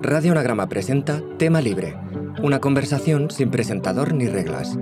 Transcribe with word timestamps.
Radio 0.00 0.30
Anagrama 0.30 0.68
presenta 0.68 1.20
Tema 1.38 1.60
Libre, 1.60 1.96
una 2.40 2.60
conversación 2.60 3.32
sin 3.32 3.50
presentador 3.50 4.14
ni 4.14 4.28
reglas. 4.28 4.78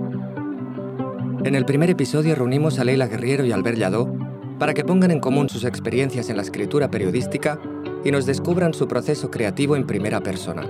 En 1.43 1.55
el 1.55 1.65
primer 1.65 1.89
episodio 1.89 2.35
reunimos 2.35 2.77
a 2.77 2.83
Leila 2.83 3.07
Guerriero 3.07 3.43
y 3.43 3.51
Albert 3.51 3.79
Lladó 3.79 4.13
para 4.59 4.75
que 4.75 4.83
pongan 4.83 5.09
en 5.09 5.19
común 5.19 5.49
sus 5.49 5.63
experiencias 5.63 6.29
en 6.29 6.37
la 6.37 6.43
escritura 6.43 6.91
periodística 6.91 7.59
y 8.05 8.11
nos 8.11 8.27
descubran 8.27 8.75
su 8.75 8.87
proceso 8.87 9.31
creativo 9.31 9.75
en 9.75 9.87
primera 9.87 10.21
persona. 10.21 10.67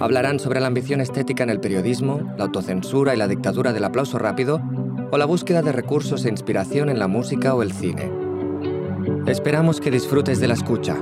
Hablarán 0.00 0.40
sobre 0.40 0.60
la 0.60 0.68
ambición 0.68 1.02
estética 1.02 1.44
en 1.44 1.50
el 1.50 1.60
periodismo, 1.60 2.34
la 2.38 2.44
autocensura 2.44 3.14
y 3.14 3.18
la 3.18 3.28
dictadura 3.28 3.74
del 3.74 3.84
aplauso 3.84 4.18
rápido 4.18 4.62
o 5.10 5.18
la 5.18 5.26
búsqueda 5.26 5.60
de 5.60 5.72
recursos 5.72 6.24
e 6.24 6.30
inspiración 6.30 6.88
en 6.88 6.98
la 6.98 7.06
música 7.06 7.54
o 7.54 7.62
el 7.62 7.72
cine. 7.72 8.10
Esperamos 9.26 9.78
que 9.78 9.90
disfrutes 9.90 10.40
de 10.40 10.48
la 10.48 10.54
escucha. 10.54 10.96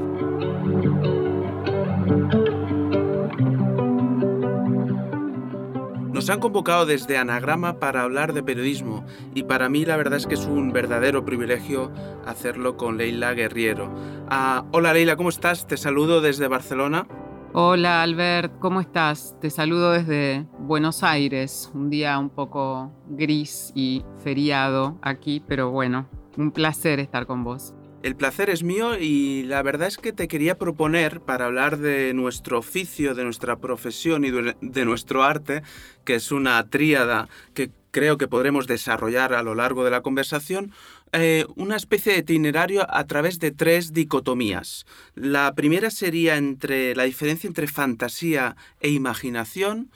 Nos 6.21 6.29
han 6.29 6.41
convocado 6.41 6.85
desde 6.85 7.17
Anagrama 7.17 7.79
para 7.79 8.03
hablar 8.03 8.35
de 8.35 8.43
periodismo 8.43 9.07
y 9.35 9.45
para 9.45 9.71
mí 9.71 9.87
la 9.87 9.97
verdad 9.97 10.19
es 10.19 10.27
que 10.27 10.35
es 10.35 10.45
un 10.45 10.71
verdadero 10.71 11.25
privilegio 11.25 11.91
hacerlo 12.27 12.77
con 12.77 12.99
Leila 12.99 13.33
Guerriero. 13.33 13.91
Ah, 14.29 14.67
hola 14.71 14.93
Leila, 14.93 15.17
¿cómo 15.17 15.31
estás? 15.31 15.67
Te 15.67 15.79
saludo 15.79 16.21
desde 16.21 16.47
Barcelona. 16.47 17.07
Hola 17.55 18.03
Albert, 18.03 18.59
¿cómo 18.59 18.83
estás? 18.83 19.35
Te 19.41 19.49
saludo 19.49 19.93
desde 19.93 20.45
Buenos 20.59 21.03
Aires, 21.03 21.71
un 21.73 21.89
día 21.89 22.19
un 22.19 22.29
poco 22.29 22.93
gris 23.09 23.73
y 23.75 24.05
feriado 24.23 24.99
aquí, 25.01 25.43
pero 25.49 25.71
bueno, 25.71 26.07
un 26.37 26.51
placer 26.51 27.01
estar 27.01 27.25
con 27.25 27.45
vos. 27.45 27.75
El 28.03 28.17
placer 28.17 28.49
es 28.49 28.63
mío 28.63 28.99
y 28.99 29.43
la 29.43 29.63
verdad 29.63 29.89
es 29.89 29.99
que 29.99 30.15
te 30.15 30.27
quería 30.27 30.57
proponer 30.57 31.21
para 31.21 31.45
hablar 31.45 31.77
de 31.77 32.15
nuestro 32.15 32.59
oficio, 32.59 33.15
de 33.15 33.25
nuestra 33.25 33.57
profesión 33.57 34.25
y 34.25 34.31
de 34.31 34.85
nuestro 34.87 35.23
arte, 35.23 35.63
que 36.07 36.15
es 36.15 36.33
una 36.33 36.67
tríada 36.71 37.29
que 37.53 37.71
creo 37.91 38.17
que 38.17 38.29
podremos 38.29 38.67
desarrollar 38.67 39.35
a 39.35 39.43
lo 39.43 39.55
largo 39.55 39.85
de 39.85 39.91
la 39.91 40.01
conversación, 40.01 40.73
eh, 41.13 41.45
una 41.57 41.77
especie 41.77 42.13
de 42.13 42.21
itinerario 42.21 42.87
a 42.89 43.07
través 43.07 43.39
de 43.39 43.51
tres 43.51 43.93
dicotomías. 43.93 44.87
La 45.15 45.55
primera 45.55 45.91
sería 45.91 46.39
entre 46.39 46.95
la 46.95 47.05
diferencia 47.05 47.49
entre 47.49 47.67
fantasía 47.67 48.57
e 48.81 48.91
imaginación, 48.91 49.91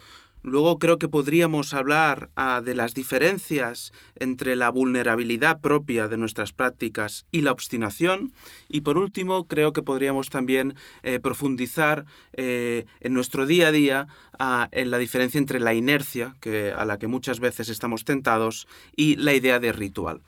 Luego 0.45 0.79
creo 0.79 0.99
que 0.99 1.09
podríamos 1.09 1.73
hablar 1.73 2.29
ah, 2.37 2.61
de 2.63 2.75
las 2.75 2.93
diferencias 2.93 3.95
entre 4.15 4.57
la 4.57 4.69
vulnerabilidad 4.69 5.63
propia 5.63 6.07
de 6.07 6.19
nuestras 6.19 6.53
prácticas 6.53 7.25
y 7.33 7.41
la 7.41 7.51
obstinación. 7.51 8.35
Y 8.69 8.83
por 8.83 8.99
último, 8.99 9.49
creo 9.49 9.73
que 9.73 9.83
podríamos 9.83 10.29
también 10.29 10.75
eh, 11.03 11.19
profundizar 11.19 12.05
eh, 12.35 12.85
en 13.01 13.15
nuestro 13.15 13.47
día 13.47 13.69
a 13.69 13.73
día 13.73 14.07
ah, 14.39 14.69
en 14.71 14.91
la 14.91 14.99
diferencia 14.99 15.39
entre 15.39 15.61
la 15.61 15.73
inercia, 15.73 16.37
que, 16.43 16.73
a 16.73 16.85
la 16.85 16.99
que 16.99 17.07
muchas 17.07 17.41
veces 17.41 17.71
estamos 17.71 18.05
tentados, 18.05 18.69
y 18.95 19.17
la 19.17 19.33
idea 19.33 19.59
de 19.61 19.73
ritual. 19.73 20.21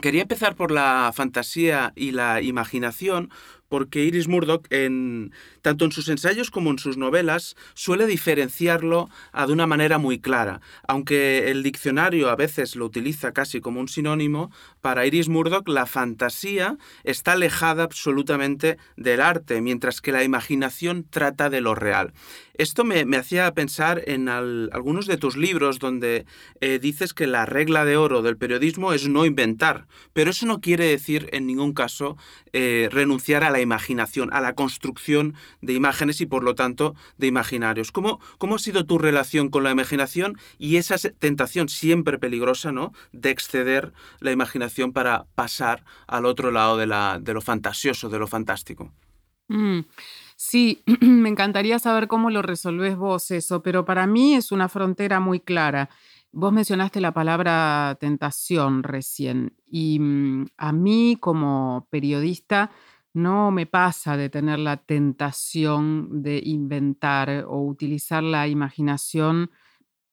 Quería 0.00 0.22
empezar 0.22 0.54
por 0.54 0.70
la 0.70 1.10
fantasía 1.12 1.92
y 1.96 2.12
la 2.12 2.40
imaginación, 2.40 3.30
porque 3.68 4.04
Iris 4.04 4.28
Murdoch, 4.28 4.66
en, 4.70 5.32
tanto 5.62 5.84
en 5.84 5.92
sus 5.92 6.08
ensayos 6.08 6.50
como 6.50 6.70
en 6.70 6.78
sus 6.78 6.96
novelas, 6.96 7.56
suele 7.74 8.06
diferenciarlo 8.06 9.08
de 9.32 9.52
una 9.52 9.66
manera 9.66 9.98
muy 9.98 10.18
clara. 10.18 10.60
Aunque 10.86 11.50
el 11.50 11.62
diccionario 11.62 12.30
a 12.30 12.36
veces 12.36 12.76
lo 12.76 12.86
utiliza 12.86 13.32
casi 13.32 13.60
como 13.60 13.80
un 13.80 13.88
sinónimo, 13.88 14.50
para 14.80 15.06
Iris 15.06 15.28
Murdoch 15.28 15.68
la 15.68 15.86
fantasía 15.86 16.76
está 17.04 17.32
alejada 17.32 17.84
absolutamente 17.84 18.78
del 18.96 19.20
arte, 19.20 19.60
mientras 19.60 20.00
que 20.00 20.12
la 20.12 20.24
imaginación 20.24 21.06
trata 21.08 21.50
de 21.50 21.60
lo 21.60 21.74
real. 21.74 22.12
Esto 22.58 22.82
me, 22.82 23.16
hacía 23.16 23.54
pensar 23.54 24.02
en 24.06 24.28
algunos 24.28 25.06
de 25.06 25.16
tus 25.16 25.36
libros 25.36 25.78
donde 25.78 26.26
eh, 26.60 26.80
dices 26.80 27.14
que 27.14 27.28
la 27.28 27.46
regla 27.46 27.84
de 27.84 27.96
oro 27.96 28.20
del 28.20 28.36
periodismo 28.36 28.92
es 28.92 29.08
no 29.08 29.24
inventar, 29.24 29.86
pero 30.12 30.32
eso 30.32 30.44
no 30.44 30.60
quiere 30.60 30.86
decir 30.86 31.28
en 31.32 31.46
ningún 31.46 31.72
caso 31.72 32.16
eh, 32.52 32.88
renunciar 32.90 33.44
a 33.44 33.50
la 33.50 33.60
imaginación, 33.60 34.32
a 34.32 34.40
la 34.40 34.56
construcción 34.56 35.34
de 35.60 35.74
imágenes 35.74 36.20
y 36.20 36.26
por 36.26 36.42
lo 36.42 36.56
tanto 36.56 36.96
de 37.16 37.28
imaginarios. 37.28 37.92
¿Cómo, 37.92 38.18
¿Cómo 38.38 38.56
ha 38.56 38.58
sido 38.58 38.84
tu 38.84 38.98
relación 38.98 39.50
con 39.50 39.62
la 39.62 39.70
imaginación 39.70 40.36
y 40.58 40.78
esa 40.78 40.96
tentación 40.98 41.68
siempre 41.68 42.18
peligrosa 42.18 42.72
¿no? 42.72 42.92
de 43.12 43.30
exceder 43.30 43.92
la 44.18 44.32
imaginación 44.32 44.92
para 44.92 45.26
pasar 45.36 45.84
al 46.08 46.26
otro 46.26 46.50
lado 46.50 46.76
de, 46.76 46.88
la, 46.88 47.20
de 47.20 47.34
lo 47.34 47.40
fantasioso, 47.40 48.08
de 48.08 48.18
lo 48.18 48.26
fantástico? 48.26 48.92
Mm. 49.46 49.80
Sí, 50.40 50.84
me 51.00 51.28
encantaría 51.28 51.78
saber 51.80 52.06
cómo 52.06 52.30
lo 52.30 52.42
resolvés 52.42 52.96
vos 52.96 53.30
eso, 53.32 53.60
pero 53.60 53.84
para 53.84 54.06
mí 54.06 54.34
es 54.36 54.52
una 54.52 54.68
frontera 54.68 55.18
muy 55.18 55.40
clara. 55.40 55.90
Vos 56.30 56.52
mencionaste 56.52 57.00
la 57.00 57.12
palabra 57.12 57.96
tentación 58.00 58.84
recién 58.84 59.56
y 59.66 59.98
mm, 59.98 60.46
a 60.56 60.72
mí 60.72 61.16
como 61.18 61.88
periodista 61.90 62.70
no 63.14 63.50
me 63.50 63.66
pasa 63.66 64.16
de 64.16 64.28
tener 64.30 64.60
la 64.60 64.76
tentación 64.76 66.22
de 66.22 66.40
inventar 66.44 67.44
o 67.48 67.60
utilizar 67.64 68.22
la 68.22 68.46
imaginación 68.46 69.50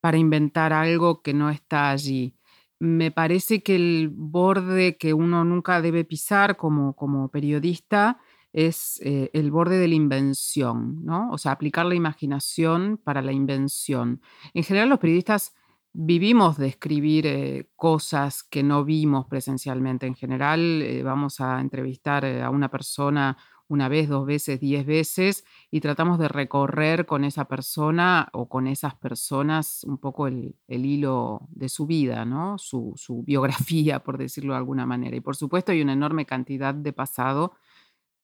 para 0.01 0.17
inventar 0.17 0.73
algo 0.73 1.21
que 1.21 1.33
no 1.33 1.49
está 1.49 1.89
allí. 1.91 2.35
Me 2.79 3.11
parece 3.11 3.63
que 3.63 3.75
el 3.75 4.09
borde 4.11 4.97
que 4.97 5.13
uno 5.13 5.45
nunca 5.45 5.81
debe 5.81 6.03
pisar 6.05 6.57
como, 6.57 6.95
como 6.95 7.29
periodista 7.29 8.19
es 8.55 9.01
eh, 9.03 9.29
el 9.33 9.51
borde 9.51 9.77
de 9.77 9.89
la 9.89 9.95
invención, 9.95 11.03
¿no? 11.03 11.29
O 11.29 11.37
sea, 11.37 11.51
aplicar 11.51 11.85
la 11.85 11.95
imaginación 11.95 12.97
para 13.03 13.21
la 13.21 13.33
invención. 13.33 14.21
En 14.53 14.63
general, 14.63 14.87
los 14.87 14.99
periodistas 14.99 15.53
vivimos 15.91 16.57
de 16.57 16.67
escribir 16.67 17.27
eh, 17.27 17.69
cosas 17.75 18.43
que 18.43 18.63
no 18.63 18.85
vimos 18.85 19.25
presencialmente. 19.27 20.07
En 20.07 20.15
general, 20.15 20.81
eh, 20.81 21.03
vamos 21.03 21.41
a 21.41 21.59
entrevistar 21.59 22.25
a 22.25 22.49
una 22.49 22.71
persona 22.71 23.37
una 23.67 23.89
vez, 23.89 24.07
dos 24.07 24.25
veces, 24.25 24.61
diez 24.61 24.85
veces 24.85 25.43
y 25.69 25.81
tratamos 25.81 26.17
de 26.17 26.29
recorrer 26.29 27.05
con 27.05 27.25
esa 27.25 27.45
persona 27.45 28.29
o 28.31 28.47
con 28.47 28.67
esas 28.67 28.95
personas 28.95 29.83
un 29.83 29.97
poco 29.97 30.27
el, 30.27 30.55
hilo 30.67 31.41
de 31.49 31.67
su 31.67 31.87
vida, 31.87 32.23
¿no? 32.23 32.57
Su, 32.57 32.93
su 32.95 33.23
biografía, 33.23 33.99
por 34.03 34.17
decirlo 34.17 34.53
de 34.53 34.59
alguna 34.59 34.85
manera. 34.85 35.17
Y 35.17 35.21
por 35.21 35.35
supuesto 35.35 35.73
hay 35.73 35.81
una 35.81 35.93
enorme 35.93 36.25
cantidad 36.25 36.73
de 36.73 36.93
pasado 36.93 37.53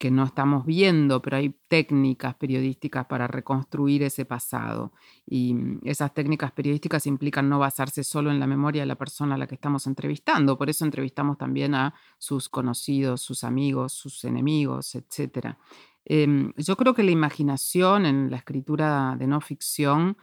que 0.02 0.10
no 0.10 0.24
estamos 0.24 0.66
viendo, 0.66 1.22
pero 1.22 1.38
hay 1.38 1.56
técnicas 1.68 2.34
periodísticas 2.34 3.06
para 3.06 3.28
reconstruir 3.28 4.02
ese 4.02 4.26
pasado. 4.26 4.94
Y 5.28 5.54
mm, 5.54 5.82
esas 5.84 6.12
técnicas 6.12 6.52
periodísticas 6.54 7.06
implican 7.06 7.48
no 7.48 7.60
basarse 7.60 8.04
solo 8.04 8.32
en 8.32 8.40
la 8.40 8.48
memoria 8.48 8.82
de 8.82 8.88
la 8.88 8.96
persona 8.96 9.36
a 9.36 9.38
la 9.38 9.46
que 9.46 9.54
estamos 9.54 9.86
entrevistando, 9.86 10.58
por 10.58 10.72
eso 10.72 10.86
entrevistamos 10.86 11.38
también 11.38 11.76
a 11.76 11.94
sus 12.18 12.50
conocidos, 12.50 13.22
sus 13.22 13.44
amigos, 13.44 13.94
sus 13.94 14.26
enemigos, 14.26 14.96
etc. 14.96 15.56
Em, 16.04 16.52
yo 16.58 16.76
creo 16.78 16.96
que 16.96 17.04
la 17.04 17.12
imaginación 17.12 18.08
en 18.08 18.32
la 18.32 18.38
escritura 18.38 19.16
de 19.20 19.28
no 19.28 19.40
ficción 19.40 20.18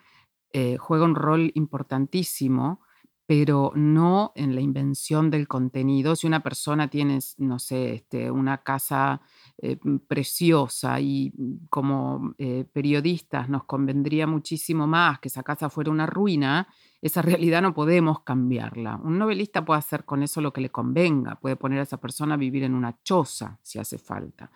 eh, 0.53 0.77
juega 0.77 1.05
un 1.05 1.15
rol 1.15 1.53
importantísimo 1.55 2.81
pero 3.29 3.73
no 3.75 4.33
en 4.37 4.55
la 4.55 4.63
invención 4.63 5.31
del 5.31 5.47
contenido. 5.47 6.17
Si 6.17 6.27
una 6.27 6.43
persona 6.43 6.89
tiene, 6.89 7.19
no 7.37 7.59
sé, 7.59 7.97
este, 7.97 8.31
una 8.31 8.63
casa 8.63 9.21
eh, 9.59 9.77
preciosa 10.09 10.99
y 10.99 11.35
mm, 11.37 11.67
como 11.69 12.35
eh, 12.39 12.65
periodistas 12.73 13.51
nos 13.51 13.65
convendría 13.65 14.27
muchísimo 14.27 14.87
más 14.87 15.19
que 15.19 15.29
esa 15.29 15.43
casa 15.43 15.69
fuera 15.69 15.91
una 15.91 16.07
ruina, 16.07 16.69
esa 17.03 17.21
realidad 17.51 17.61
no 17.61 17.75
podemos 17.75 18.21
cambiarla. 18.21 18.99
Un 19.05 19.19
novelista 19.19 19.63
puede 19.63 19.81
hacer 19.81 20.07
con 20.07 20.23
eso 20.23 20.41
lo 20.41 20.55
que 20.55 20.63
le 20.63 20.71
convenga, 20.71 21.39
puede 21.39 21.57
poner 21.57 21.81
a 21.81 21.83
esa 21.83 22.01
persona 22.01 22.33
a 22.33 22.39
vivir 22.39 22.65
en 22.65 22.73
una 22.73 22.99
choza 23.03 23.59
si 23.63 23.79
hace 23.79 23.99
falta. 23.99 24.51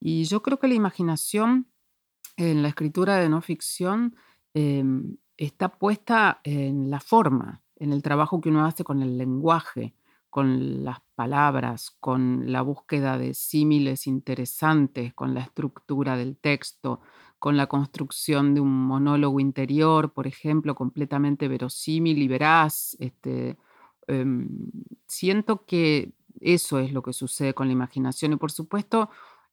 Y 0.00 0.24
yo 0.24 0.42
creo 0.42 0.58
que 0.58 0.68
la 0.68 0.74
imaginación 0.74 1.68
en 2.38 2.62
la 2.62 2.68
escritura 2.68 3.16
de 3.16 3.28
no 3.28 3.42
ficción 3.42 4.16
em, 4.54 5.18
está 5.36 5.68
puesta 5.68 6.40
en 6.42 6.88
la 6.88 7.00
forma 7.00 7.63
en 7.84 7.92
el 7.92 8.02
trabajo 8.02 8.40
que 8.40 8.48
uno 8.48 8.64
hace 8.64 8.82
con 8.82 9.02
el 9.02 9.18
lenguaje, 9.18 9.94
con 10.30 10.84
las 10.84 10.98
palabras, 11.14 11.96
con 12.00 12.50
la 12.50 12.62
búsqueda 12.62 13.18
de 13.18 13.34
símiles 13.34 14.06
interesantes, 14.06 15.14
con 15.14 15.34
la 15.34 15.40
estructura 15.40 16.16
del 16.16 16.36
texto, 16.36 17.00
con 17.38 17.56
la 17.56 17.66
construcción 17.66 18.54
de 18.54 18.60
un 18.60 18.86
monólogo 18.86 19.38
interior, 19.38 20.12
por 20.12 20.26
ejemplo, 20.26 20.74
completamente 20.74 21.46
verosímil 21.46 22.18
y 22.22 22.26
veraz. 22.26 22.96
Este, 22.98 23.58
em, 24.08 24.48
siento 25.06 25.64
que 25.66 26.12
eso 26.40 26.78
es 26.78 26.92
lo 26.92 27.02
que 27.02 27.12
sucede 27.12 27.54
con 27.54 27.68
la 27.68 27.74
imaginación 27.74 28.32
y 28.32 28.36
por 28.36 28.50
supuesto 28.50 29.10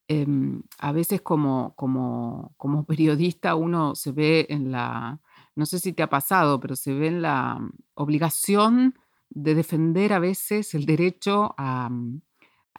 em, 0.08 0.64
a 0.80 0.92
veces 0.92 1.22
como, 1.22 1.76
periodista 2.88 3.56
uno 3.56 3.96
se 3.96 4.12
ve 4.12 4.48
en 4.50 4.72
la, 4.72 5.20
no 5.62 5.68
sé 5.68 5.78
si 5.78 5.94
te 5.94 6.02
ha 6.02 6.10
pasado, 6.10 6.60
pero 6.60 6.76
se 6.76 6.92
ve 6.92 7.12
la 7.12 7.60
mm, 7.60 7.70
obligación 7.94 8.96
de 9.30 9.54
defender 9.54 10.12
a 10.12 10.18
veces 10.18 10.74
el 10.74 10.88
derecho 10.88 11.54
a, 11.56 11.88
mm, 11.88 12.20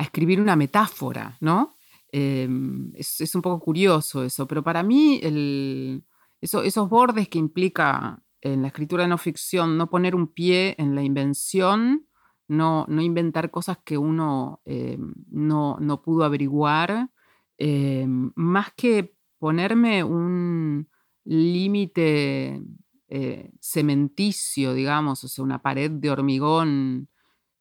escribir 0.00 0.40
una 0.40 0.56
metáfora, 0.56 1.36
¿no? 1.40 1.76
Em, 2.10 2.90
es, 2.96 3.34
un 3.36 3.40
poco 3.40 3.60
curioso 3.60 4.24
eso, 4.24 4.48
pero 4.48 4.64
para 4.64 4.82
mí 4.82 5.20
esos 6.40 6.88
bordes 6.88 7.28
que 7.28 7.38
implica 7.38 8.20
en 8.40 8.62
la 8.62 8.68
escritura 8.68 9.04
de 9.04 9.08
no 9.10 9.16
ficción 9.16 9.78
no 9.78 9.88
poner 9.88 10.16
un 10.16 10.26
pie 10.26 10.74
en 10.78 10.96
la 10.96 11.02
invención, 11.04 12.08
no, 12.48 12.84
no 12.88 13.00
inventar 13.00 13.52
cosas 13.52 13.78
que 13.84 13.96
uno 13.96 14.60
em, 14.64 15.14
no, 15.30 15.76
no, 15.78 16.02
pudo 16.02 16.24
averiguar, 16.24 17.10
em, 17.58 18.32
más 18.34 18.72
que 18.76 19.14
ponerme 19.38 20.02
un 20.02 20.88
límite 21.24 22.62
eh, 23.08 23.50
cementicio, 23.60 24.72
digamos, 24.72 25.22
o 25.24 25.28
sea, 25.28 25.44
una 25.44 25.60
pared 25.60 25.90
de 25.90 26.10
hormigón, 26.10 27.08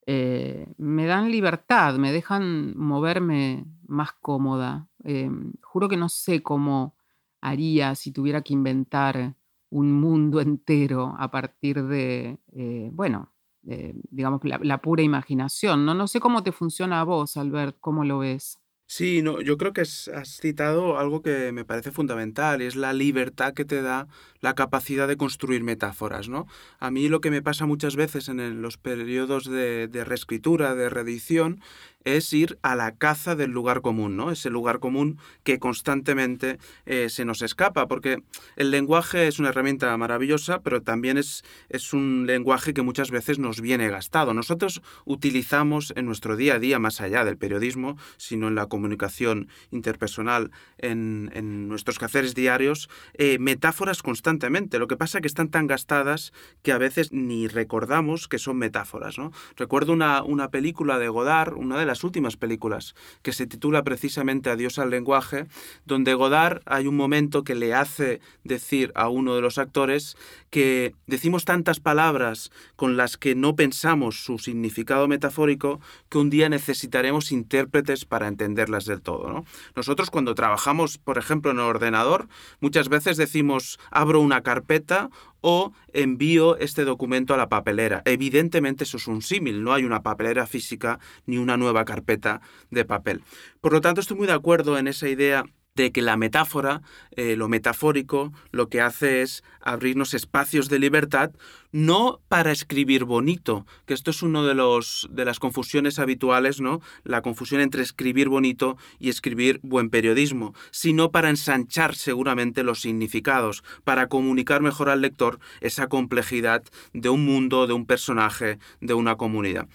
eh, 0.06 0.66
me 0.78 1.06
dan 1.06 1.30
libertad, 1.30 1.96
me 1.98 2.14
dejan 2.14 2.74
moverme 2.78 3.66
más 3.86 4.14
cómoda. 4.14 4.88
Em, 5.04 5.52
juro 5.62 5.90
que 5.90 5.98
no 5.98 6.08
sé 6.08 6.42
cómo 6.42 6.96
haría 7.42 7.96
si 7.96 8.12
tuviera 8.12 8.42
que 8.42 8.54
inventar 8.54 9.36
un 9.70 9.92
mundo 10.00 10.40
entero 10.42 11.16
a 11.20 11.30
partir 11.32 11.84
de, 11.84 12.40
eh, 12.54 12.90
bueno, 12.94 13.34
digamos, 13.64 14.44
la, 14.44 14.60
la, 14.64 14.82
pura 14.82 15.04
imaginación. 15.04 15.86
¿no? 15.86 15.94
no 15.94 16.08
sé 16.08 16.20
cómo 16.20 16.44
te 16.44 16.52
funciona 16.52 17.02
a 17.02 17.04
vos, 17.04 17.38
Albert, 17.38 17.78
cómo 17.80 18.06
lo 18.06 18.20
ves. 18.20 18.62
Sí, 18.94 19.22
no, 19.22 19.40
yo 19.40 19.58
creo 19.58 19.72
que 19.72 19.80
has 19.80 20.10
citado 20.42 21.00
algo 21.00 21.22
que 21.22 21.54
me 21.54 21.64
parece 21.64 21.92
fundamental, 21.92 22.62
es 22.62 22.76
la 22.76 22.92
libertad 22.92 23.54
que 23.54 23.64
te 23.64 23.82
da 23.82 24.10
la 24.42 24.54
capacidad 24.54 25.08
de 25.08 25.16
construir 25.16 25.64
metáforas, 25.64 26.28
¿no? 26.28 26.46
A 26.78 26.92
mí 26.92 27.08
lo 27.08 27.22
que 27.22 27.32
me 27.32 27.42
pasa 27.42 27.66
muchas 27.66 27.96
veces 27.96 28.28
en 28.28 28.62
los 28.62 28.76
periodos 28.78 29.46
de, 29.50 29.88
de 29.88 30.04
reescritura, 30.04 30.76
de 30.76 30.90
reedición, 30.90 31.62
es 32.04 32.32
ir 32.34 32.58
a 32.62 32.76
la 32.76 32.96
caza 32.96 33.36
del 33.36 33.52
lugar 33.52 33.82
común, 33.82 34.16
¿no? 34.18 34.32
Ese 34.32 34.50
lugar 34.50 34.80
común 34.80 35.20
que 35.44 35.60
constantemente 35.60 36.60
eh, 36.86 37.10
se 37.10 37.26
nos 37.26 37.42
escapa, 37.42 37.88
porque 37.88 38.24
el 38.56 38.72
lenguaje 38.72 39.28
es 39.28 39.40
una 39.40 39.50
herramienta 39.50 39.96
maravillosa, 39.98 40.62
pero 40.62 40.82
también 40.82 41.18
es, 41.18 41.44
es 41.70 41.94
un 41.94 42.26
lenguaje 42.28 42.74
que 42.74 42.82
muchas 42.82 43.12
veces 43.12 43.40
nos 43.40 43.62
viene 43.62 43.90
gastado. 43.90 44.34
Nosotros 44.34 44.82
utilizamos 45.06 45.94
en 45.96 46.06
nuestro 46.06 46.36
día 46.36 46.56
a 46.56 46.60
día, 46.60 46.80
más 46.80 47.02
allá 47.02 47.26
del 47.26 47.38
periodismo, 47.38 47.98
sino 48.18 48.48
en 48.48 48.56
la 48.56 48.68
comunicación 48.68 49.48
interpersonal, 49.72 50.52
en, 50.78 51.32
nuestros 51.68 52.00
quehaceres 52.00 52.34
diarios, 52.36 52.90
eh, 53.14 53.38
metáforas 53.40 54.02
constantemente. 54.02 54.80
Lo 54.80 54.88
que 54.88 54.98
pasa 54.98 55.18
es 55.18 55.22
que 55.22 55.28
están 55.28 55.50
tan 55.50 55.68
gastadas 55.68 56.34
que 56.62 56.72
a 56.72 56.78
veces 56.78 57.12
ni 57.12 57.48
recordamos 57.48 58.28
que 58.28 58.38
son 58.38 58.58
metáforas, 58.58 59.18
¿no? 59.18 59.32
Recuerdo 59.56 59.94
una, 59.94 60.24
una 60.24 60.50
película 60.50 60.98
de 61.00 61.10
Godard, 61.10 61.54
una 61.54 61.78
de 61.78 61.86
las 61.86 61.91
últimas 62.04 62.38
películas, 62.38 62.96
que 63.22 63.34
se 63.34 63.48
titula 63.48 63.84
precisamente 63.84 64.50
Adiós 64.50 64.80
al 64.80 64.90
lenguaje, 64.90 65.48
donde 65.86 66.14
Godard 66.14 66.62
hay 66.66 66.88
un 66.88 66.96
momento 66.96 67.44
que 67.44 67.56
le 67.56 67.74
hace 67.74 68.22
decir 68.44 68.92
a 68.96 69.10
uno 69.10 69.36
de 69.36 69.42
los 69.42 69.58
actores 69.58 70.16
que 70.50 70.94
decimos 71.08 71.46
tantas 71.46 71.80
palabras 71.80 72.52
con 72.76 72.98
las 72.98 73.18
que 73.18 73.36
no 73.36 73.56
pensamos 73.56 74.24
su 74.24 74.38
significado 74.40 75.08
metafórico 75.08 75.80
que 76.10 76.18
un 76.18 76.30
día 76.30 76.50
necesitaremos 76.50 77.32
intérpretes 77.32 78.06
para 78.06 78.28
entenderlas 78.28 78.86
del 78.86 79.02
todo. 79.02 79.32
¿no? 79.32 79.46
Nosotros 79.76 80.10
cuando 80.10 80.36
trabajamos, 80.36 80.98
por 80.98 81.18
ejemplo, 81.18 81.52
en 81.52 81.58
el 81.58 81.64
ordenador, 81.64 82.28
muchas 82.60 82.90
veces 82.90 83.18
decimos 83.18 83.80
abro 83.92 84.20
una 84.20 84.42
carpeta 84.42 85.10
o 85.42 85.74
envío 85.94 86.58
este 86.58 86.86
documento 86.86 87.34
a 87.34 87.38
la 87.38 87.50
papelera. 87.50 88.02
Evidentemente 88.06 88.84
eso 88.84 88.98
es 88.98 89.08
un 89.08 89.22
símil, 89.22 89.64
no 89.64 89.74
hay 89.74 89.84
una 89.84 90.04
papelera 90.04 90.48
física 90.48 91.00
ni 91.26 91.38
una 91.38 91.58
nueva 91.58 91.84
carpeta 91.86 92.42
de 92.70 92.86
papel. 92.86 93.24
Por 93.60 93.74
lo 93.74 93.82
tanto, 93.82 94.02
estoy 94.02 94.18
muy 94.18 94.28
de 94.28 94.34
acuerdo 94.34 94.78
en 94.78 94.88
esa 94.88 95.10
idea 95.10 95.46
de 95.76 95.92
que 95.92 96.02
la 96.02 96.18
metáfora, 96.18 96.82
eh, 97.16 97.36
lo 97.36 97.48
metafórico, 97.48 98.34
lo 98.52 98.68
que 98.68 98.82
hace 98.82 99.22
es 99.22 99.44
abrirnos 99.62 100.14
espacios 100.14 100.68
de 100.68 100.80
libertad, 100.80 101.32
no 101.72 102.20
para 102.28 102.52
escribir 102.52 103.06
bonito, 103.06 103.66
que 103.86 103.94
esto 103.94 104.12
es 104.12 104.22
uno 104.22 104.46
de 104.46 104.54
los 104.54 105.08
de 105.12 105.24
las 105.24 105.40
confusiones 105.40 105.98
habituales, 105.98 106.60
¿no? 106.60 106.82
La 107.04 107.22
confusión 107.22 107.62
entre 107.62 107.84
escribir 107.84 108.28
bonito 108.28 108.78
y 109.00 109.10
escribir 109.10 109.62
buen 109.64 109.90
periodismo, 109.90 110.54
sino 110.72 111.12
para 111.12 111.30
ensanchar 111.30 111.96
seguramente 111.96 112.64
los 112.64 112.82
significados, 112.82 113.64
para 113.86 114.08
comunicar 114.08 114.62
mejor 114.62 114.90
al 114.90 115.02
lector 115.02 115.40
esa 115.62 115.88
complejidad 115.88 116.64
de 116.94 117.10
un 117.10 117.24
mundo, 117.24 117.66
de 117.66 117.74
un 117.74 117.86
personaje, 117.86 118.60
de 118.82 118.94
una 118.94 119.16
comunidad. 119.16 119.70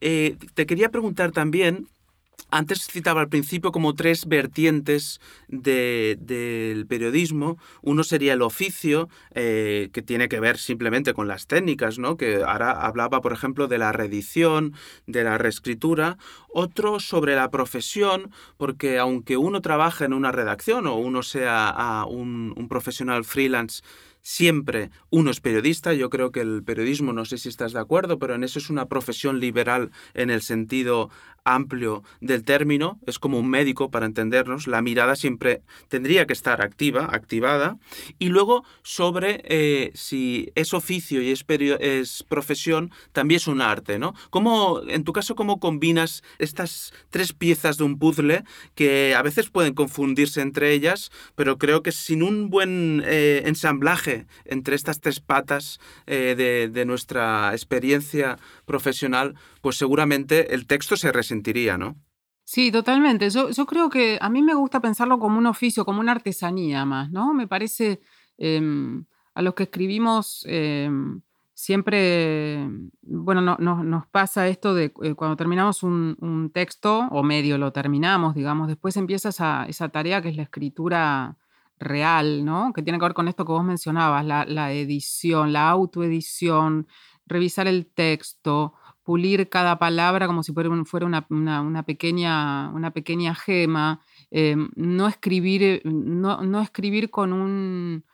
Eh, 0.00 0.36
te 0.54 0.64
quería 0.66 0.90
preguntar 0.90 1.32
también 1.32 1.88
antes 2.50 2.86
citaba 2.86 3.20
al 3.20 3.28
principio 3.28 3.72
como 3.72 3.94
tres 3.94 4.26
vertientes 4.26 5.20
del 5.48 6.86
periodismo. 6.88 7.58
Uno 7.82 8.04
sería 8.04 8.32
el 8.32 8.42
oficio, 8.42 9.08
eh, 9.34 9.90
que 9.92 10.02
tiene 10.02 10.28
que 10.28 10.40
ver 10.40 10.58
simplemente 10.58 11.14
con 11.14 11.28
las 11.28 11.46
técnicas, 11.46 11.98
¿no? 11.98 12.16
que 12.16 12.42
ahora 12.42 12.72
hablaba, 12.72 13.20
por 13.20 13.32
ejemplo, 13.32 13.68
de 13.68 13.78
la 13.78 13.92
reedición, 13.92 14.74
de 15.06 15.24
la 15.24 15.38
reescritura. 15.38 16.18
Otro 16.52 16.98
sobre 16.98 17.36
la 17.36 17.50
profesión, 17.50 18.30
porque 18.56 18.98
aunque 18.98 19.36
uno 19.36 19.60
trabaje 19.60 20.04
en 20.04 20.12
una 20.12 20.32
redacción 20.32 20.86
o 20.86 20.96
uno 20.96 21.22
sea 21.22 22.04
un 22.08 22.66
profesional 22.68 23.24
freelance, 23.24 23.82
siempre 24.22 24.90
uno 25.10 25.30
es 25.30 25.40
periodista. 25.40 25.92
Yo 25.94 26.10
creo 26.10 26.30
que 26.32 26.40
el 26.40 26.62
periodismo, 26.62 27.12
no 27.12 27.24
sé 27.24 27.38
si 27.38 27.48
estás 27.48 27.72
de 27.72 27.80
acuerdo, 27.80 28.18
pero 28.18 28.34
en 28.34 28.44
eso 28.44 28.58
es 28.58 28.70
una 28.70 28.86
profesión 28.86 29.40
liberal 29.40 29.90
en 30.14 30.30
el 30.30 30.42
sentido 30.42 31.10
amplio 31.44 32.02
del 32.20 32.44
término, 32.44 32.98
es 33.06 33.18
como 33.18 33.38
un 33.38 33.48
médico 33.48 33.90
para 33.90 34.06
entendernos, 34.06 34.66
la 34.66 34.82
mirada 34.82 35.16
siempre 35.16 35.62
tendría 35.88 36.26
que 36.26 36.32
estar 36.32 36.62
activa, 36.62 37.08
activada, 37.12 37.78
y 38.18 38.28
luego 38.28 38.64
sobre 38.82 39.42
eh, 39.44 39.90
si 39.94 40.52
es 40.54 40.74
oficio 40.74 41.22
y 41.22 41.30
es, 41.30 41.44
es, 41.48 42.24
profesión, 42.28 42.90
también 43.12 43.36
es 43.36 43.46
un 43.46 43.60
arte, 43.60 43.98
¿no? 43.98 44.14
¿Cómo, 44.30 44.82
en 44.88 45.04
tu 45.04 45.12
caso, 45.12 45.34
cómo 45.34 45.60
combinas 45.60 46.22
estas 46.38 46.92
tres 47.10 47.32
piezas 47.32 47.76
de 47.76 47.84
un 47.84 47.98
puzzle 47.98 48.44
que 48.74 49.14
a 49.14 49.22
veces 49.22 49.50
pueden 49.50 49.74
confundirse 49.74 50.40
entre 50.40 50.72
ellas, 50.72 51.10
pero 51.34 51.58
creo 51.58 51.82
que 51.82 51.92
sin 51.92 52.22
un 52.22 52.50
buen 52.50 53.02
eh, 53.06 53.42
ensamblaje 53.46 54.26
entre 54.44 54.76
estas 54.76 55.00
tres 55.00 55.20
patas 55.20 55.80
eh, 56.06 56.34
de, 56.36 56.68
de 56.68 56.84
nuestra 56.84 57.52
experiencia 57.52 58.38
profesional, 58.70 59.34
pues 59.60 59.76
seguramente 59.76 60.54
el 60.54 60.66
texto 60.66 60.94
se 60.96 61.10
resentiría, 61.10 61.76
¿no? 61.76 61.96
Sí, 62.44 62.70
totalmente. 62.70 63.28
Yo, 63.30 63.66
creo 63.66 63.90
que 63.90 64.18
a 64.20 64.28
mí 64.28 64.42
me 64.42 64.54
gusta 64.54 64.80
pensarlo 64.80 65.18
como 65.18 65.38
un 65.38 65.46
oficio, 65.46 65.84
como 65.84 66.00
una 66.00 66.12
artesanía 66.12 66.84
más, 66.84 67.10
¿no? 67.10 67.34
Me 67.34 67.48
parece, 67.48 68.00
em, 68.38 69.04
a 69.34 69.42
los 69.42 69.54
que 69.54 69.64
escribimos 69.64 70.44
em, 70.48 71.20
siempre, 71.54 72.68
bueno, 73.02 73.40
no, 73.40 73.56
nos 73.84 74.06
pasa 74.08 74.48
esto 74.48 74.74
de 74.74 74.92
eh, 75.02 75.14
cuando 75.14 75.36
terminamos 75.36 75.82
un, 75.82 76.50
texto 76.54 77.08
o 77.10 77.22
medio 77.22 77.58
lo 77.58 77.72
terminamos, 77.72 78.34
digamos, 78.34 78.68
después 78.68 78.96
empieza 78.96 79.30
esa, 79.30 79.66
esa, 79.66 79.88
tarea 79.88 80.22
que 80.22 80.30
es 80.30 80.36
la 80.36 80.44
escritura 80.44 81.36
real, 81.78 82.44
¿no? 82.44 82.72
Que 82.72 82.82
tiene 82.82 82.98
que 82.98 83.04
ver 83.04 83.14
con 83.14 83.28
esto 83.28 83.44
que 83.44 83.52
vos 83.52 83.64
mencionabas, 83.64 84.24
la 84.24 84.72
edición, 84.72 85.52
la 85.52 85.70
autoedición, 85.70 86.86
revisar 87.30 87.66
el 87.66 87.86
texto, 87.86 88.74
pulir 89.02 89.48
cada 89.48 89.78
palabra 89.78 90.26
como 90.26 90.42
si 90.42 90.52
fuera, 90.52 90.68
una, 90.68 91.82
pequeña, 91.84 92.70
una 92.70 92.90
pequeña 92.92 93.34
gema, 93.34 94.02
eh, 94.30 94.56
no, 94.76 95.08
escribir, 95.08 95.62
eh, 95.62 95.82
no, 95.84 96.60
escribir 96.60 97.10
con 97.10 97.32
un 97.32 98.04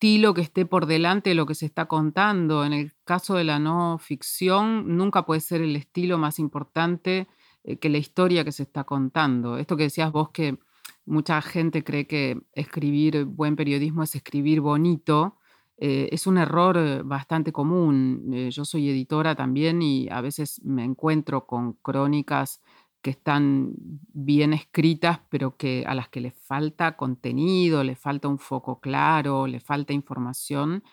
estilo 0.00 0.32
que 0.32 0.40
esté 0.40 0.64
por 0.64 0.86
delante 0.86 1.30
de 1.30 1.34
lo 1.34 1.44
que 1.44 1.54
se 1.54 1.66
está 1.66 1.86
contando. 1.86 2.64
En 2.64 2.72
el 2.72 2.92
caso 3.04 3.34
de 3.34 3.44
la 3.44 3.58
no 3.58 3.98
ficción, 3.98 4.96
nunca 4.96 5.26
puede 5.26 5.40
ser 5.40 5.60
el 5.60 5.76
estilo 5.76 6.16
más 6.16 6.38
importante 6.38 7.28
eh, 7.64 7.76
que 7.76 7.90
la 7.90 7.98
historia 7.98 8.42
que 8.42 8.52
se 8.52 8.62
está 8.62 8.84
contando. 8.84 9.58
Esto 9.58 9.76
que 9.76 9.84
decías 9.84 10.10
vos 10.10 10.30
que 10.30 10.56
mucha 11.04 11.42
gente 11.42 11.84
cree 11.84 12.06
que 12.06 12.40
escribir 12.54 13.26
buen 13.26 13.56
periodismo 13.56 14.02
es 14.02 14.14
escribir 14.14 14.60
bonito. 14.62 15.36
Eh, 15.82 16.10
es 16.12 16.26
un 16.26 16.36
error 16.36 16.76
eh, 16.76 17.02
bastante 17.02 17.52
común. 17.52 18.30
Eh, 18.34 18.50
yo 18.50 18.66
soy 18.66 18.90
editora 18.90 19.34
también 19.34 19.80
y 19.80 20.08
a 20.10 20.20
veces 20.20 20.60
me 20.62 20.84
encuentro 20.84 21.46
con 21.46 21.72
crónicas 21.72 22.60
que 23.00 23.08
están 23.08 23.72
bien 23.78 24.52
escritas, 24.52 25.20
pero 25.30 25.56
que 25.56 25.84
a 25.86 25.94
las 25.94 26.10
que 26.10 26.20
le 26.20 26.32
falta 26.32 26.98
contenido, 26.98 27.82
le 27.82 27.96
falta 27.96 28.28
un 28.28 28.38
foco 28.38 28.78
claro, 28.78 29.46
le 29.46 29.58
falta 29.58 29.94
información. 29.94 30.84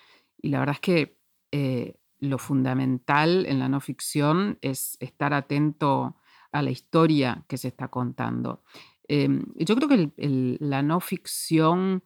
Y 0.42 0.50
la 0.50 0.60
verdad 0.60 0.76
es 0.76 0.82
que 0.82 1.18
lo 2.20 2.38
fundamental 2.38 3.46
en 3.46 3.60
la 3.60 3.68
no 3.68 3.82
ficción 3.82 4.58
es 4.62 4.98
estar 5.02 5.34
atento 5.34 6.16
a 6.52 6.62
la 6.62 6.72
historia 6.72 7.44
que 7.50 7.58
se 7.58 7.68
está 7.68 7.90
contando. 7.90 8.64
Em, 9.08 9.44
yo 9.56 9.76
creo 9.76 9.90
que 9.90 10.58
la 10.60 10.82
no 10.82 11.00
ficción 11.02 12.04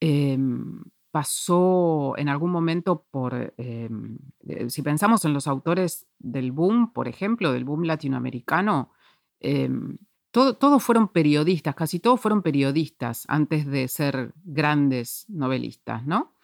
em, 0.00 0.82
pasó 1.10 2.14
en 2.16 2.28
algún 2.28 2.50
momento 2.50 3.06
por, 3.10 3.54
em, 3.56 4.18
eh, 4.46 4.70
si 4.70 4.82
pensamos 4.82 5.24
en 5.24 5.32
los 5.32 5.46
autores 5.46 6.06
del 6.18 6.52
boom, 6.52 6.92
por 6.92 7.08
ejemplo, 7.08 7.52
del 7.52 7.64
boom 7.64 7.84
latinoamericano, 7.84 8.92
em, 9.40 9.98
todos 10.30 10.82
fueron 10.82 11.08
periodistas, 11.08 11.74
casi 11.74 11.98
todos 12.00 12.20
fueron 12.20 12.42
periodistas 12.42 13.24
antes 13.28 13.66
de 13.66 13.88
ser 13.88 14.34
grandes 14.44 15.24
novelistas, 15.28 16.06
¿no? 16.06 16.34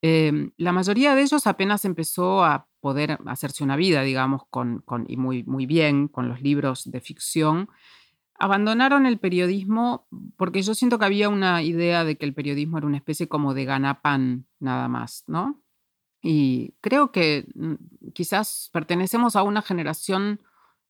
Em, 0.00 0.52
la 0.56 0.72
mayoría 0.72 1.14
de 1.14 1.22
ellos 1.22 1.46
apenas 1.46 1.84
empezó 1.84 2.44
a 2.44 2.68
poder 2.80 3.18
hacerse 3.26 3.64
una 3.64 3.76
vida, 3.76 4.02
digamos, 4.02 4.42
con, 4.50 4.84
y 5.08 5.16
muy, 5.16 5.42
muy 5.44 5.66
bien 5.66 6.08
con 6.08 6.28
los 6.28 6.40
libros 6.40 6.90
de 6.90 7.00
ficción, 7.00 7.68
abandonaron 8.38 9.06
el 9.06 9.18
periodismo 9.18 10.06
porque 10.36 10.62
yo 10.62 10.74
siento 10.74 10.98
que 10.98 11.04
había 11.04 11.28
una 11.28 11.62
idea 11.62 12.04
de 12.04 12.16
que 12.16 12.24
el 12.24 12.34
periodismo 12.34 12.78
era 12.78 12.86
una 12.86 12.96
especie 12.96 13.28
como 13.28 13.52
de 13.52 13.64
ganapán 13.64 14.46
nada 14.60 14.88
más, 14.88 15.24
¿no? 15.26 15.62
Y 16.22 16.74
creo 16.80 17.12
que 17.12 17.46
mm, 17.54 18.10
quizás 18.12 18.70
pertenecemos 18.72 19.36
a 19.36 19.42
una 19.42 19.62
generación 19.62 20.40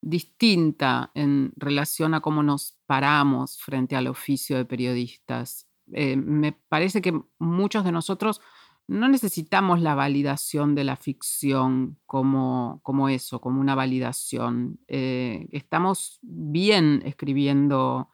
distinta 0.01 1.11
en 1.15 1.53
relación 1.57 2.15
a 2.15 2.21
cómo 2.21 2.43
nos 2.43 2.79
paramos 2.87 3.59
frente 3.59 3.97
al 3.97 4.07
oficio 4.07 4.57
de 4.57 4.65
periodistas. 4.65 5.67
Eh, 5.93 6.17
me 6.17 6.53
parece 6.53 7.03
que 7.03 7.21
muchos 7.39 7.85
de 7.85 7.93
nosotros 7.93 8.41
no 8.89 9.09
necesitamos 9.09 9.81
la 9.83 9.95
validación 9.95 10.75
de 10.75 10.83
la 10.83 10.97
ficción 10.97 11.99
como, 12.07 12.81
como 12.83 13.11
eso, 13.11 13.41
como 13.41 13.61
una 13.61 13.75
validación. 13.75 14.81
Eh, 14.89 15.47
estamos 15.53 16.19
bien 16.23 17.03
escribiendo 17.05 18.09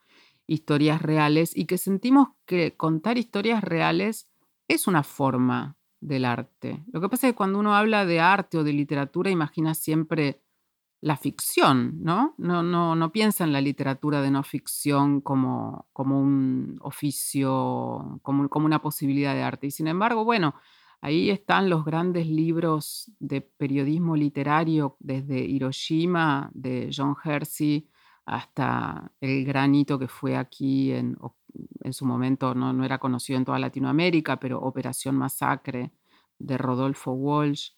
historias 0.47 1.01
reales 1.01 1.57
y 1.57 1.67
que 1.67 1.79
sentimos 1.79 2.29
que 2.45 2.77
contar 2.77 3.19
historias 3.19 3.63
reales 3.63 4.29
es 4.69 4.89
una 4.89 5.05
forma 5.05 5.77
del 6.01 6.25
arte. 6.25 6.85
Lo 6.93 7.01
que 7.01 7.09
pasa 7.09 7.29
es 7.29 7.33
que 7.33 7.37
cuando 7.37 7.61
uno 7.61 7.75
habla 7.75 8.05
de 8.05 8.21
arte 8.21 8.59
o 8.59 8.65
de 8.65 8.73
literatura, 8.73 9.31
imagina 9.31 9.75
siempre 9.75 10.43
la 11.05 11.19
ficción, 11.19 12.03
¿no? 12.03 12.35
No, 12.39 12.63
no, 12.63 12.97
no 12.97 13.13
piensa 13.13 13.45
en 13.45 13.53
la 13.53 13.61
literatura 13.61 14.23
de 14.23 14.31
no 14.31 14.43
ficción 14.43 15.21
como, 15.21 15.87
como 15.93 16.19
un 16.19 16.79
oficio, 16.81 18.21
como, 18.23 18.49
como 18.49 18.65
una 18.65 18.81
posibilidad 18.81 19.35
de 19.35 19.43
arte. 19.43 19.67
Y 19.67 19.71
sin 19.71 19.87
embargo, 19.87 20.25
bueno, 20.25 20.55
ahí 21.03 21.29
están 21.29 21.69
los 21.69 21.85
grandes 21.85 22.27
libros 22.27 23.13
de 23.19 23.43
periodismo 23.43 24.17
literario, 24.17 24.97
desde 24.99 25.41
Hiroshima, 25.41 26.51
de 26.55 26.91
John 26.91 27.15
Hersey, 27.23 27.87
hasta 28.25 29.13
el 29.21 29.45
granito 29.45 29.99
que 29.99 30.09
fue 30.09 30.39
aquí 30.39 30.91
en, 30.93 31.19
en 31.83 31.93
su 31.93 32.07
momento, 32.07 32.55
no, 32.55 32.73
no 32.73 32.83
era 32.83 32.97
conocido 32.97 33.39
en 33.39 33.45
toda 33.45 33.59
Latinoamérica, 33.59 34.41
pero 34.41 34.59
Operación 34.59 35.17
Masacre, 35.17 35.93
de 36.39 36.57
Rodolfo 36.57 37.13
Walsh. 37.13 37.73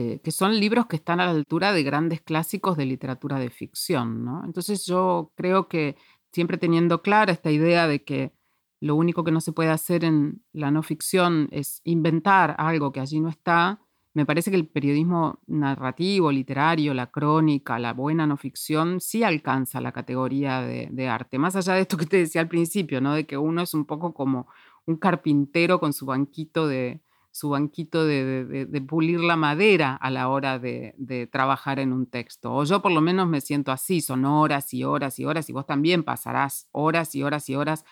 Eh, 0.00 0.20
que 0.22 0.30
son 0.30 0.60
libros 0.60 0.86
que 0.86 0.94
están 0.94 1.18
a 1.18 1.24
la 1.24 1.32
altura 1.32 1.72
de 1.72 1.82
grandes 1.82 2.20
clásicos 2.20 2.76
de 2.76 2.86
literatura 2.86 3.40
de 3.40 3.50
ficción. 3.50 4.24
¿no? 4.24 4.44
Entonces 4.44 4.86
yo 4.86 5.32
creo 5.34 5.66
que 5.66 5.96
siempre 6.30 6.56
teniendo 6.56 7.02
clara 7.02 7.32
esta 7.32 7.50
idea 7.50 7.88
de 7.88 8.04
que 8.04 8.32
lo 8.78 8.94
único 8.94 9.24
que 9.24 9.32
no 9.32 9.40
se 9.40 9.50
puede 9.50 9.70
hacer 9.70 10.04
en 10.04 10.40
la 10.52 10.70
no 10.70 10.84
ficción 10.84 11.48
es 11.50 11.80
inventar 11.82 12.54
algo 12.58 12.92
que 12.92 13.00
allí 13.00 13.18
no 13.18 13.28
está, 13.28 13.80
me 14.14 14.24
parece 14.24 14.52
que 14.52 14.56
el 14.56 14.68
periodismo 14.68 15.40
narrativo, 15.48 16.30
literario, 16.30 16.94
la 16.94 17.10
crónica, 17.10 17.80
la 17.80 17.92
buena 17.92 18.24
no 18.24 18.36
ficción, 18.36 19.00
sí 19.00 19.24
alcanza 19.24 19.80
la 19.80 19.90
categoría 19.90 20.60
de, 20.60 20.90
de, 20.92 21.08
arte. 21.08 21.38
Más 21.38 21.56
allá 21.56 21.74
de 21.74 21.80
esto 21.80 21.96
que 21.96 22.06
te 22.06 22.18
decía 22.18 22.40
al 22.40 22.48
principio, 22.48 23.00
¿no? 23.00 23.14
de 23.14 23.26
que 23.26 23.36
uno 23.36 23.62
es 23.62 23.74
un 23.74 23.84
poco 23.84 24.14
como 24.14 24.46
un 24.86 24.96
carpintero 24.96 25.80
con 25.80 25.92
su 25.92 26.06
banquito 26.06 26.68
de, 26.68 27.00
su 27.30 27.50
banquito 27.50 28.04
de, 28.04 28.66
pulir 28.88 29.20
la 29.20 29.36
madera 29.36 29.94
a 29.94 30.10
la 30.10 30.28
hora 30.28 30.58
de, 30.58 31.28
trabajar 31.30 31.78
en 31.78 31.92
un 31.92 32.06
texto. 32.06 32.54
O 32.54 32.64
yo 32.64 32.82
por 32.82 32.92
lo 32.92 33.00
menos 33.00 33.28
me 33.28 33.40
siento 33.40 33.72
así, 33.72 34.00
son 34.00 34.24
horas 34.24 34.72
y 34.74 34.84
horas 34.84 35.18
y 35.18 35.24
horas, 35.24 35.48
y 35.48 35.52
vos 35.52 35.66
también 35.66 36.02
pasarás 36.02 36.68
horas 36.72 37.14
y 37.14 37.22
horas 37.22 37.48
y 37.48 37.54
horas 37.54 37.84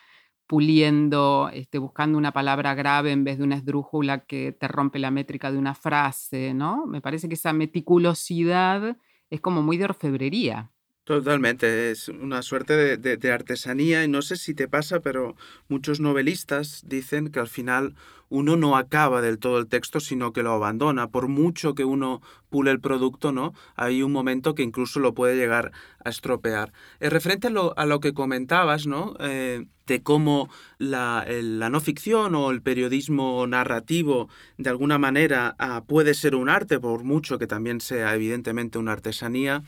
puliendo, 0.46 1.50
este, 1.52 1.78
buscando 1.78 2.18
una 2.18 2.32
palabra 2.32 2.74
grave 2.74 3.10
en 3.12 3.24
vez 3.24 3.38
de 3.38 3.44
una 3.44 3.56
esdrújula 3.56 4.26
que 4.26 4.52
te 4.52 4.68
rompe 4.68 4.98
la 4.98 5.10
métrica 5.10 5.50
de 5.50 5.58
una 5.58 5.74
frase, 5.74 6.54
¿no? 6.54 6.86
Me 6.86 7.00
parece 7.00 7.28
que 7.28 7.34
esa 7.34 7.52
meticulosidad 7.52 8.96
es 9.30 9.40
como 9.40 9.62
muy 9.62 9.76
de 9.76 9.84
orfebrería. 9.86 10.70
Totalmente, 11.06 11.92
es 11.92 12.08
una 12.08 12.42
suerte 12.42 12.96
de, 12.96 13.32
artesanía 13.32 14.02
y 14.02 14.08
no 14.08 14.22
sé 14.22 14.34
si 14.34 14.54
te 14.54 14.66
pasa, 14.66 14.98
pero 14.98 15.36
muchos 15.68 16.00
novelistas 16.00 16.82
dicen 16.84 17.28
que 17.28 17.38
al 17.38 17.46
final 17.46 17.94
uno 18.28 18.56
no 18.56 18.76
acaba 18.76 19.22
del 19.22 19.38
todo 19.38 19.60
el 19.60 19.68
texto, 19.68 20.00
sino 20.00 20.32
que 20.32 20.42
lo 20.42 20.50
abandona. 20.50 21.06
Por 21.06 21.28
mucho 21.28 21.76
que 21.76 21.84
uno 21.84 22.22
pule 22.50 22.72
el 22.72 22.80
producto, 22.80 23.30
¿no? 23.30 23.54
Hay 23.76 24.02
un 24.02 24.10
momento 24.10 24.56
que 24.56 24.64
incluso 24.64 24.98
lo 24.98 25.14
puede 25.14 25.36
llegar 25.36 25.70
a 26.04 26.10
estropear. 26.10 26.72
Eh, 26.98 27.08
referente 27.08 27.46
a 27.46 27.50
lo, 27.50 27.78
a 27.78 27.86
lo, 27.86 28.00
que 28.00 28.12
comentabas, 28.12 28.88
¿no? 28.88 29.14
Eh, 29.20 29.64
de 29.86 30.02
cómo 30.02 30.48
la, 30.78 31.24
la, 31.28 31.70
no 31.70 31.80
ficción 31.80 32.34
o 32.34 32.50
el 32.50 32.62
periodismo 32.62 33.46
narrativo 33.46 34.28
de 34.58 34.70
alguna 34.70 34.98
manera 34.98 35.54
ah, 35.60 35.84
puede 35.86 36.14
ser 36.14 36.34
un 36.34 36.48
arte, 36.48 36.80
por 36.80 37.04
mucho 37.04 37.38
que 37.38 37.46
también 37.46 37.80
sea 37.80 38.12
evidentemente 38.14 38.78
una 38.78 38.90
artesanía. 38.92 39.62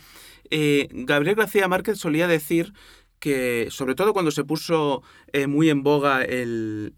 Eh, 0.51 0.89
Gabriel 0.91 1.37
García 1.37 1.69
Márquez 1.69 1.99
solía 1.99 2.27
decir 2.27 2.73
que, 3.19 3.69
sobre 3.71 3.95
todo 3.95 4.13
cuando 4.13 4.31
se 4.31 4.45
puso 4.45 5.03
eh, 5.33 5.47
muy 5.47 5.71
en 5.71 5.83
boga 5.83 6.23
el, 6.23 6.95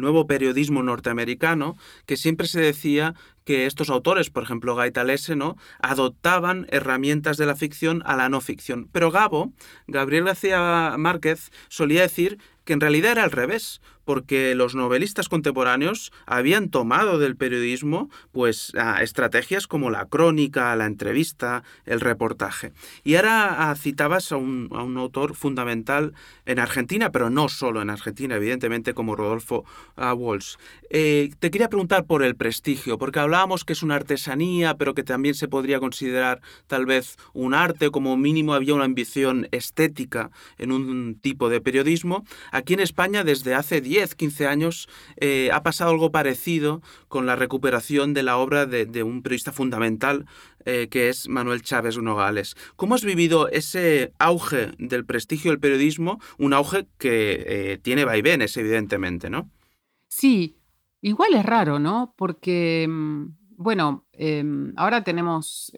nuevo 0.00 0.26
periodismo 0.26 0.82
norteamericano, 0.82 1.76
que 2.06 2.16
siempre 2.16 2.46
se 2.46 2.60
decía 2.60 3.14
que 3.50 3.66
estos 3.66 3.90
autores, 3.90 4.30
por 4.30 4.44
ejemplo 4.44 4.76
Gaitalese, 4.76 5.34
¿no? 5.34 5.56
adoptaban 5.80 6.68
herramientas 6.70 7.36
de 7.36 7.46
la 7.46 7.56
ficción 7.56 8.00
a 8.06 8.14
la 8.14 8.28
no 8.28 8.40
ficción. 8.40 8.88
Pero 8.92 9.10
Gabo, 9.10 9.52
Gabriel 9.88 10.22
García 10.22 10.94
Márquez, 10.96 11.50
solía 11.68 12.02
decir 12.02 12.38
que 12.64 12.74
en 12.74 12.80
realidad 12.80 13.10
era 13.10 13.24
al 13.24 13.32
revés, 13.32 13.80
porque 14.04 14.54
los 14.54 14.74
novelistas 14.74 15.28
contemporáneos 15.28 16.12
habían 16.26 16.68
tomado 16.68 17.18
del 17.18 17.36
periodismo 17.36 18.10
pues 18.32 18.72
estrategias 19.00 19.66
como 19.66 19.90
la 19.90 20.06
crónica, 20.06 20.74
la 20.74 20.86
entrevista, 20.86 21.62
el 21.84 22.00
reportaje. 22.00 22.72
Y 23.04 23.14
ahora 23.14 23.72
citabas 23.76 24.32
a 24.32 24.36
un, 24.36 24.68
autor 24.96 25.34
fundamental 25.34 26.12
en 26.44 26.58
Argentina, 26.58 27.12
pero 27.12 27.30
no 27.30 27.48
solo 27.48 27.82
en 27.82 27.90
Argentina, 27.90 28.36
evidentemente 28.36 28.94
como 28.94 29.16
Rodolfo 29.16 29.64
Walsh. 29.96 30.56
Eh, 30.90 31.30
te 31.38 31.50
quería 31.50 31.68
preguntar 31.68 32.04
por 32.04 32.22
el 32.22 32.34
prestigio, 32.34 32.98
porque 32.98 33.20
hablábamos 33.40 33.64
que 33.64 33.72
es 33.72 33.82
una 33.82 33.94
artesanía, 33.94 34.76
pero 34.76 34.92
que 34.92 35.02
también 35.02 35.34
se 35.34 35.48
podría 35.48 35.80
considerar 35.80 36.42
tal 36.66 36.84
vez 36.84 37.16
un 37.32 37.54
arte, 37.54 37.90
como 37.90 38.18
mínimo 38.18 38.52
había 38.52 38.74
una 38.74 38.84
ambición 38.84 39.48
estética 39.50 40.30
en 40.58 40.72
un 40.72 41.18
tipo 41.18 41.48
de 41.48 41.62
periodismo. 41.62 42.24
Aquí 42.52 42.74
en 42.74 42.80
España 42.80 43.24
desde 43.24 43.54
hace 43.54 43.80
10 43.80 43.90
10, 43.90 44.14
15 44.14 44.46
años 44.46 44.88
eh, 45.16 45.48
ha 45.54 45.62
pasado 45.62 45.90
algo 45.90 46.12
parecido 46.12 46.82
con 47.08 47.24
la 47.24 47.34
recuperación 47.34 48.12
de 48.12 48.22
la 48.22 48.36
obra 48.36 48.66
de, 48.66 49.02
un 49.02 49.22
periodista 49.22 49.52
fundamental 49.52 50.26
eh, 50.66 50.88
que 50.90 51.08
es 51.08 51.26
Manuel 51.28 51.62
Chávez 51.62 51.96
Nogales. 51.96 52.56
¿Cómo 52.76 52.94
has 52.94 53.04
vivido 53.04 53.48
ese 53.48 54.12
auge 54.18 54.72
del 54.78 55.06
prestigio 55.06 55.50
del 55.50 55.60
periodismo? 55.60 56.20
Un 56.36 56.52
auge 56.52 56.86
que 56.98 57.44
eh, 57.46 57.78
tiene 57.78 58.04
vaivenes, 58.04 58.56
evidentemente, 58.58 59.30
¿no? 59.30 59.50
Sí, 60.08 60.59
igual 61.02 61.34
es 61.34 61.44
raro, 61.44 61.78
¿no? 61.78 62.14
Porque, 62.16 62.86
mm, 62.88 63.24
bueno, 63.56 64.06
em, 64.12 64.72
ahora 64.76 65.04
tenemos 65.04 65.72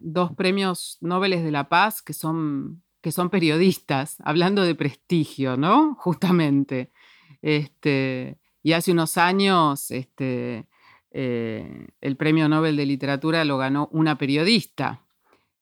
dos 0.00 0.32
premios 0.34 0.98
Nobel 1.00 1.42
de 1.42 1.50
la 1.50 1.68
Paz 1.68 2.02
que 2.02 2.12
son 2.12 2.82
que 3.02 3.12
son 3.12 3.30
periodistas, 3.30 4.16
hablando 4.24 4.62
de 4.62 4.76
prestigio, 4.76 5.56
¿no? 5.56 5.96
Justamente. 5.96 6.92
Este, 7.42 8.38
y 8.62 8.72
hace 8.72 8.92
unos 8.92 9.18
años 9.18 9.90
este, 9.90 10.68
eh, 11.10 11.88
el 12.00 12.16
premio 12.16 12.48
Nobel 12.48 12.76
de 12.76 12.86
Literatura 12.86 13.44
lo 13.44 13.58
ganó 13.58 13.88
una 13.92 14.16
periodista. 14.16 15.04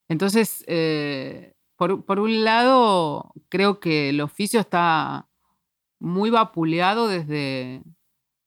Entonces, 0.09 0.65
eh, 0.67 1.55
por, 1.77 2.21
un 2.21 2.45
lado, 2.45 3.33
creo 3.49 3.81
que 3.81 4.11
el 4.11 4.21
oficio 4.21 4.61
está 4.61 5.29
muy 5.99 6.29
vapuleado 6.29 7.09
desde 7.09 7.83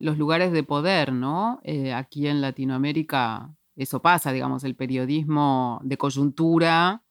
los 0.03 0.17
lugares 0.17 0.51
de 0.51 0.63
poder, 0.63 1.13
¿no? 1.13 1.62
Eh, 1.63 1.93
aquí 1.93 2.27
en 2.27 2.41
Latinoamérica 2.41 3.55
eso 3.75 4.01
pasa, 4.01 4.31
digamos, 4.31 4.63
el 4.63 4.75
periodismo 4.75 5.79
de 5.83 5.98
coyuntura 5.98 7.03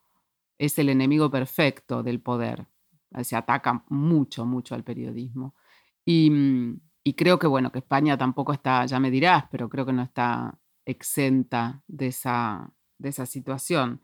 es 0.58 0.78
el 0.78 0.90
enemigo 0.90 1.30
perfecto 1.30 2.02
del 2.02 2.20
poder. 2.20 2.66
Se 3.22 3.34
ataca 3.34 3.84
mucho, 3.88 4.44
mucho 4.46 4.75
al 4.75 4.84
periodismo. 4.84 5.54
Mm, 6.06 6.75
y, 7.04 7.14
creo 7.14 7.38
que, 7.38 7.46
bueno, 7.46 7.72
que 7.72 7.80
España 7.80 8.16
tampoco 8.16 8.52
está, 8.52 8.87
ya 8.87 9.00
me 9.00 9.11
dirás, 9.11 9.44
pero 9.50 9.68
creo 9.68 9.87
que 9.87 9.92
no 9.92 10.02
está 10.02 10.58
exenta 10.84 11.82
de 11.88 12.08
esa, 12.08 12.72
de 12.99 13.08
esa 13.08 13.26
situación. 13.26 14.00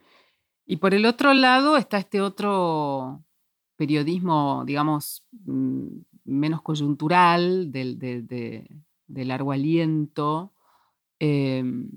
Y 0.67 0.77
por 0.77 0.95
el 0.95 1.07
otro 1.07 1.35
lado 1.35 1.77
está 1.77 1.99
este 1.99 2.21
otro 2.21 3.25
periodismo, 3.77 4.65
digamos, 4.67 5.25
mm, 5.45 5.87
menos 6.29 6.63
coyuntural, 6.63 7.73
del, 7.73 7.99
de, 7.99 9.25
largo 9.25 9.53
aliento, 9.53 10.53
em, 11.19 11.89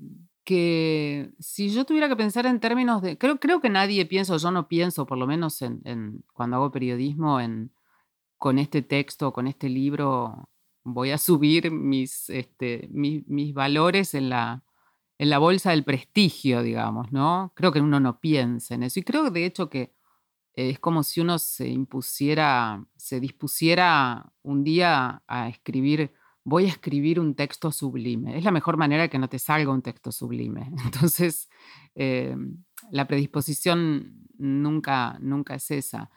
que 0.44 1.32
si 1.38 1.70
yo 1.70 1.84
tuviera 1.84 2.08
que 2.08 2.16
pensar 2.16 2.46
en 2.46 2.60
términos 2.60 3.02
de, 3.02 3.16
creo, 3.18 3.38
creo 3.38 3.60
que 3.60 3.70
nadie 3.70 4.06
piensa, 4.06 4.36
yo 4.36 4.50
no 4.50 4.68
pienso, 4.68 5.06
por 5.06 5.18
lo 5.18 5.26
menos 5.26 5.62
en, 5.62 6.24
cuando 6.32 6.56
hago 6.56 6.72
periodismo, 6.72 7.40
en 7.40 7.72
con 8.38 8.58
este 8.58 8.82
texto, 8.82 9.32
con 9.32 9.46
este 9.46 9.68
libro, 9.68 10.48
voy 10.82 11.12
a 11.12 11.18
subir 11.18 11.70
mis, 11.70 12.28
este, 12.28 12.88
mis, 12.90 13.54
valores 13.54 14.14
en 14.14 14.30
la, 14.30 14.64
en 15.18 15.30
la 15.30 15.38
bolsa 15.38 15.70
del 15.70 15.84
prestigio, 15.84 16.62
digamos, 16.62 17.12
¿no? 17.12 17.52
Creo 17.54 17.70
que 17.70 17.80
uno 17.80 18.00
no 18.00 18.18
piensa 18.18 18.74
en 18.74 18.82
eso. 18.82 18.98
Y 18.98 19.04
creo 19.04 19.30
de 19.30 19.46
hecho 19.46 19.70
que 19.70 19.92
es 20.54 20.78
como 20.78 21.02
si 21.02 21.20
uno 21.20 21.38
se 21.38 21.68
impusiera, 21.68 22.84
se 22.96 23.20
dispusiera 23.20 24.32
un 24.42 24.64
día 24.64 25.22
a 25.26 25.48
escribir 25.48 26.12
voy 26.44 26.64
a 26.64 26.68
escribir 26.68 27.20
un 27.20 27.34
texto 27.34 27.70
sublime. 27.70 28.36
Es 28.36 28.44
la 28.44 28.50
mejor 28.50 28.76
manera 28.76 29.08
que 29.08 29.18
no 29.18 29.28
te 29.28 29.38
salga 29.38 29.70
un 29.70 29.82
texto 29.82 30.12
sublime. 30.12 30.72
Entonces, 30.84 31.48
eh, 31.94 32.36
la 32.90 33.06
predisposición 33.06 34.26
nunca, 34.38 35.18
nunca 35.20 35.54
es 35.54 35.70
esa. 35.70 36.10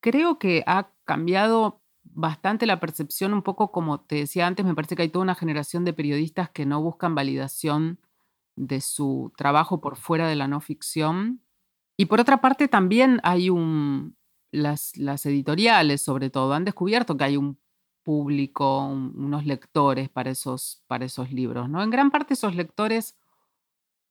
Creo 0.00 0.38
que 0.38 0.62
ha 0.66 0.90
cambiado 1.04 1.82
bastante 2.04 2.66
la 2.66 2.78
percepción, 2.78 3.34
un 3.34 3.42
poco 3.42 3.72
como 3.72 4.00
te 4.00 4.16
decía 4.16 4.46
antes, 4.46 4.64
me 4.64 4.74
parece 4.74 4.94
que 4.94 5.02
hay 5.02 5.08
toda 5.08 5.24
una 5.24 5.34
generación 5.34 5.84
de 5.84 5.92
periodistas 5.92 6.50
que 6.50 6.64
no 6.64 6.80
buscan 6.80 7.14
validación 7.14 7.98
de 8.54 8.80
su 8.80 9.32
trabajo 9.36 9.80
por 9.80 9.96
fuera 9.96 10.28
de 10.28 10.36
la 10.36 10.46
no 10.46 10.60
ficción. 10.60 11.40
Y 11.96 12.06
por 12.06 12.20
otra 12.20 12.40
parte, 12.40 12.68
también 12.68 13.20
hay 13.22 13.50
un, 13.50 14.16
las, 14.50 14.96
las 14.96 15.26
editoriales, 15.26 16.02
sobre 16.02 16.30
todo, 16.30 16.52
han 16.52 16.64
descubierto 16.64 17.16
que 17.16 17.24
hay 17.24 17.36
un 17.36 17.58
público, 18.02 18.86
unos 18.86 19.46
lectores 19.46 20.08
para 20.08 20.30
esos, 20.30 20.82
para 20.86 21.04
esos 21.04 21.32
libros. 21.32 21.68
¿no? 21.68 21.82
En 21.82 21.90
gran 21.90 22.10
parte 22.10 22.34
esos 22.34 22.54
lectores 22.54 23.16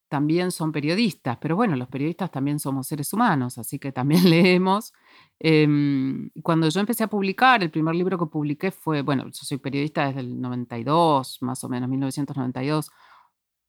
también 0.10 0.52
son 0.52 0.72
periodistas, 0.72 1.38
pero 1.40 1.56
bueno, 1.56 1.76
los 1.76 1.88
periodistas 1.88 2.30
también 2.30 2.60
somos 2.60 2.88
seres 2.88 3.12
humanos, 3.14 3.58
así 3.58 3.80
que 3.80 3.92
también 3.92 4.30
leemos. 4.30 4.94
Em, 5.40 6.30
cuando 6.44 6.70
yo 6.70 6.80
empecé 6.80 7.04
a 7.06 7.08
publicar, 7.08 7.64
el 7.64 7.72
primer 7.72 7.96
libro 7.96 8.18
que 8.18 8.26
publiqué 8.26 8.72
fue, 8.72 9.02
bueno, 9.02 9.26
yo 9.26 9.32
soy 9.32 9.58
periodista 9.58 10.08
desde 10.08 10.22
el 10.22 10.42
92, 10.42 11.38
más 11.42 11.64
o 11.64 11.70
menos, 11.70 11.90
1992, 11.90 12.92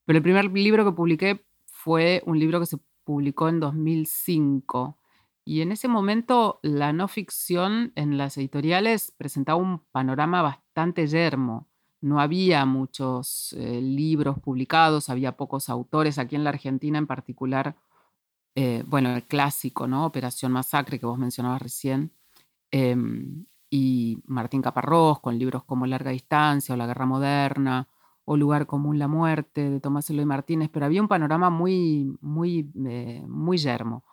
pero 0.04 0.16
el 0.18 0.22
primer 0.22 0.46
libro 0.52 0.84
que 0.84 0.92
publiqué 0.92 1.46
fue 1.66 2.22
un 2.26 2.38
libro 2.38 2.60
que 2.60 2.66
se 2.66 2.78
publicó 3.06 3.48
en 3.48 3.60
2005 3.60 4.98
y 5.44 5.60
en 5.60 5.70
ese 5.70 5.86
momento 5.86 6.58
la 6.62 6.92
no 6.92 7.06
ficción 7.06 7.92
en 7.94 8.18
las 8.18 8.36
editoriales 8.36 9.14
presentaba 9.16 9.58
un 9.58 9.78
panorama 9.92 10.42
bastante 10.42 11.06
yermo. 11.06 11.68
No 12.00 12.20
había 12.20 12.66
muchos 12.66 13.54
eh, 13.56 13.80
libros 13.80 14.40
publicados, 14.40 15.08
había 15.08 15.36
pocos 15.36 15.68
autores. 15.68 16.18
Aquí 16.18 16.34
en 16.34 16.42
la 16.42 16.50
Argentina 16.50 16.98
en 16.98 17.06
particular, 17.06 17.76
eh, 18.56 18.82
bueno, 18.88 19.14
el 19.14 19.22
clásico, 19.22 19.86
¿no? 19.86 20.04
Operación 20.04 20.50
Masacre 20.50 20.98
que 20.98 21.06
vos 21.06 21.18
mencionabas 21.18 21.62
recién, 21.62 22.10
em, 22.72 23.46
y 23.70 24.18
Martín 24.26 24.62
Caparrós 24.62 25.20
con 25.20 25.38
libros 25.38 25.64
como 25.64 25.86
Larga 25.86 26.10
Distancia 26.10 26.74
o 26.74 26.78
La 26.78 26.86
Guerra 26.86 27.06
Moderna 27.06 27.88
o 28.26 28.36
Lugar 28.36 28.66
Común 28.66 28.98
La 28.98 29.08
Muerte 29.08 29.70
de 29.70 29.80
Tomás 29.80 30.10
Eloy 30.10 30.26
Martínez, 30.26 30.68
pero 30.70 30.84
había 30.84 31.00
un 31.00 31.08
panorama 31.08 31.48
muy, 31.48 32.12
muy, 32.20 32.68
eh, 32.86 33.24
muy 33.26 33.56
yermo. 33.56 34.04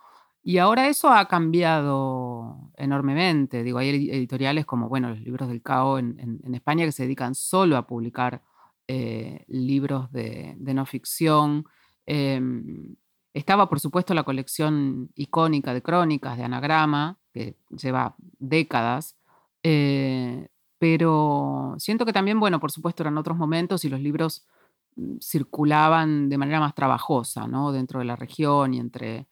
Y 0.43 0.59
ahora 0.59 0.87
eso 0.87 1.09
ha 1.09 1.27
cambiado 1.27 2.71
enormemente. 2.77 3.63
Digo, 3.63 3.79
hay 3.79 3.89
editoriales 4.11 4.65
como, 4.65 4.87
bueno, 4.87 5.09
los 5.09 5.19
libros 5.21 5.49
del 5.49 5.63
CAO 5.63 5.97
en, 5.97 6.39
España 6.53 6.85
que 6.85 6.91
se 6.91 7.03
dedican 7.03 7.33
solo 7.33 7.75
a 7.75 7.87
publicar 7.87 8.43
eh, 8.87 9.45
libros 9.47 10.11
de, 10.11 10.55
no 10.59 10.85
ficción. 10.85 11.65
Em, 12.05 12.95
estaba, 13.33 13.67
por 13.67 13.79
supuesto, 13.79 14.13
la 14.13 14.23
colección 14.23 15.09
icónica 15.15 15.73
de 15.73 15.81
crónicas 15.81 16.37
de 16.37 16.43
Anagrama, 16.43 17.17
que 17.33 17.55
lleva 17.71 18.15
décadas. 18.37 19.17
Eh, 19.63 20.49
pero 20.83 21.75
siento 21.77 22.05
que 22.05 22.11
también, 22.11 22.41
bueno, 22.41 22.59
por 22.59 22.69
supuesto, 22.69 23.03
eran 23.03 23.17
otros 23.17 23.37
momentos 23.37 23.85
y 23.85 23.89
los 23.89 24.01
libros 24.01 24.45
mm, 24.97 25.15
circulaban 25.21 26.27
de 26.27 26.37
manera 26.37 26.59
más 26.59 26.75
trabajosa, 26.75 27.47
¿no? 27.47 27.71
Dentro 27.71 27.99
de 27.99 28.05
la 28.05 28.17
región 28.17 28.73
y 28.73 28.79
entre 28.79 29.29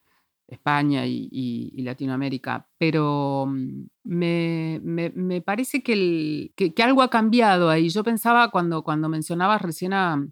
España 0.47 1.05
y, 1.05 1.73
Latinoamérica, 1.83 2.69
pero 2.77 3.47
mm, 3.49 3.83
me, 4.05 5.41
parece 5.45 5.83
que, 5.83 6.53
algo 6.81 7.01
ha 7.01 7.09
cambiado 7.09 7.69
ahí. 7.69 7.89
Yo 7.89 8.01
pensaba 8.05 8.49
cuando, 8.49 8.81
cuando 8.81 9.09
mencionabas 9.09 9.61
recién 9.61 9.91
a, 9.91 10.25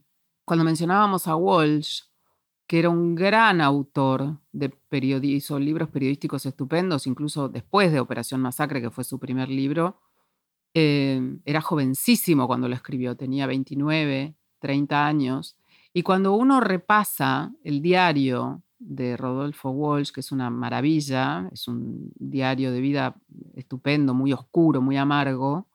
cuando 0.45 0.63
mencionábamos 0.63 1.27
a 1.27 1.35
Walsh, 1.35 2.03
que 2.65 2.79
era 2.79 2.89
un 2.89 3.13
gran 3.13 3.59
autor 3.59 4.37
de 4.53 4.69
periodismo, 4.69 5.59
libros 5.59 5.89
periodísticos 5.89 6.45
estupendos, 6.45 7.07
incluso 7.07 7.49
después 7.49 7.91
de 7.91 7.99
Operación 7.99 8.39
Masacre, 8.39 8.79
que 8.79 8.89
fue 8.89 9.03
su 9.03 9.19
primer 9.19 9.49
libro. 9.49 9.99
Eh, 10.73 11.37
era 11.45 11.61
jovencísimo 11.61 12.47
cuando 12.47 12.67
lo 12.67 12.75
escribió, 12.75 13.15
tenía 13.15 13.47
29, 13.47 14.35
30 14.59 15.05
años. 15.05 15.57
Y 15.93 16.03
cuando 16.03 16.33
uno 16.33 16.59
repasa 16.59 17.53
el 17.63 17.81
diario 17.81 18.61
de 18.77 19.17
Rodolfo 19.17 19.71
Walsh, 19.71 20.11
que 20.11 20.21
es 20.21 20.31
una 20.31 20.49
maravilla, 20.49 21.49
es 21.51 21.67
un 21.67 22.11
diario 22.15 22.71
de 22.71 22.81
vida 22.81 23.15
estupendo, 23.55 24.13
muy 24.13 24.31
oscuro, 24.31 24.81
muy 24.81 24.97
amargo, 24.97 25.67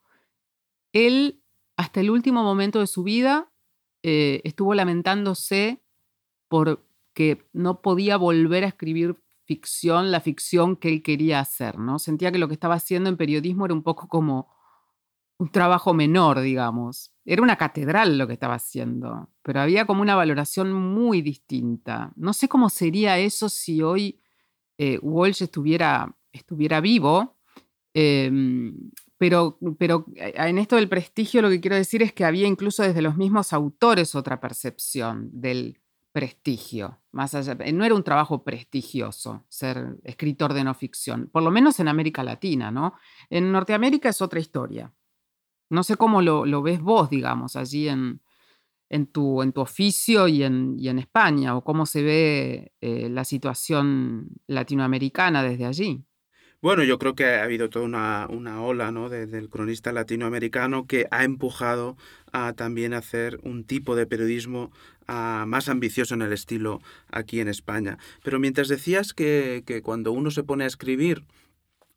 él 0.92 1.40
hasta 1.76 2.00
el 2.00 2.10
último 2.10 2.42
momento 2.42 2.80
de 2.80 2.86
su 2.86 3.02
vida 3.02 3.50
eh, 4.02 4.40
estuvo 4.44 4.74
lamentándose 4.74 5.82
porque 6.48 7.48
no 7.52 7.82
podía 7.82 8.16
volver 8.16 8.64
a 8.64 8.68
escribir 8.68 9.16
ficción, 9.44 10.10
la 10.10 10.20
ficción 10.20 10.76
que 10.76 10.88
él 10.88 11.02
quería 11.02 11.40
hacer, 11.40 11.78
¿no? 11.78 11.98
Sentía 11.98 12.32
que 12.32 12.38
lo 12.38 12.48
que 12.48 12.54
estaba 12.54 12.74
haciendo 12.74 13.10
en 13.10 13.16
periodismo 13.16 13.66
era 13.66 13.74
un 13.74 13.82
poco 13.82 14.08
como 14.08 14.48
un 15.38 15.50
trabajo 15.50 15.94
menor, 15.94 16.40
digamos. 16.40 17.12
Era 17.24 17.42
una 17.42 17.56
catedral 17.56 18.18
lo 18.18 18.26
que 18.26 18.34
estaba 18.34 18.54
haciendo, 18.54 19.30
pero 19.42 19.60
había 19.60 19.86
como 19.86 20.02
una 20.02 20.14
valoración 20.14 20.72
muy 20.72 21.22
distinta. 21.22 22.12
No 22.16 22.32
sé 22.32 22.48
cómo 22.48 22.70
sería 22.70 23.18
eso 23.18 23.48
si 23.48 23.82
hoy 23.82 24.20
eh, 24.78 24.98
Walsh 25.02 25.42
estuviera, 25.42 26.14
estuviera 26.32 26.80
vivo, 26.80 27.36
em, 27.94 28.90
pero, 29.18 29.58
pero 29.78 30.06
eh, 30.16 30.34
en 30.36 30.58
esto 30.58 30.76
del 30.76 30.88
prestigio 30.88 31.42
lo 31.42 31.50
que 31.50 31.60
quiero 31.60 31.76
decir 31.76 32.02
es 32.02 32.12
que 32.12 32.24
había 32.24 32.46
incluso 32.46 32.82
desde 32.82 33.02
los 33.02 33.16
mismos 33.16 33.52
autores 33.52 34.14
otra 34.14 34.40
percepción 34.40 35.30
del 35.32 35.80
prestigio. 36.12 37.00
Más 37.10 37.34
allá, 37.34 37.56
eh, 37.60 37.72
no 37.72 37.84
era 37.84 37.94
un 37.94 38.04
trabajo 38.04 38.44
prestigioso 38.44 39.44
ser 39.48 39.96
escritor 40.04 40.52
de 40.54 40.62
no 40.64 40.74
ficción, 40.74 41.28
por 41.32 41.42
lo 41.42 41.50
menos 41.50 41.80
en 41.80 41.88
América 41.88 42.22
Latina, 42.22 42.70
¿no? 42.70 42.94
En 43.30 43.50
Norteamérica 43.50 44.10
es 44.10 44.20
otra 44.22 44.38
historia. 44.40 44.92
No 45.70 45.82
sé 45.82 45.96
cómo 45.96 46.22
lo, 46.22 46.62
ves 46.62 46.80
vos, 46.80 47.10
digamos, 47.10 47.56
allí 47.56 47.88
en, 47.88 48.20
tu, 49.12 49.42
en 49.42 49.52
tu 49.52 49.60
oficio 49.60 50.28
y 50.28 50.42
en, 50.42 50.76
en, 50.80 50.98
España, 50.98 51.56
o 51.56 51.64
cómo 51.64 51.86
se 51.86 52.02
ve 52.02 52.72
eh, 52.80 53.08
la 53.10 53.24
situación 53.24 54.28
latinoamericana 54.46 55.42
desde 55.42 55.66
allí. 55.66 56.04
Bueno, 56.64 56.82
yo 56.82 56.98
creo 56.98 57.14
que 57.14 57.26
ha 57.26 57.42
habido 57.42 57.68
toda 57.68 57.84
una, 57.84 58.26
una 58.30 58.62
ola 58.62 58.90
¿no? 58.90 59.10
del 59.10 59.50
cronista 59.50 59.92
latinoamericano 59.92 60.86
que 60.86 61.06
ha 61.10 61.22
empujado 61.22 61.98
a 62.32 62.54
también 62.54 62.94
hacer 62.94 63.38
un 63.42 63.64
tipo 63.64 63.94
de 63.96 64.06
periodismo 64.06 64.72
ah, 65.06 65.44
más 65.46 65.68
ambicioso 65.68 66.14
en 66.14 66.22
el 66.22 66.32
estilo 66.32 66.80
aquí 67.10 67.40
en 67.40 67.48
España. 67.48 67.98
Pero 68.22 68.40
mientras 68.40 68.68
decías 68.68 69.12
que, 69.12 69.62
que 69.66 69.82
cuando 69.82 70.12
uno 70.12 70.30
se 70.30 70.42
pone 70.42 70.64
a 70.64 70.66
escribir, 70.66 71.26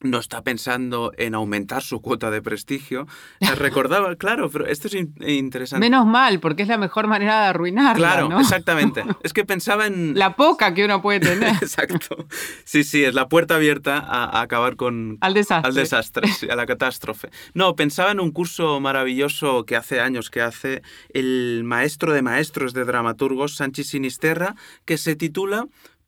no 0.01 0.19
está 0.19 0.43
pensando 0.43 1.11
en 1.17 1.33
aumentar 1.33 1.81
su 1.81 2.01
cuota 2.01 2.29
de 2.29 2.41
prestigio. 2.41 3.07
Recordaba, 3.39 4.15
claro, 4.17 4.49
pero 4.49 4.67
esto 4.67 4.87
es 4.87 4.95
interesante. 5.19 5.79
Menos 5.83 6.05
mal, 6.05 6.39
porque 6.39 6.63
es 6.63 6.67
la 6.67 6.77
mejor 6.77 7.07
manera 7.07 7.41
de 7.41 7.47
arruinarla. 7.47 7.95
Claro, 7.95 8.39
exactamente. 8.39 9.03
Es 9.23 9.33
que 9.33 9.45
pensaba 9.45 9.87
en. 9.87 10.17
La 10.17 10.35
poca 10.35 10.73
que 10.73 10.85
uno 10.85 11.01
puede 11.01 11.19
tener. 11.19 11.55
Exacto. 11.61 12.27
Sí, 12.63 12.83
sí, 12.83 13.03
es 13.03 13.13
la 13.13 13.27
puerta 13.27 13.55
abierta 13.55 13.97
a, 13.97 14.41
acabar 14.41 14.75
con. 14.75 15.17
Al 15.21 15.33
desastre. 15.33 15.67
Al 15.67 15.75
desastre, 15.75 16.29
a 16.49 16.55
la 16.55 16.65
catástrofe. 16.65 17.29
No, 17.53 17.75
pensaba 17.75 18.11
en 18.11 18.19
un 18.19 18.31
curso 18.31 18.79
maravilloso 18.79 19.65
que 19.65 19.75
hace 19.75 19.99
años 19.99 20.29
que 20.29 20.41
hace 20.41 20.81
el 21.09 21.63
maestro 21.65 22.13
de 22.13 22.21
maestros 22.21 22.73
de 22.73 22.85
dramaturgos, 22.85 23.55
Sánchez 23.55 23.87
Sinisterra, 23.87 24.55
que 24.85 24.97
se 24.97 25.15
titula 25.15 25.67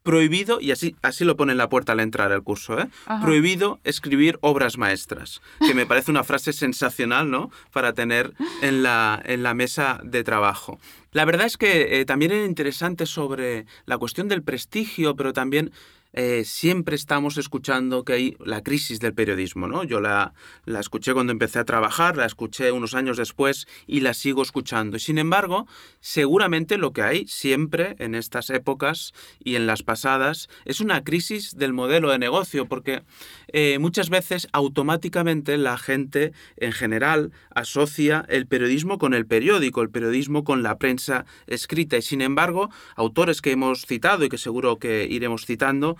prohibido, 0.10 0.60
y 0.60 0.72
así, 0.72 0.96
así 1.04 1.24
lo 1.24 1.38
pone 1.38 1.52
en 1.52 1.60
la 1.60 1.70
puerta 1.70 1.92
al 1.92 2.00
entrar 2.00 2.32
al 2.32 2.42
curso, 2.42 2.80
¿eh? 2.80 2.88
prohibido 3.22 3.80
escribir 3.84 4.40
obras 4.42 4.80
maestras, 4.80 5.40
que 5.60 5.76
me 5.76 5.86
parece 5.86 6.10
una 6.10 6.24
frase 6.24 6.52
sensacional, 6.52 7.30
¿no? 7.30 7.52
Para 7.72 7.94
tener 7.94 8.34
en 8.64 8.82
la, 8.82 9.22
en 9.24 9.44
la 9.44 9.54
mesa 9.54 10.02
de 10.04 10.24
trabajo. 10.24 10.80
La 11.12 11.26
verdad 11.26 11.46
es 11.46 11.58
que 11.58 12.00
eh, 12.00 12.06
también 12.06 12.32
era 12.32 12.44
interesante 12.44 13.06
sobre 13.06 13.68
la 13.86 14.00
cuestión 14.00 14.28
del 14.30 14.42
prestigio, 14.42 15.16
pero 15.16 15.32
también 15.32 15.72
eh, 16.14 16.44
siempre 16.44 16.96
estamos 16.96 17.38
escuchando 17.38 18.04
que 18.04 18.14
hay 18.14 18.38
la 18.44 18.64
crisis 18.64 19.00
del 19.00 19.14
periodismo, 19.14 19.68
¿no? 19.68 19.84
Yo 19.84 20.00
la, 20.00 20.34
la, 20.66 20.80
escuché 20.80 21.14
cuando 21.14 21.32
empecé 21.32 21.60
a 21.60 21.66
trabajar, 21.66 22.18
la 22.18 22.26
escuché 22.26 22.72
unos 22.72 22.96
años 22.96 23.18
después 23.18 23.68
y 23.86 24.00
la 24.00 24.14
sigo 24.14 24.42
escuchando. 24.42 24.98
Y 24.98 25.00
sin 25.00 25.20
embargo, 25.20 25.68
seguramente 26.00 26.78
lo 26.78 26.94
que 26.94 27.04
hay 27.04 27.28
siempre 27.28 27.96
en 28.00 28.16
estas 28.16 28.50
épocas 28.50 29.14
y 29.44 29.56
en 29.56 29.68
las 29.68 29.84
pasadas 29.84 30.50
es 30.66 30.82
una 30.82 31.04
crisis 31.04 31.58
del 31.58 31.74
modelo 31.74 32.10
de 32.10 32.20
negocio, 32.20 32.66
porque 32.66 33.04
eh, 33.54 33.80
muchas 33.80 34.10
veces 34.10 34.48
automáticamente 34.52 35.58
la 35.58 35.78
gente 35.78 36.34
en 36.58 36.72
general 36.72 37.32
asocia 37.54 38.26
el 38.30 38.48
periodismo 38.48 38.98
con 38.98 39.14
el 39.14 39.26
periódico, 39.26 39.82
el 39.82 39.90
periodismo 39.90 40.44
con 40.44 40.64
la 40.64 40.78
prensa 40.78 41.26
escrita. 41.48 41.98
Y 41.98 42.02
sin 42.02 42.22
embargo, 42.22 42.70
autores 42.96 43.42
que 43.42 43.52
hemos 43.52 43.86
citado 43.86 44.26
y 44.26 44.30
que 44.30 44.38
seguro 44.38 44.78
que 44.78 45.08
iremos 45.10 45.46
citando, 45.46 45.98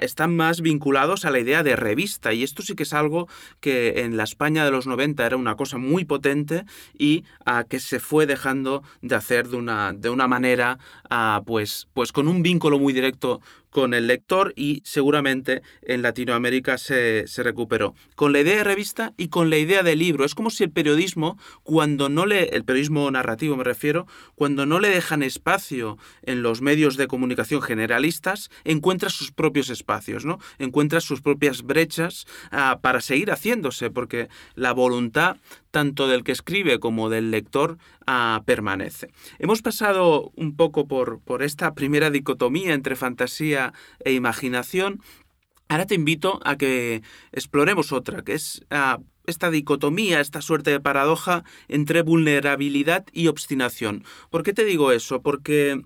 están 0.00 0.36
más 0.36 0.60
vinculados 0.60 1.24
a 1.24 1.30
la 1.30 1.40
idea 1.40 1.62
de 1.62 1.76
revista. 1.76 2.32
Y 2.32 2.42
esto 2.42 2.62
sí 2.62 2.74
que 2.74 2.82
es 2.84 2.92
algo 2.92 3.28
que 3.60 4.00
en 4.00 4.16
la 4.16 4.24
España 4.24 4.64
de 4.64 4.70
los 4.70 4.86
90 4.86 5.26
era 5.26 5.36
una 5.36 5.56
cosa 5.56 5.78
muy 5.78 6.04
potente 6.04 6.64
y 6.96 7.24
que 7.68 7.80
se 7.80 8.00
fue 8.00 8.26
dejando 8.26 8.82
de 9.02 9.14
hacer 9.14 9.48
de 9.48 9.56
una, 9.56 9.92
de 9.92 10.10
una 10.10 10.28
manera 10.28 10.78
pues, 11.44 11.88
pues 11.92 12.12
con 12.12 12.28
un 12.28 12.42
vínculo 12.42 12.78
muy 12.78 12.92
directo 12.92 13.40
con 13.70 13.94
el 13.94 14.06
lector 14.06 14.52
y 14.56 14.82
seguramente 14.84 15.62
en 15.82 16.02
Latinoamérica 16.02 16.78
se, 16.78 17.24
recuperó. 17.38 17.94
Con 18.14 18.32
la 18.32 18.40
idea 18.40 18.56
de 18.56 18.64
revista 18.64 19.12
y 19.16 19.28
con 19.28 19.50
la 19.50 19.58
idea 19.58 19.82
de 19.82 19.96
libro. 19.96 20.24
Es 20.24 20.34
como 20.34 20.50
si 20.50 20.64
el 20.64 20.70
periodismo, 20.70 21.38
cuando 21.62 22.08
no 22.08 22.26
le, 22.26 22.56
el 22.56 22.64
periodismo 22.64 23.10
narrativo 23.10 23.56
me 23.56 23.64
refiero, 23.64 24.06
cuando 24.34 24.66
no 24.66 24.80
le 24.80 24.88
dejan 24.88 25.22
espacio 25.22 25.98
en 26.22 26.42
los 26.42 26.60
medios 26.60 26.96
de 26.96 27.06
comunicación 27.06 27.62
generalistas, 27.62 28.50
encuentra 28.64 29.10
sus 29.10 29.32
propios 29.32 29.70
espacios, 29.70 30.24
¿no? 30.24 30.38
Encuentra 30.58 31.00
sus 31.00 31.20
propias 31.20 31.62
brechas 31.62 32.26
ah, 32.50 32.78
para 32.82 33.00
seguir 33.00 33.30
haciéndose, 33.30 33.90
porque 33.90 34.28
la 34.54 34.72
voluntad 34.72 35.36
tanto 35.78 36.08
del 36.08 36.24
que 36.24 36.32
escribe 36.32 36.80
como 36.80 37.08
del 37.08 37.30
lector 37.30 37.78
permanece. 38.44 39.12
Hemos 39.38 39.62
pasado 39.62 40.32
un 40.34 40.56
poco 40.56 40.88
por, 40.88 41.20
por 41.20 41.44
esta 41.44 41.72
primera 41.74 42.10
dicotomía 42.10 42.74
entre 42.74 42.96
fantasía 42.96 43.72
e 44.04 44.12
imaginación, 44.12 45.00
ahora 45.68 45.86
te 45.86 45.94
invito 45.94 46.40
a 46.42 46.56
que 46.56 47.02
exploremos 47.30 47.92
otra, 47.92 48.22
que 48.22 48.32
es 48.32 48.66
ah, 48.70 48.98
esta 49.26 49.52
dicotomía, 49.52 50.18
esta 50.18 50.42
suerte 50.42 50.72
de 50.72 50.80
paradoja 50.80 51.44
entre 51.68 52.02
vulnerabilidad 52.02 53.06
y 53.12 53.28
obstinación. 53.28 54.02
¿Por 54.30 54.42
qué 54.42 54.52
te 54.52 54.64
digo 54.64 54.90
eso? 54.90 55.22
Porque 55.22 55.80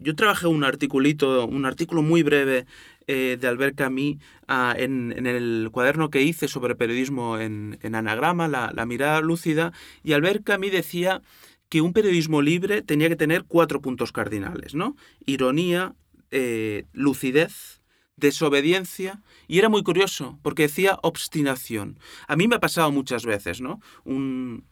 yo 0.00 0.16
trabajé 0.16 0.48
un 0.48 0.64
articulito, 0.64 1.46
un 1.46 1.64
artículo 1.64 2.02
muy 2.02 2.24
breve 2.24 2.66
eh, 3.08 3.38
de 3.40 3.48
Albert 3.48 3.74
Camus 3.74 4.18
ah, 4.46 4.74
en, 4.76 5.26
el 5.26 5.70
cuaderno 5.72 6.10
que 6.10 6.22
hice 6.22 6.46
sobre 6.46 6.76
periodismo 6.76 7.38
en, 7.38 7.78
anagrama, 7.82 8.48
la, 8.48 8.70
la, 8.74 8.86
mirada 8.86 9.20
lúcida, 9.22 9.72
y 10.04 10.12
Albert 10.12 10.44
Camus 10.44 10.70
decía 10.70 11.22
que 11.68 11.80
un 11.80 11.92
periodismo 11.94 12.42
libre 12.42 12.82
tenía 12.82 13.08
que 13.08 13.16
tener 13.16 13.44
cuatro 13.44 13.80
puntos 13.80 14.12
cardinales, 14.12 14.74
¿no? 14.74 14.94
Ironía, 15.26 15.94
eh, 16.30 16.84
lucidez, 16.92 17.82
desobediencia, 18.16 19.22
y 19.46 19.58
era 19.58 19.68
muy 19.68 19.82
curioso, 19.82 20.38
porque 20.42 20.64
decía 20.64 20.98
obstinación. 21.02 21.98
A 22.26 22.36
mí 22.36 22.46
me 22.46 22.56
ha 22.56 22.60
pasado 22.60 22.92
muchas 22.92 23.24
veces, 23.24 23.60
¿no? 23.60 23.80
un, 24.04 24.66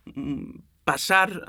pasar 0.86 1.44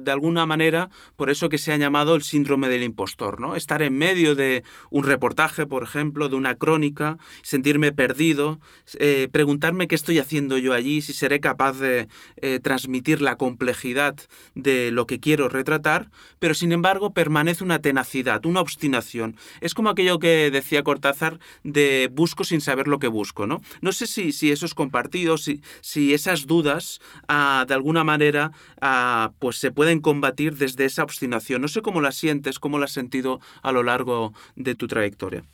de 0.00 0.10
alguna 0.10 0.46
manera 0.46 0.90
por 1.14 1.30
eso 1.30 1.48
que 1.48 1.58
se 1.58 1.72
ha 1.72 1.76
llamado 1.76 2.16
el 2.16 2.22
síndrome 2.22 2.68
del 2.68 2.82
impostor, 2.82 3.40
¿no? 3.40 3.54
Estar 3.54 3.82
en 3.82 3.96
medio 3.96 4.34
de 4.34 4.64
un 4.90 5.04
reportaje, 5.04 5.64
por 5.64 5.84
ejemplo, 5.84 6.28
de 6.28 6.34
una 6.34 6.56
crónica, 6.56 7.16
sentirme 7.42 7.92
perdido, 7.92 8.58
eh, 8.98 9.28
preguntarme 9.30 9.86
qué 9.86 9.94
estoy 9.94 10.18
haciendo 10.18 10.58
yo 10.58 10.74
allí, 10.74 11.02
si 11.02 11.12
seré 11.12 11.38
capaz 11.38 11.74
de 11.78 12.08
eh, 12.38 12.58
transmitir 12.58 13.22
la 13.22 13.36
complejidad 13.36 14.16
de 14.56 14.90
lo 14.90 15.06
que 15.06 15.20
quiero 15.20 15.48
retratar, 15.48 16.10
pero 16.40 16.54
sin 16.54 16.72
embargo 16.72 17.14
permanece 17.14 17.62
una 17.62 17.78
tenacidad, 17.78 18.44
una 18.44 18.60
obstinación. 18.60 19.36
Es 19.60 19.72
como 19.72 19.90
aquello 19.90 20.18
que 20.18 20.50
decía 20.50 20.82
Cortázar 20.82 21.38
de 21.62 22.10
busco 22.12 22.42
sin 22.42 22.60
saber 22.60 22.88
lo 22.88 22.98
que 22.98 23.06
busco, 23.06 23.46
¿no? 23.46 23.60
No 23.82 23.92
sé 23.92 24.08
si, 24.08 24.32
si 24.32 24.50
eso 24.50 24.66
es 24.66 24.74
compartido, 24.74 25.38
si, 25.38 25.62
si 25.80 26.12
esas 26.12 26.48
dudas 26.48 27.00
ah, 27.28 27.64
de 27.68 27.74
alguna 27.74 28.02
manera 28.02 28.50
pues 29.38 29.56
se 29.56 29.70
pueden 29.70 30.00
combatir 30.00 30.56
desde 30.56 30.84
esa 30.84 31.02
obstinación. 31.02 31.62
No 31.62 31.68
sé 31.68 31.82
cómo 31.82 32.00
la 32.00 32.12
sientes, 32.12 32.58
cómo 32.58 32.78
la 32.78 32.86
has 32.86 32.92
sentido 32.92 33.40
a 33.62 33.72
lo 33.72 33.82
largo 33.82 34.32
de 34.56 34.74
tu 34.74 34.86
trayectoria. 34.86 35.44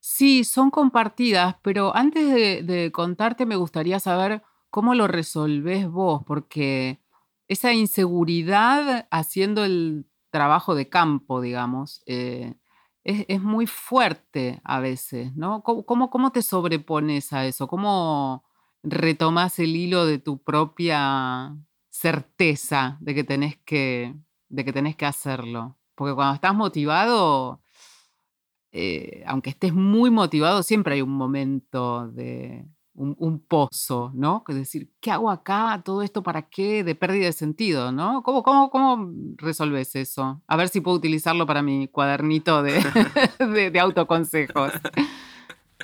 Sí, 0.00 0.44
son 0.44 0.70
compartidas, 0.70 1.56
pero 1.62 1.96
antes 1.96 2.66
de, 2.66 2.90
contarte 2.92 3.46
me 3.46 3.56
gustaría 3.56 3.98
saber 4.00 4.42
cómo 4.70 4.94
lo 4.94 5.08
resolvés 5.08 5.88
vos, 5.88 6.22
porque 6.26 7.00
esa 7.48 7.72
inseguridad 7.72 9.08
haciendo 9.10 9.64
el 9.64 10.06
trabajo 10.30 10.74
de 10.74 10.88
campo, 10.90 11.40
digamos, 11.40 12.02
eh, 12.06 12.54
es, 13.04 13.40
muy 13.40 13.66
fuerte 13.66 14.60
a 14.64 14.80
veces, 14.80 15.34
¿no? 15.36 15.62
¿Cómo, 15.62 16.10
cómo, 16.10 16.32
te 16.32 16.42
sobrepones 16.42 17.32
a 17.32 17.46
eso? 17.46 17.66
¿Cómo 17.66 18.44
retomas 18.82 19.58
el 19.58 19.76
hilo 19.76 20.06
de 20.06 20.18
tu 20.18 20.38
propia 20.42 21.56
certeza 22.04 22.98
de 23.00 23.14
que 23.14 23.24
tenés 23.24 23.56
que, 23.64 24.14
de 24.50 24.64
que, 24.64 24.72
tenés 24.74 24.94
que 24.94 25.06
hacerlo. 25.06 25.78
Porque 25.94 26.14
cuando 26.14 26.34
estás 26.34 26.54
motivado, 26.54 27.62
eh, 28.72 29.24
aunque 29.26 29.48
estés 29.50 29.72
muy 29.72 30.10
motivado, 30.10 30.62
siempre 30.62 30.96
hay 30.96 31.02
un 31.02 31.16
momento 31.16 32.08
de 32.08 32.66
un, 32.94 33.40
pozo, 33.48 34.12
¿no? 34.14 34.44
Que 34.44 34.52
decir, 34.52 34.92
¿qué 35.00 35.10
hago 35.12 35.30
acá? 35.30 35.80
¿Todo 35.82 36.02
esto 36.02 36.22
para 36.22 36.42
qué? 36.42 36.84
De 36.84 36.94
pérdida 36.94 37.24
de 37.24 37.32
sentido, 37.32 37.90
¿no? 37.90 38.22
¿Cómo, 38.22 38.42
cómo, 38.42 38.68
cómo 38.68 39.10
resolves 39.36 39.96
eso? 39.96 40.42
A 40.46 40.56
ver 40.56 40.68
si 40.68 40.82
puedo 40.82 40.98
utilizarlo 40.98 41.46
para 41.46 41.62
mi 41.62 41.88
cuadernito 41.88 42.62
de, 42.62 42.82
de 43.72 43.80
autoconsejos. 43.80 44.72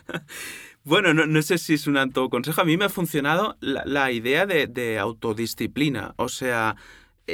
Bueno, 0.83 1.13
no, 1.13 1.43
sé 1.43 1.59
si 1.59 1.75
es 1.75 1.87
un 1.87 1.99
autoconsejo. 1.99 2.61
A 2.61 2.65
mí 2.65 2.77
me 2.77 2.87
ha 2.87 2.89
funcionado 2.89 3.57
la, 3.61 4.11
idea 4.13 4.47
de, 4.47 4.99
autodisciplina. 4.99 6.15
O 6.17 6.29
sea, 6.29 6.77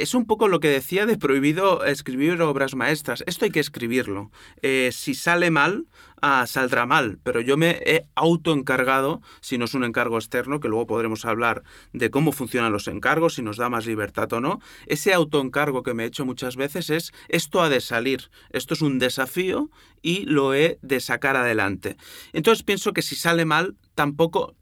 es 0.01 0.13
un 0.13 0.25
poco 0.25 0.47
lo 0.47 0.59
que 0.59 0.69
decía 0.69 1.05
de 1.05 1.17
prohibido 1.17 1.85
escribir 1.85 2.41
obras 2.41 2.75
maestras. 2.75 3.23
Esto 3.27 3.45
hay 3.45 3.51
que 3.51 3.59
escribirlo. 3.59 4.31
Eh, 4.61 4.89
si 4.93 5.13
sale 5.13 5.51
mal, 5.51 5.85
ah, 6.21 6.45
saldrá 6.47 6.85
mal. 6.85 7.19
Pero 7.23 7.41
yo 7.41 7.57
me 7.57 7.81
he 7.85 8.05
autoencargado, 8.15 9.21
si 9.41 9.57
no 9.57 9.65
es 9.65 9.73
un 9.73 9.83
encargo 9.83 10.17
externo, 10.17 10.59
que 10.59 10.67
luego 10.67 10.87
podremos 10.87 11.25
hablar 11.25 11.63
de 11.93 12.09
cómo 12.09 12.31
funcionan 12.31 12.71
los 12.71 12.87
encargos, 12.87 13.35
si 13.35 13.41
nos 13.41 13.57
da 13.57 13.69
más 13.69 13.85
libertad 13.85 14.31
o 14.33 14.41
no. 14.41 14.59
Ese 14.85 15.13
autoencargo 15.13 15.83
que 15.83 15.93
me 15.93 16.03
he 16.03 16.07
hecho 16.07 16.25
muchas 16.25 16.55
veces 16.55 16.89
es 16.89 17.13
esto 17.27 17.61
ha 17.61 17.69
de 17.69 17.81
salir. 17.81 18.29
Esto 18.49 18.73
es 18.73 18.81
un 18.81 18.99
desafío 18.99 19.69
y 20.01 20.25
lo 20.25 20.53
he 20.53 20.79
de 20.81 20.99
sacar 20.99 21.35
adelante. 21.35 21.97
Entonces 22.33 22.63
pienso 22.63 22.93
que 22.93 23.01
si 23.01 23.15
sale 23.15 23.45
mal, 23.45 23.75
tampoco... 23.95 24.55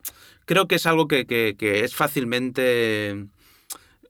Creo 0.47 0.67
que 0.67 0.75
es 0.75 0.85
algo 0.85 1.07
que, 1.07 1.25
que 1.25 1.83
es 1.83 1.95
fácilmente 1.95 3.25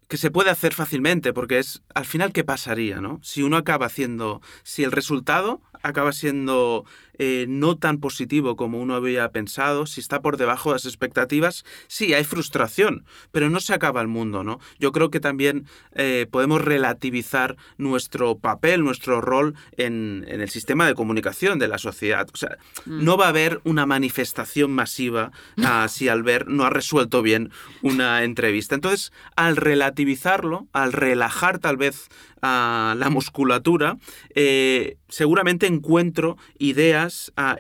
que 0.08 0.18
se 0.18 0.32
puede 0.32 0.50
hacer 0.50 0.74
fácilmente, 0.74 1.34
porque 1.34 1.60
es 1.60 1.84
al 1.94 2.06
final 2.06 2.32
qué 2.32 2.44
pasaría, 2.44 3.02
¿no? 3.02 3.20
Si 3.24 3.42
uno 3.44 3.58
acaba 3.58 3.88
haciendo, 3.88 4.42
si 4.64 4.84
el 4.84 4.92
resultado 4.92 5.62
acaba 5.82 6.12
siendo 6.12 6.86
eh, 7.18 7.46
no 7.48 7.78
tan 7.78 8.00
positivo 8.00 8.56
como 8.56 8.80
uno 8.80 8.96
había 8.96 9.30
pensado, 9.32 9.86
si 9.86 10.02
está 10.02 10.22
por 10.22 10.38
debajo 10.38 10.70
de 10.70 10.76
las 10.76 10.86
expectativas, 10.86 11.66
sí, 11.88 12.14
hay 12.14 12.24
frustración, 12.24 13.06
pero 13.32 13.50
no 13.50 13.60
se 13.60 13.74
acaba 13.74 14.02
el 14.02 14.08
mundo, 14.08 14.44
¿no? 14.44 14.60
Yo 14.80 14.92
creo 14.92 15.10
que 15.10 15.20
también 15.20 15.66
eh, 15.94 16.28
podemos 16.30 16.62
relativizar 16.62 17.56
nuestro 17.78 18.38
papel, 18.38 18.84
nuestro 18.84 19.22
rol 19.22 19.56
en, 19.78 20.26
el 20.28 20.50
sistema 20.50 20.88
de 20.88 20.96
comunicación 20.96 21.60
de 21.60 21.68
la 21.68 21.78
sociedad. 21.78 22.28
O 22.34 22.38
sea, 22.38 22.58
mm. 22.86 23.04
no 23.04 23.18
va 23.18 23.26
a 23.26 23.30
haber 23.30 23.62
una 23.64 23.86
manifestación 23.86 24.72
masiva 24.72 25.32
ah, 25.64 25.88
si 25.90 26.08
al 26.08 26.24
ver 26.24 26.48
no 26.48 26.64
ha 26.66 26.70
resuelto 26.70 27.22
bien 27.22 27.52
una 27.82 28.24
entrevista. 28.24 28.76
Entonces, 28.76 29.12
al 29.36 29.56
relativizarlo, 29.56 30.68
al 30.74 30.94
relajar 30.94 31.60
tal 31.60 31.78
vez 31.78 32.10
la 32.46 33.10
musculatura, 33.10 33.98
eh, 34.36 34.98
seguramente 35.10 35.68
encuentro 35.68 36.38
ideas, 36.58 37.05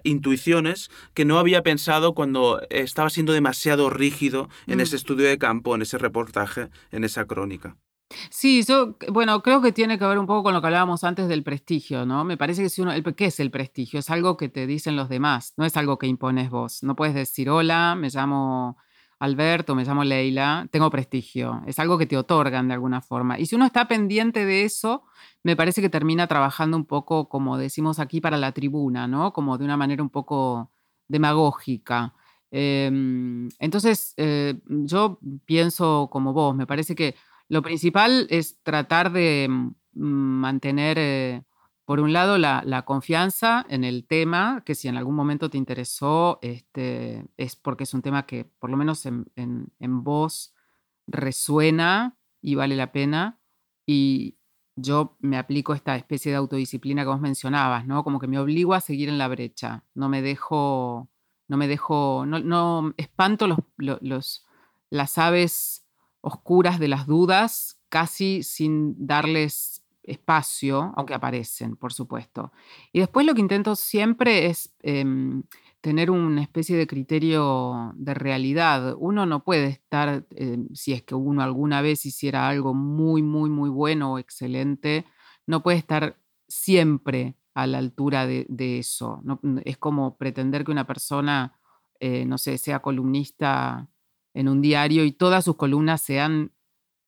intuiciones 0.04 0.90
que 1.14 1.26
no 1.26 1.40
había 1.40 1.64
pensado 1.64 2.14
cuando 2.14 2.62
estaba 2.70 3.10
siendo 3.10 3.34
demasiado 3.34 3.90
rígido 3.90 4.50
en 4.68 4.80
ese 4.80 4.96
mm. 4.96 4.98
estudio 4.98 5.28
de 5.28 5.38
campo, 5.38 5.76
en 5.76 5.82
ese 5.82 5.98
reportaje, 5.98 6.70
en 6.92 7.04
esa 7.04 7.26
crónica. 7.26 7.78
Sí, 8.30 8.64
yo, 8.64 8.98
bueno, 9.12 9.42
creo 9.42 9.62
que 9.62 9.72
tiene 9.72 9.98
que 9.98 10.06
ver 10.06 10.20
un 10.20 10.28
poco 10.28 10.44
con 10.44 10.54
lo 10.54 10.62
que 10.62 10.68
hablábamos 10.68 11.04
antes 11.04 11.28
del 11.28 11.44
prestigio, 11.44 12.06
¿no? 12.06 12.24
Me 12.24 12.38
parece 12.38 12.62
que 12.62 12.70
si 12.70 12.82
uno, 12.82 12.92
¿qué 13.16 13.26
es 13.26 13.40
el 13.40 13.52
prestigio? 13.52 14.00
Es 14.00 14.10
algo 14.10 14.38
que 14.38 14.48
te 14.48 14.68
dicen 14.68 14.96
los 14.96 15.10
demás, 15.10 15.54
no 15.58 15.66
es 15.66 15.76
algo 15.76 15.98
que 15.98 16.08
impones 16.08 16.50
vos. 16.50 16.84
No 16.84 16.96
puedes 16.96 17.16
decir, 17.16 17.50
hola, 17.50 17.96
me 17.96 18.10
llamo 18.10 18.78
Alberto, 19.19 19.75
me 19.75 19.86
llamo 19.86 20.04
Leila, 20.04 20.67
tengo 20.71 20.89
prestigio. 20.89 21.62
Es 21.65 21.80
algo 21.80 21.97
que 21.97 22.06
te 22.06 22.17
otorgan 22.17 22.67
de 22.67 22.73
alguna 22.73 23.01
forma. 23.01 23.39
Y 23.39 23.45
si 23.45 23.56
uno 23.56 23.65
está 23.65 23.88
pendiente 23.88 24.45
de 24.45 24.63
eso, 24.65 25.04
me 25.43 25.56
parece 25.56 25.82
que 25.82 25.89
termina 25.89 26.28
trabajando 26.28 26.75
un 26.75 26.86
poco, 26.86 27.30
como 27.30 27.58
decimos 27.58 27.99
aquí, 27.99 28.19
para 28.19 28.38
la 28.38 28.51
tribuna, 28.51 29.08
¿no? 29.08 29.32
Como 29.32 29.58
de 29.58 29.65
una 29.65 29.78
manera 29.78 30.04
un 30.04 30.10
poco 30.10 30.71
demagógica. 31.08 32.13
Em, 32.51 33.49
entonces, 33.60 34.13
eh, 34.17 34.56
yo 34.67 35.19
pienso 35.45 36.10
como 36.12 36.34
vos, 36.34 36.56
me 36.56 36.67
parece 36.67 36.95
que 36.95 37.15
lo 37.49 37.62
principal 37.62 38.28
es 38.30 38.62
tratar 38.63 39.12
de 39.12 39.47
mm, 39.49 39.69
mantener, 39.93 40.97
eh, 40.99 41.43
por 41.86 42.00
un 42.00 42.13
lado, 42.13 42.38
la, 42.38 42.84
confianza 42.86 43.65
en 43.69 43.84
el 43.84 44.06
tema, 44.06 44.63
que 44.65 44.76
si 44.76 44.88
en 44.88 44.98
algún 44.98 45.15
momento 45.15 45.50
te 45.50 45.58
interesó, 45.58 46.39
este, 46.41 47.26
es 47.38 47.56
porque 47.56 47.84
es 47.84 47.93
un 47.93 48.02
tema 48.02 48.26
que 48.26 48.45
por 48.45 48.69
lo 48.69 48.78
menos 48.78 49.06
en, 49.06 49.71
vos 49.80 50.54
resuena 51.08 52.17
y 52.41 52.56
vale 52.56 52.76
la 52.76 52.91
pena. 52.91 53.39
Y 53.86 54.38
yo 54.76 55.15
me 55.19 55.38
aplico 55.38 55.74
esta 55.74 55.95
especie 55.95 56.32
de 56.32 56.38
autodisciplina 56.38 57.04
que 57.04 57.10
vos 57.10 57.21
mencionabas, 57.21 57.86
¿no? 57.86 58.04
Como 58.04 58.19
que 58.19 58.28
me 58.28 58.39
obligo 58.39 58.74
a 58.74 58.82
seguir 58.82 59.08
en 59.08 59.19
la 59.19 59.28
brecha, 59.28 59.84
no 59.93 60.10
me 60.10 60.21
dejo 60.21 61.10
no 61.48 61.58
me 61.58 61.67
dejo, 61.67 62.26
no, 62.26 62.39
no 62.39 62.93
espanto 62.98 63.48
los, 63.48 63.60
los, 63.78 64.45
las 64.89 65.17
aves 65.17 65.86
oscuras 66.21 66.80
de 66.80 66.88
las 66.88 67.06
dudas 67.06 67.80
casi 67.89 68.43
sin 68.43 69.06
darles 69.06 69.75
espacio, 70.06 70.94
aunque 70.96 71.13
aparecen, 71.13 71.76
por 71.76 71.94
supuesto. 71.94 72.52
Y 72.91 73.00
después 73.00 73.26
lo 73.26 73.34
que 73.34 73.41
intento 73.41 73.76
siempre 73.76 74.48
es 74.48 74.74
em, 74.82 75.44
tener 75.82 76.10
una 76.12 76.41
especie 76.41 76.78
de 76.78 76.88
criterio 76.88 77.94
de 77.96 78.13
realidad. 78.13 78.96
Uno 78.98 79.26
no 79.26 79.44
puede 79.44 79.68
estar, 79.68 80.26
em, 80.32 80.68
si 80.74 80.94
es 80.94 81.04
que 81.04 81.15
uno 81.15 81.44
alguna 81.44 81.82
vez 81.82 82.06
hiciera 82.06 82.48
algo 82.48 82.74
muy, 82.74 83.22
muy, 83.22 83.50
muy 83.50 83.70
bueno 83.70 84.13
o 84.13 84.20
excelente, 84.20 85.06
no 85.48 85.62
puede 85.63 85.78
estar 85.78 86.18
siempre 86.48 87.36
a 87.54 87.68
la 87.68 87.78
altura 87.78 88.28
de, 88.28 88.46
eso. 88.80 89.22
Es 89.63 89.78
como 89.78 90.18
pretender 90.18 90.65
que 90.65 90.72
una 90.72 90.88
persona, 90.88 91.58
eh, 92.00 92.26
no 92.26 92.38
sé, 92.38 92.58
sea 92.58 92.82
columnista 92.82 93.89
en 94.34 94.50
un 94.50 94.62
diario 94.62 95.06
y 95.06 95.13
todas 95.13 95.46
sus 95.46 95.56
columnas 95.56 96.02
sean 96.02 96.52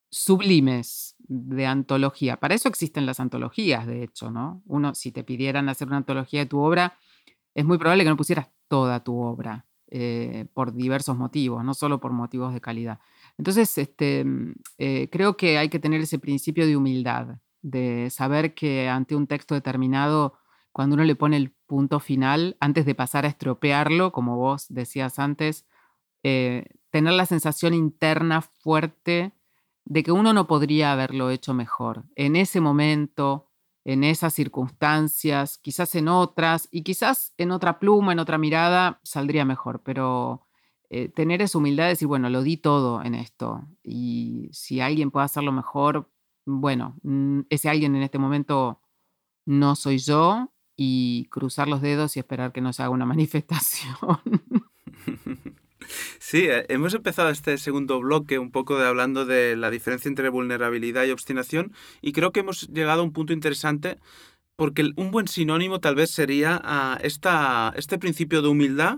sublimes 0.10 1.17
de 1.28 1.66
antología. 1.66 2.38
Para 2.38 2.56
eso 2.56 2.70
existen 2.70 3.06
las 3.06 3.20
antologías, 3.20 3.86
de 3.86 4.04
hecho, 4.04 4.32
¿no? 4.32 4.62
Uno, 4.66 4.96
si 4.96 5.12
te 5.12 5.24
pidieran 5.24 5.70
hacer 5.70 5.88
una 5.88 5.98
antología 5.98 6.42
de 6.42 6.46
tu 6.46 6.60
obra, 6.60 6.98
es 7.54 7.66
muy 7.66 7.78
probable 7.78 8.04
que 8.04 8.10
no 8.10 8.18
pusieras 8.18 8.50
toda 8.68 9.04
tu 9.04 9.20
obra 9.20 9.66
eh, 9.90 10.46
por 10.54 10.74
diversos 10.74 11.18
motivos, 11.18 11.64
no 11.64 11.74
solo 11.74 12.00
por 12.00 12.12
motivos 12.12 12.54
de 12.54 12.62
calidad. 12.62 13.00
Entonces, 13.38 13.78
este, 13.78 14.26
mm, 14.26 14.54
eh, 14.78 15.10
creo 15.12 15.38
que 15.38 15.58
hay 15.58 15.70
que 15.70 15.80
tener 15.80 16.02
ese 16.02 16.20
principio 16.20 16.66
de 16.66 16.76
humildad 16.76 17.40
de 17.62 18.10
saber 18.10 18.54
que 18.54 18.90
ante 18.90 19.16
un 19.16 19.28
texto 19.28 19.56
determinado, 19.56 20.38
cuando 20.72 20.96
uno 20.96 21.04
le 21.04 21.16
pone 21.16 21.38
el 21.38 21.52
punto 21.66 22.00
final, 22.00 22.58
antes 22.60 22.86
de 22.86 22.96
pasar 22.96 23.26
a 23.26 23.30
estropearlo, 23.30 24.12
como 24.12 24.38
vos 24.38 24.68
decías 24.70 25.20
antes, 25.20 25.66
eh, 26.24 26.66
tener 26.90 27.14
la 27.14 27.26
sensación 27.26 27.74
interna 27.74 28.42
fuerte 28.42 29.34
de 29.90 30.04
que 30.04 30.12
uno 30.12 30.34
no 30.34 30.48
podría 30.48 30.92
haberlo 30.92 31.30
hecho 31.30 31.54
mejor. 31.54 32.04
En 32.16 32.36
ese 32.36 32.60
momento, 32.60 33.48
en 33.86 34.04
esas 34.04 34.34
circunstancias, 34.34 35.58
quizás 35.58 35.96
en 35.96 36.10
otras, 36.10 36.68
y 36.72 36.84
quizás 36.84 37.34
en 37.38 37.52
otra 37.52 37.80
pluma, 37.80 38.12
en 38.12 38.20
otra 38.20 38.38
mirada, 38.38 39.00
saldría 39.04 39.46
mejor, 39.46 39.82
pero 39.84 40.46
eh, 40.90 41.08
tener 41.08 41.42
esa 41.42 41.58
humildad 41.58 41.86
de 41.86 41.92
decir, 41.92 42.08
bueno, 42.08 42.30
lo 42.30 42.44
di 42.44 42.58
todo 42.58 43.02
en 43.02 43.16
esto, 43.16 43.66
y 43.82 44.50
si 44.52 44.82
alguien 44.82 45.10
puede 45.10 45.26
hacerlo 45.26 45.54
mejor, 45.54 46.12
bueno, 46.46 46.98
mm, 47.04 47.42
ese 47.50 47.70
alguien 47.70 47.96
en 47.96 48.04
este 48.04 48.20
momento 48.20 48.82
no 49.46 49.76
soy 49.78 50.00
yo 50.00 50.52
y 50.76 51.28
cruzar 51.30 51.70
los 51.70 51.82
dedos 51.82 52.18
y 52.18 52.20
esperar 52.20 52.52
que 52.52 52.62
no 52.62 52.74
se 52.74 52.84
haga 52.84 52.92
una 52.92 53.06
manifestación. 53.14 53.96
Sí, 56.20 56.46
eh, 56.48 56.66
hemos 56.70 56.94
empezado 56.94 57.30
este 57.30 57.58
segundo 57.58 58.00
bloque 58.00 58.40
un 58.40 58.52
poco 58.52 58.78
de 58.78 58.88
hablando 58.88 59.26
de 59.26 59.56
la 59.56 59.70
diferencia 59.70 60.10
entre 60.10 60.30
vulnerabilidad 60.30 61.06
y 61.06 61.12
obstinación 61.12 61.74
y 62.02 62.12
creo 62.12 62.32
que 62.32 62.42
hemos 62.42 62.68
llegado 62.68 63.02
a 63.02 63.04
un 63.04 63.14
punto 63.14 63.34
interesante 63.34 63.98
porque 64.58 64.92
un 64.96 65.12
buen 65.12 65.28
sinónimo 65.28 65.80
tal 65.80 65.96
vez 65.96 66.12
sería 66.12 66.60
ah, 66.64 66.98
esta, 67.04 67.74
este 67.78 68.00
principio 68.00 68.42
de 68.42 68.50
humildad, 68.50 68.98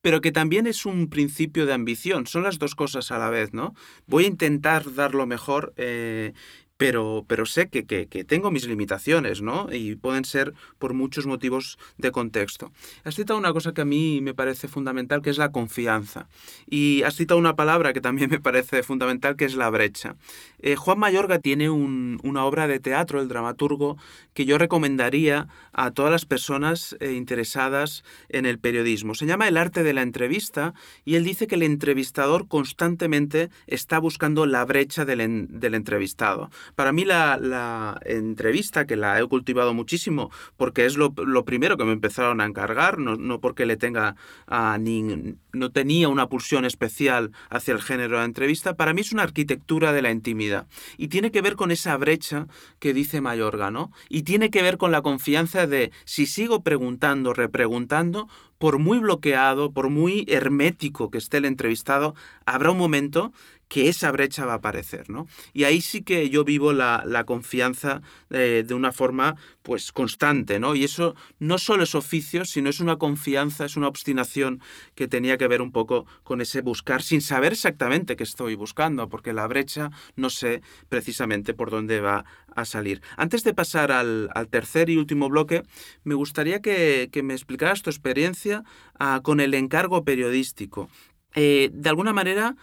pero 0.00 0.20
que 0.20 0.32
también 0.32 0.66
es 0.66 0.86
un 0.86 1.08
principio 1.08 1.66
de 1.66 1.72
ambición. 1.72 2.26
Son 2.26 2.44
las 2.44 2.58
dos 2.58 2.74
cosas 2.74 3.10
a 3.10 3.18
la 3.18 3.28
vez, 3.28 3.52
¿no? 3.52 3.74
Voy 4.06 4.24
a 4.24 4.28
intentar 4.28 4.94
dar 4.94 5.14
lo 5.14 5.26
mejor 5.26 5.74
eh, 5.76 6.34
pero, 6.82 7.24
pero 7.28 7.46
sé 7.46 7.68
que, 7.68 7.86
que, 7.86 8.24
tengo 8.24 8.50
mis 8.50 8.66
limitaciones, 8.66 9.40
¿no? 9.40 9.68
Y 9.70 9.94
pueden 9.94 10.24
ser 10.24 10.52
por 10.80 10.94
muchos 10.94 11.26
motivos 11.26 11.78
de 11.96 12.10
contexto. 12.10 12.72
Has 13.04 13.14
citado 13.14 13.38
una 13.38 13.52
cosa 13.52 13.72
que 13.72 13.82
a 13.82 13.84
mí 13.84 14.20
me 14.20 14.34
parece 14.34 14.66
fundamental, 14.66 15.22
que 15.22 15.30
es 15.30 15.38
la 15.38 15.52
confianza. 15.52 16.26
Y 16.68 17.04
has 17.04 17.14
citado 17.14 17.38
una 17.38 17.54
palabra 17.54 17.92
que 17.92 18.00
también 18.00 18.30
me 18.30 18.40
parece 18.40 18.82
fundamental, 18.82 19.36
que 19.36 19.44
es 19.44 19.54
la 19.54 19.70
brecha. 19.70 20.16
Eh, 20.58 20.74
Juan 20.74 20.98
Mayorga 20.98 21.38
tiene 21.38 21.70
una 21.70 22.44
obra 22.44 22.66
de 22.66 22.80
teatro, 22.80 23.20
el 23.20 23.28
dramaturgo, 23.28 23.96
que 24.34 24.44
yo 24.44 24.58
recomendaría 24.58 25.46
a 25.72 25.92
todas 25.92 26.10
las 26.10 26.24
personas 26.24 26.96
eh, 26.98 27.12
interesadas 27.12 28.02
en 28.28 28.44
el 28.44 28.58
periodismo. 28.58 29.14
Se 29.14 29.26
llama 29.26 29.46
El 29.46 29.56
arte 29.56 29.84
de 29.84 29.92
la 29.92 30.02
entrevista 30.02 30.74
y 31.04 31.14
él 31.14 31.22
dice 31.22 31.46
que 31.46 31.54
el 31.54 31.62
entrevistador 31.62 32.48
constantemente 32.48 33.50
está 33.68 34.00
buscando 34.00 34.46
la 34.46 34.64
brecha 34.64 35.04
del, 35.04 35.46
del 35.48 35.74
entrevistado. 35.74 36.50
Para 36.74 36.92
mí 36.92 37.04
la, 37.04 38.00
entrevista, 38.04 38.86
que 38.86 38.96
la 38.96 39.18
he 39.18 39.26
cultivado 39.26 39.74
muchísimo, 39.74 40.30
porque 40.56 40.86
es 40.86 40.96
lo, 40.96 41.12
primero 41.44 41.76
que 41.76 41.84
me 41.84 41.92
empezaron 41.92 42.40
a 42.40 42.46
encargar, 42.46 42.98
no, 42.98 43.40
porque 43.40 43.66
le 43.66 43.76
tenga 43.76 44.16
a 44.46 44.78
no 44.78 45.70
tenía 45.70 46.08
una 46.08 46.28
pulsión 46.28 46.64
especial 46.64 47.32
hacia 47.50 47.74
el 47.74 47.82
género 47.82 48.18
de 48.18 48.24
entrevista, 48.24 48.74
para 48.74 48.94
mí 48.94 49.02
es 49.02 49.12
una 49.12 49.22
arquitectura 49.22 49.92
de 49.92 50.02
la 50.02 50.10
intimidad. 50.10 50.66
Y 50.96 51.08
tiene 51.08 51.30
que 51.30 51.42
ver 51.42 51.56
con 51.56 51.70
esa 51.70 51.96
brecha 51.96 52.46
que 52.78 52.94
dice 52.94 53.20
Mayorga, 53.20 53.70
¿no? 53.70 53.92
Y 54.08 54.22
tiene 54.22 54.50
que 54.50 54.62
ver 54.62 54.78
con 54.78 54.92
la 54.92 55.02
confianza 55.02 55.66
de 55.66 55.92
si 56.04 56.26
sigo 56.26 56.62
preguntando, 56.62 57.32
repreguntando, 57.32 58.28
por 58.58 58.78
muy 58.78 58.98
bloqueado, 58.98 59.72
por 59.72 59.90
muy 59.90 60.24
hermético 60.28 61.10
que 61.10 61.18
esté 61.18 61.38
el 61.38 61.46
entrevistado, 61.46 62.14
habrá 62.46 62.70
un 62.70 62.78
momento 62.78 63.32
que 63.72 63.88
esa 63.88 64.12
brecha 64.12 64.44
va 64.44 64.52
a 64.52 64.56
aparecer, 64.56 65.08
¿no? 65.08 65.26
Y 65.54 65.64
ahí 65.64 65.80
sí 65.80 66.02
que 66.02 66.28
yo 66.28 66.44
vivo 66.44 66.74
la, 66.74 67.24
confianza 67.24 68.02
eh, 68.28 68.64
de 68.66 68.74
una 68.74 68.92
forma, 68.92 69.36
pues, 69.62 69.92
constante, 69.92 70.60
¿no? 70.60 70.74
Y 70.74 70.84
eso 70.84 71.14
no 71.38 71.56
solo 71.56 71.84
es 71.84 71.94
oficio, 71.94 72.44
sino 72.44 72.68
es 72.68 72.80
una 72.80 72.96
confianza, 72.96 73.64
es 73.64 73.78
una 73.78 73.88
obstinación 73.88 74.60
que 74.94 75.08
tenía 75.08 75.38
que 75.38 75.48
ver 75.48 75.62
un 75.62 75.72
poco 75.72 76.04
con 76.22 76.42
ese 76.42 76.60
buscar 76.60 77.00
sin 77.00 77.22
saber 77.22 77.52
exactamente 77.52 78.14
qué 78.14 78.24
estoy 78.24 78.56
buscando, 78.56 79.08
porque 79.08 79.32
la 79.32 79.46
brecha 79.46 79.90
no 80.16 80.28
sé 80.28 80.60
precisamente 80.90 81.54
por 81.54 81.70
dónde 81.70 82.02
va 82.02 82.26
a 82.54 82.66
salir. 82.66 83.00
Antes 83.16 83.42
de 83.42 83.54
pasar 83.54 83.90
al, 83.90 84.28
tercer 84.50 84.90
y 84.90 84.98
último 84.98 85.30
bloque, 85.30 85.62
me 86.04 86.14
gustaría 86.14 86.60
que, 86.60 87.08
me 87.24 87.32
explicaras 87.32 87.80
tu 87.80 87.88
experiencia 87.88 88.64
ah, 88.98 89.20
con 89.24 89.40
el 89.40 89.54
encargo 89.54 90.04
periodístico. 90.04 90.90
Eh, 91.34 91.70
de 91.72 91.88
alguna 91.88 92.12
manera, 92.12 92.56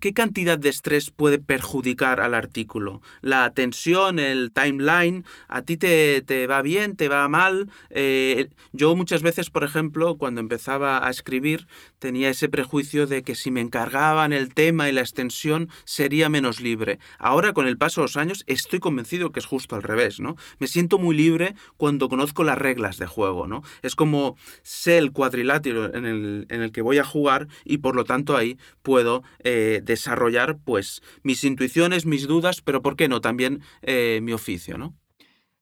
¿qué 0.00 0.12
cantidad 0.12 0.58
de 0.58 0.68
estrés 0.68 1.10
puede 1.10 1.38
perjudicar 1.38 2.20
al 2.20 2.34
artículo? 2.34 3.02
La 3.20 3.50
tensión, 3.52 4.18
el 4.18 4.50
timeline, 4.52 5.24
¿a 5.48 5.62
ti 5.62 5.76
te, 5.76 6.22
te 6.22 6.46
va 6.46 6.60
bien, 6.62 6.96
te 6.96 7.08
va 7.08 7.28
mal? 7.28 7.70
Eh, 7.90 8.48
yo 8.72 8.96
muchas 8.96 9.22
veces, 9.22 9.50
por 9.50 9.62
ejemplo, 9.62 10.16
cuando 10.16 10.40
empezaba 10.40 11.06
a 11.06 11.10
escribir, 11.10 11.68
tenía 12.00 12.30
ese 12.30 12.48
prejuicio 12.48 13.06
de 13.06 13.22
que 13.22 13.34
si 13.34 13.50
me 13.50 13.60
encargaban 13.60 14.32
el 14.32 14.52
tema 14.52 14.88
y 14.88 14.92
la 14.92 15.02
extensión 15.02 15.68
sería 15.84 16.28
menos 16.28 16.60
libre. 16.60 16.98
Ahora, 17.18 17.52
con 17.52 17.66
el 17.66 17.78
paso 17.78 18.00
de 18.00 18.06
los 18.06 18.16
años, 18.16 18.44
estoy 18.46 18.80
convencido 18.80 19.30
que 19.30 19.40
es 19.40 19.46
justo 19.46 19.76
al 19.76 19.82
revés, 19.82 20.20
¿no? 20.20 20.36
Me 20.58 20.66
siento 20.66 20.98
muy 20.98 21.16
libre 21.16 21.54
cuando 21.76 22.08
conozco 22.08 22.42
las 22.44 22.58
reglas 22.58 22.98
de 22.98 23.06
juego, 23.06 23.46
¿no? 23.46 23.62
Es 23.82 23.94
como 23.94 24.36
sé 24.62 24.98
el 24.98 25.12
cuadrilátero 25.12 25.94
en 25.94 26.06
el, 26.06 26.46
en 26.48 26.62
el 26.62 26.72
que 26.72 26.82
voy 26.82 26.98
a 26.98 27.04
jugar 27.04 27.46
y 27.64 27.78
por 27.78 27.94
lo 27.94 28.04
tanto 28.04 28.36
ahí 28.36 28.58
puedo 28.82 29.22
eh, 29.40 29.80
desarrollar 29.82 30.58
pues 30.64 31.02
mis 31.22 31.44
intuiciones, 31.44 32.06
mis 32.06 32.26
dudas, 32.26 32.60
pero 32.62 32.82
¿por 32.82 32.96
qué 32.96 33.08
no? 33.08 33.20
También 33.20 33.62
eh, 33.82 34.20
mi 34.22 34.32
oficio, 34.32 34.78
¿no? 34.78 34.94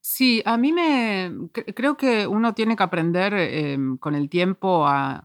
Sí, 0.05 0.43
a 0.45 0.57
mí 0.59 0.73
me 0.73 1.33
creo 1.53 1.97
que 1.97 2.27
uno 2.27 2.55
tiene 2.55 2.75
que 2.75 2.83
aprender 2.83 3.35
em, 3.35 3.97
con 3.99 4.17
el 4.17 4.29
tiempo 4.29 4.85
a, 4.89 5.25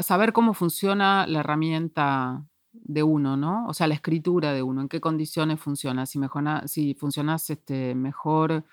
saber 0.00 0.32
cómo 0.32 0.54
funciona 0.54 1.26
la 1.26 1.40
herramienta 1.40 2.46
de 2.72 3.02
uno, 3.02 3.36
¿no? 3.36 3.66
O 3.66 3.74
sea, 3.74 3.86
la 3.88 3.94
escritura 3.94 4.52
de 4.54 4.62
uno, 4.62 4.80
en 4.82 4.88
qué 4.88 5.00
condiciones 5.02 5.60
funciona, 5.60 6.06
si, 6.06 6.18
mejora, 6.18 6.66
si 6.66 6.94
funcionas 6.94 7.50
este, 7.50 7.94
mejor 7.94 8.64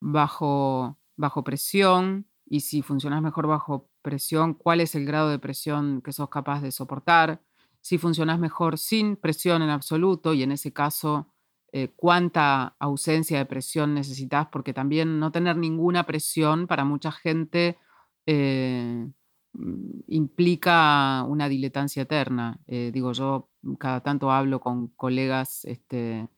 bajo, 0.00 0.98
bajo 1.16 1.42
presión 1.42 2.26
y 2.46 2.60
si 2.60 2.82
funcionas 2.82 3.22
mejor 3.22 3.48
bajo 3.48 3.90
presión, 4.06 4.54
cuál 4.54 4.80
es 4.80 4.94
el 4.94 5.04
grado 5.04 5.30
de 5.30 5.40
presión 5.40 6.00
que 6.00 6.12
sos 6.12 6.28
capaz 6.28 6.60
de 6.62 6.70
soportar, 6.70 7.40
si 7.80 7.98
funcionas 7.98 8.38
mejor 8.38 8.78
sin 8.78 9.16
presión 9.16 9.62
en 9.62 9.70
absoluto 9.70 10.32
y 10.32 10.44
en 10.44 10.52
ese 10.52 10.72
caso 10.72 11.26
eh, 11.72 11.88
cuánta 11.96 12.76
ausencia 12.78 13.38
de 13.38 13.46
presión 13.46 13.94
necesitas, 13.94 14.46
porque 14.52 14.72
también 14.72 15.18
no 15.18 15.32
tener 15.32 15.56
ninguna 15.56 16.04
presión 16.04 16.68
para 16.68 16.84
mucha 16.84 17.10
gente 17.10 17.78
eh, 18.26 19.08
mm, 19.54 20.00
implica 20.06 21.24
una 21.24 21.48
diletancia 21.48 22.02
eterna. 22.02 22.60
Eh, 22.68 22.90
digo, 22.94 23.12
yo 23.12 23.50
cada 23.80 24.00
tanto 24.02 24.30
hablo 24.30 24.60
con 24.60 24.86
colegas 24.94 25.64
este, 25.64 26.28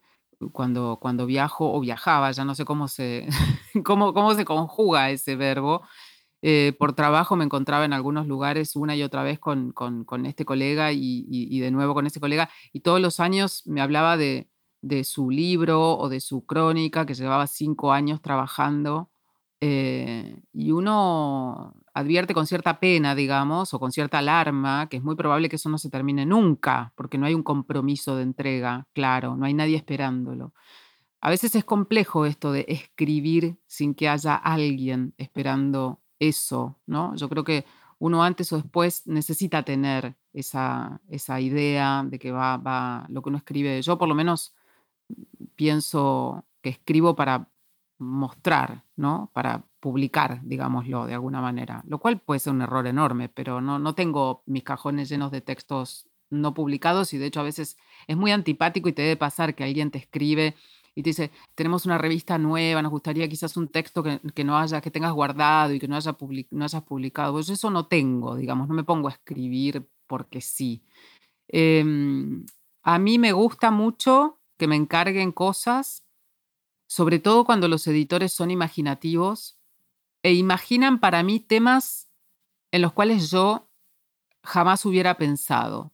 cuando, 0.52 0.98
cuando 1.00 1.26
viajo 1.26 1.70
o 1.72 1.80
viajaba, 1.80 2.30
ya 2.30 2.44
no 2.44 2.54
sé 2.54 2.64
cómo 2.64 2.88
se, 2.88 3.26
cómo, 3.84 4.14
cómo 4.14 4.34
se 4.34 4.44
conjuga 4.46 5.10
ese 5.10 5.36
verbo. 5.36 5.82
Por 6.78 6.92
trabajo 6.92 7.36
me 7.36 7.44
encontraba 7.44 7.84
en 7.84 7.92
algunos 7.92 8.26
lugares 8.26 8.76
una 8.76 8.94
y 8.94 9.02
otra 9.02 9.22
vez 9.22 9.38
con, 9.38 9.74
este 10.24 10.44
colega 10.44 10.92
y, 10.92 11.60
de 11.60 11.70
nuevo 11.70 11.94
con 11.94 12.06
ese 12.06 12.20
colega 12.20 12.48
y 12.72 12.80
todos 12.80 13.00
los 13.00 13.20
años 13.20 13.62
me 13.66 13.80
hablaba 13.80 14.16
de, 14.16 14.48
de 14.80 15.04
su 15.04 15.30
libro 15.30 15.96
o 15.98 16.08
de 16.08 16.20
su 16.20 16.44
crónica 16.46 17.06
que 17.06 17.14
llevaba 17.14 17.46
cinco 17.46 17.92
años 17.92 18.22
trabajando. 18.22 19.10
Eh, 19.60 20.40
y 20.52 20.70
uno 20.70 21.74
advierte 21.92 22.32
con 22.32 22.46
cierta 22.46 22.78
pena, 22.78 23.14
digamos, 23.16 23.74
o 23.74 23.80
con 23.80 23.90
cierta 23.90 24.18
alarma, 24.18 24.88
que 24.88 24.98
es 24.98 25.02
muy 25.02 25.16
probable 25.16 25.48
que 25.48 25.56
eso 25.56 25.68
no 25.68 25.78
se 25.78 25.90
termine 25.90 26.26
nunca, 26.26 26.92
porque 26.96 27.18
no 27.18 27.26
hay 27.26 27.34
un 27.34 27.42
compromiso 27.42 28.16
de 28.16 28.22
entrega, 28.22 28.86
claro, 28.92 29.36
no 29.36 29.46
hay 29.46 29.54
nadie 29.54 29.76
esperándolo. 29.76 30.52
A 31.20 31.30
veces 31.30 31.56
es 31.56 31.64
complejo 31.64 32.26
esto 32.26 32.52
de 32.52 32.64
escribir 32.68 33.58
sin 33.66 33.94
que 33.94 34.08
haya 34.08 34.36
alguien 34.36 35.14
esperando 35.18 36.00
eso, 36.18 36.78
¿no? 36.86 37.14
Yo 37.16 37.28
creo 37.28 37.44
que 37.44 37.64
uno 37.98 38.22
antes 38.22 38.52
o 38.52 38.56
después 38.56 39.06
necesita 39.06 39.64
tener 39.64 40.16
esa, 40.32 41.00
esa 41.08 41.40
idea 41.40 42.04
de 42.06 42.18
que 42.18 42.30
va, 42.30 42.56
va 42.56 43.06
lo 43.08 43.22
que 43.22 43.28
uno 43.28 43.38
escribe. 43.38 43.82
Yo 43.82 43.98
por 43.98 44.08
lo 44.08 44.14
menos 44.14 44.54
pienso 45.56 46.44
que 46.62 46.70
escribo 46.70 47.16
para 47.16 47.48
mostrar, 47.98 48.84
¿no? 48.96 49.30
Para 49.32 49.64
publicar, 49.80 50.40
digámoslo, 50.42 51.06
de 51.06 51.14
alguna 51.14 51.40
manera, 51.40 51.82
lo 51.86 51.98
cual 51.98 52.20
puede 52.20 52.40
ser 52.40 52.52
un 52.52 52.62
error 52.62 52.86
enorme, 52.86 53.28
pero 53.28 53.60
no, 53.60 53.78
no 53.78 53.94
tengo 53.94 54.42
mis 54.46 54.62
cajones 54.62 55.08
llenos 55.08 55.30
de 55.32 55.40
textos 55.40 56.08
no 56.30 56.54
publicados 56.54 57.14
y 57.14 57.18
de 57.18 57.26
hecho 57.26 57.40
a 57.40 57.44
veces 57.44 57.78
es 58.06 58.16
muy 58.16 58.32
antipático 58.32 58.88
y 58.88 58.92
te 58.92 59.02
debe 59.02 59.16
pasar 59.16 59.54
que 59.54 59.64
alguien 59.64 59.90
te 59.90 59.98
escribe 59.98 60.54
y 60.98 61.02
te 61.04 61.10
dice, 61.10 61.30
tenemos 61.54 61.86
una 61.86 61.96
revista 61.96 62.38
nueva, 62.38 62.82
nos 62.82 62.90
gustaría 62.90 63.28
quizás 63.28 63.56
un 63.56 63.68
texto 63.68 64.02
que, 64.02 64.42
no 64.42 64.58
haya, 64.58 64.80
que 64.80 64.90
tengas 64.90 65.12
guardado 65.12 65.72
y 65.72 65.78
que 65.78 65.86
no, 65.86 65.94
haya 65.94 66.16
no 66.50 66.64
hayas 66.64 66.82
publicado. 66.82 67.34
Pues 67.34 67.48
eso 67.50 67.70
no 67.70 67.86
tengo, 67.86 68.34
digamos, 68.34 68.66
no 68.66 68.74
me 68.74 68.82
pongo 68.82 69.06
a 69.06 69.12
escribir 69.12 69.88
porque 70.08 70.40
sí. 70.40 70.82
Em, 71.46 72.44
a 72.82 72.98
mí 72.98 73.20
me 73.20 73.30
gusta 73.30 73.70
mucho 73.70 74.40
que 74.56 74.66
me 74.66 74.74
encarguen 74.74 75.30
cosas, 75.30 76.04
sobre 76.88 77.20
todo 77.20 77.44
cuando 77.44 77.68
los 77.68 77.86
editores 77.86 78.32
son 78.32 78.50
imaginativos 78.50 79.56
e 80.24 80.32
imaginan 80.32 80.98
para 80.98 81.22
mí 81.22 81.38
temas 81.38 82.08
en 82.72 82.82
los 82.82 82.92
cuales 82.92 83.30
yo 83.30 83.68
jamás 84.42 84.84
hubiera 84.84 85.16
pensado. 85.16 85.92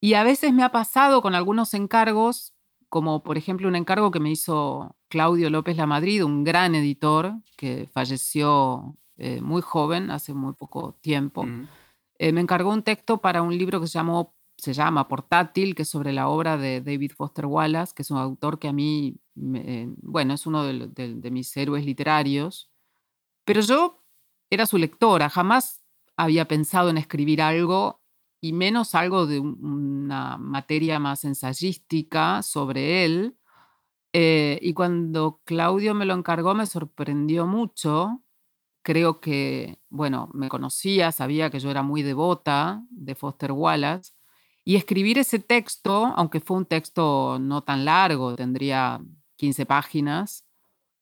Y 0.00 0.14
a 0.14 0.24
veces 0.24 0.52
me 0.52 0.64
ha 0.64 0.72
pasado 0.72 1.22
con 1.22 1.36
algunos 1.36 1.72
encargos, 1.72 2.53
como 2.94 3.24
por 3.24 3.36
ejemplo 3.36 3.66
un 3.66 3.74
encargo 3.74 4.12
que 4.12 4.20
me 4.20 4.30
hizo 4.30 4.94
Claudio 5.08 5.50
López 5.50 5.76
La 5.76 5.84
Madrid, 5.84 6.24
un 6.24 6.44
gran 6.44 6.76
editor 6.76 7.34
que 7.56 7.88
falleció 7.92 8.96
eh, 9.16 9.40
muy 9.40 9.62
joven, 9.62 10.12
hace 10.12 10.32
muy 10.32 10.52
poco 10.52 10.96
tiempo. 11.00 11.44
Eh, 12.20 12.30
me 12.30 12.40
encargó 12.40 12.70
un 12.72 12.84
texto 12.84 13.18
para 13.18 13.42
un 13.42 13.58
libro 13.58 13.80
que 13.80 13.88
se 13.88 13.94
llamó 13.94 14.36
se 14.56 14.74
llama 14.74 15.08
Portátil, 15.08 15.74
que 15.74 15.82
es 15.82 15.88
sobre 15.88 16.12
la 16.12 16.28
obra 16.28 16.56
de 16.56 16.82
David 16.82 17.10
Foster 17.16 17.46
Wallace, 17.46 17.92
que 17.96 18.02
es 18.02 18.12
un 18.12 18.18
autor 18.18 18.60
que 18.60 18.68
a 18.68 18.72
mí, 18.72 19.16
bueno, 19.34 20.34
es 20.34 20.46
uno 20.46 20.62
de, 20.62 21.30
mis 21.32 21.56
héroes 21.56 21.84
literarios, 21.84 22.70
pero 23.44 23.60
yo 23.60 24.04
era 24.50 24.66
su 24.66 24.78
lectora, 24.78 25.28
jamás 25.30 25.82
había 26.16 26.46
pensado 26.46 26.90
en 26.90 26.98
escribir 26.98 27.42
algo 27.42 28.03
y 28.44 28.52
menos 28.52 28.94
algo 28.94 29.26
de 29.26 29.40
una 29.40 30.36
materia 30.36 30.98
más 30.98 31.24
ensayística 31.24 32.42
sobre 32.42 33.06
él. 33.06 33.38
Eh, 34.12 34.58
y 34.60 34.74
cuando 34.74 35.40
Claudio 35.44 35.94
me 35.94 36.04
lo 36.04 36.12
encargó 36.12 36.54
me 36.54 36.66
sorprendió 36.66 37.46
mucho. 37.46 38.22
Creo 38.82 39.18
que, 39.18 39.78
bueno, 39.88 40.28
me 40.34 40.50
conocía, 40.50 41.10
sabía 41.10 41.48
que 41.48 41.58
yo 41.58 41.70
era 41.70 41.82
muy 41.82 42.02
devota 42.02 42.82
de 42.90 43.14
Foster 43.14 43.52
Wallace 43.52 44.12
y 44.62 44.76
escribir 44.76 45.18
ese 45.18 45.38
texto, 45.38 46.12
aunque 46.14 46.40
fue 46.40 46.58
un 46.58 46.66
texto 46.66 47.38
no 47.38 47.62
tan 47.64 47.86
largo, 47.86 48.36
tendría 48.36 49.00
15 49.36 49.64
páginas, 49.64 50.44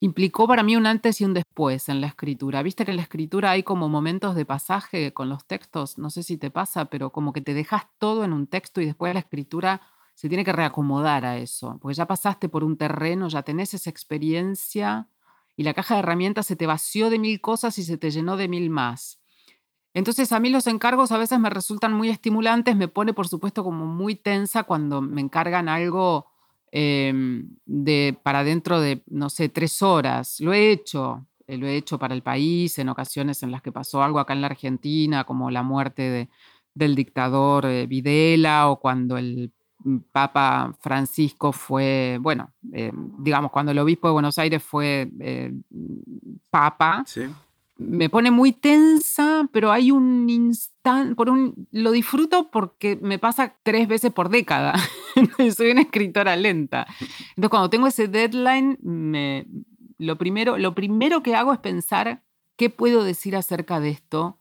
implicó 0.02 0.48
para 0.48 0.64
mí 0.64 0.74
un 0.74 0.86
antes 0.86 1.20
y 1.20 1.24
un 1.24 1.32
después 1.32 1.88
en 1.88 2.00
la 2.00 2.08
escritura. 2.08 2.64
Viste 2.64 2.84
que 2.84 2.90
en 2.90 2.96
la 2.96 3.04
escritura 3.04 3.52
hay 3.52 3.62
como 3.62 3.88
momentos 3.88 4.34
de 4.34 4.44
pasaje 4.44 5.14
con 5.14 5.28
los 5.28 5.46
textos, 5.46 5.96
no 5.96 6.10
sé 6.10 6.24
si 6.24 6.36
te 6.36 6.50
pasa, 6.50 6.86
pero 6.86 7.10
como 7.10 7.32
que 7.32 7.40
te 7.40 7.54
dejas 7.54 7.84
todo 7.98 8.24
en 8.24 8.32
un 8.32 8.48
texto 8.48 8.80
y 8.80 8.86
después 8.86 9.14
la 9.14 9.20
escritura 9.20 9.80
se 10.16 10.28
tiene 10.28 10.44
que 10.44 10.50
reacomodar 10.50 11.24
a 11.24 11.38
eso, 11.38 11.78
porque 11.80 11.94
ya 11.94 12.08
pasaste 12.08 12.48
por 12.48 12.64
un 12.64 12.76
terreno, 12.76 13.28
ya 13.28 13.44
tenés 13.44 13.74
esa 13.74 13.90
experiencia 13.90 15.08
y 15.54 15.62
la 15.62 15.72
caja 15.72 15.94
de 15.94 16.00
herramientas 16.00 16.46
se 16.46 16.56
te 16.56 16.66
vació 16.66 17.08
de 17.08 17.20
mil 17.20 17.40
cosas 17.40 17.78
y 17.78 17.84
se 17.84 17.96
te 17.96 18.10
llenó 18.10 18.36
de 18.36 18.48
mil 18.48 18.70
más. 18.70 19.20
Entonces 19.94 20.32
a 20.32 20.40
mí 20.40 20.50
los 20.50 20.66
encargos 20.66 21.12
a 21.12 21.18
veces 21.18 21.38
me 21.38 21.48
resultan 21.48 21.92
muy 21.92 22.08
estimulantes, 22.08 22.74
me 22.74 22.88
pone 22.88 23.14
por 23.14 23.28
supuesto 23.28 23.62
como 23.62 23.86
muy 23.86 24.16
tensa 24.16 24.64
cuando 24.64 25.00
me 25.00 25.20
encargan 25.20 25.68
algo 25.68 26.31
em, 26.72 27.48
de, 27.64 28.18
para 28.22 28.42
dentro 28.42 28.80
de, 28.80 29.02
no 29.06 29.30
sé, 29.30 29.48
tres 29.48 29.82
horas. 29.82 30.40
Lo 30.40 30.52
he 30.52 30.72
hecho, 30.72 31.26
eh, 31.46 31.56
lo 31.56 31.66
he 31.66 31.76
hecho 31.76 31.98
para 31.98 32.14
el 32.14 32.22
país 32.22 32.78
en 32.78 32.88
ocasiones 32.88 33.42
en 33.42 33.52
las 33.52 33.62
que 33.62 33.70
pasó 33.70 34.02
algo 34.02 34.18
acá 34.18 34.32
en 34.32 34.40
la 34.40 34.48
Argentina, 34.48 35.24
como 35.24 35.50
la 35.50 35.62
muerte 35.62 36.28
del 36.74 36.94
dictador 36.94 37.66
eh, 37.66 37.86
Videla 37.86 38.68
o 38.68 38.80
cuando 38.80 39.16
el 39.16 39.52
Papa 40.10 40.74
Francisco 40.80 41.52
fue, 41.52 42.18
bueno, 42.20 42.52
eh, 42.72 42.92
digamos, 43.18 43.50
cuando 43.50 43.72
el 43.72 43.78
obispo 43.78 44.08
de 44.08 44.12
Buenos 44.12 44.38
Aires 44.38 44.62
fue 44.62 45.10
Papa. 46.50 47.04
Sí 47.06 47.28
me 47.82 48.08
pone 48.08 48.30
muy 48.30 48.52
tensa, 48.52 49.48
pero 49.52 49.72
hay 49.72 49.90
un 49.90 50.26
instante, 50.82 51.14
por 51.14 51.30
un, 51.30 51.68
lo 51.70 51.92
disfruto 51.92 52.50
porque 52.50 52.98
me 53.00 53.18
pasa 53.18 53.56
tres 53.62 53.86
veces 53.86 54.12
por 54.12 54.28
década. 54.28 54.74
Soy 55.56 55.70
una 55.70 55.82
escritora 55.82 56.36
lenta. 56.36 56.86
Entonces, 57.30 57.50
cuando 57.50 57.70
tengo 57.70 57.86
ese 57.86 58.08
deadline, 58.08 58.78
me, 58.82 59.46
lo, 59.98 60.18
primero, 60.18 60.58
lo 60.58 60.74
primero 60.74 61.22
que 61.22 61.36
hago 61.36 61.52
es 61.52 61.60
pensar 61.60 62.22
qué 62.56 62.68
puedo 62.70 63.04
decir 63.04 63.36
acerca 63.36 63.80
de 63.80 63.90
esto 63.90 64.38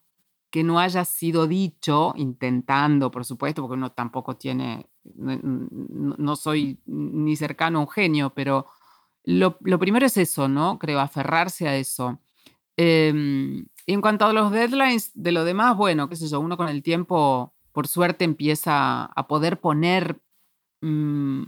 que 0.49 0.63
no 0.63 0.80
haya 0.80 1.06
sido 1.06 1.47
dicho, 1.47 2.13
intentando, 2.17 3.10
por 3.10 3.23
supuesto, 3.23 3.62
porque 3.62 3.77
uno 3.77 3.93
tampoco 3.93 4.36
tiene, 4.36 4.88
no, 5.15 6.36
soy 6.36 6.77
ni 6.86 7.38
cercano 7.38 7.80
a 7.80 7.82
un 7.84 7.88
genio, 7.88 8.34
pero 8.34 8.65
lo, 9.23 9.58
lo 9.62 9.80
primero 9.80 10.06
es 10.06 10.17
eso, 10.17 10.49
¿no? 10.49 10.77
Creo, 10.77 10.99
aferrarse 10.99 11.69
a 11.69 11.77
eso. 11.77 12.19
Em, 13.88 13.96
en 13.96 14.02
cuanto 14.02 14.26
a 14.26 14.34
los 14.34 14.52
deadlines, 14.52 15.12
de 15.13 15.32
lo 15.32 15.44
demás, 15.44 15.76
bueno, 15.78 16.10
qué 16.10 16.15
sé 16.15 16.28
yo, 16.28 16.39
uno 16.39 16.58
con 16.58 16.70
el 16.70 16.84
tiempo, 16.84 17.54
por 17.72 17.88
suerte, 17.88 18.26
empieza 18.26 19.06
a 19.06 19.28
poder 19.28 19.60
poner 19.60 20.22
mm, 20.82 21.44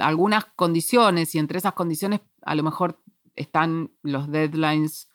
algunas 0.00 0.44
condiciones 0.56 1.34
y 1.34 1.38
entre 1.38 1.58
esas 1.58 1.72
condiciones 1.72 2.20
a 2.42 2.54
lo 2.54 2.62
mejor 2.62 3.00
están 3.36 3.90
los 4.02 4.30
deadlines 4.30 5.08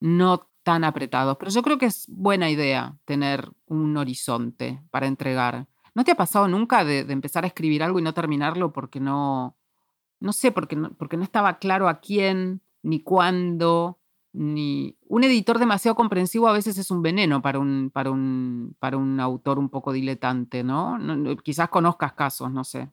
no 0.00 0.48
tan 0.62 0.84
apretados. 0.84 1.36
Pero 1.38 1.50
yo 1.50 1.62
creo 1.62 1.78
que 1.78 1.86
es 1.86 2.06
buena 2.08 2.50
idea 2.50 2.96
tener 3.04 3.50
un 3.66 3.96
horizonte 3.96 4.82
para 4.90 5.06
entregar. 5.06 5.66
¿No 5.94 6.04
te 6.04 6.12
ha 6.12 6.16
pasado 6.16 6.46
nunca 6.46 6.84
de, 6.84 7.00
empezar 7.00 7.44
a 7.44 7.48
escribir 7.48 7.82
algo 7.82 7.98
y 7.98 8.02
no 8.02 8.14
terminarlo 8.14 8.72
porque 8.72 9.00
no, 9.00 9.56
no 10.20 10.32
sé, 10.32 10.52
porque 10.52 10.76
no, 10.76 10.92
porque 10.94 11.16
no 11.16 11.24
estaba 11.24 11.58
claro 11.58 11.88
a 11.88 12.00
quién 12.00 12.62
ni 12.82 13.00
cuándo? 13.02 13.98
Ni 14.38 14.96
un 15.08 15.24
editor 15.24 15.58
demasiado 15.58 15.96
comprensivo 15.96 16.46
a 16.46 16.52
veces 16.52 16.78
es 16.78 16.92
un 16.92 17.02
veneno 17.02 17.42
para 17.42 17.58
un, 17.58 17.90
para 17.90 18.12
un, 18.12 18.76
para 18.78 18.96
un 18.96 19.18
autor 19.18 19.58
un 19.58 19.68
poco 19.68 19.92
diletante, 19.92 20.62
¿no? 20.62 20.96
Quizás 21.42 21.68
conozcas 21.70 22.12
casos, 22.12 22.52
no 22.52 22.62
sé. 22.62 22.88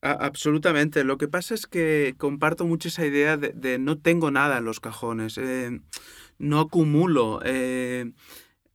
absolutamente. 0.00 1.04
Lo 1.04 1.18
que 1.18 1.28
pasa 1.28 1.54
es 1.54 1.66
que 1.66 2.14
comparto 2.16 2.64
mucho 2.66 2.88
esa 2.88 3.04
idea 3.04 3.36
de, 3.36 3.78
no 3.78 3.98
tengo 3.98 4.30
nada 4.30 4.58
en 4.58 4.64
los 4.64 4.80
cajones, 4.80 5.36
eh, 5.36 5.78
no 6.38 6.60
acumulo. 6.60 7.40
Eh, 7.44 8.12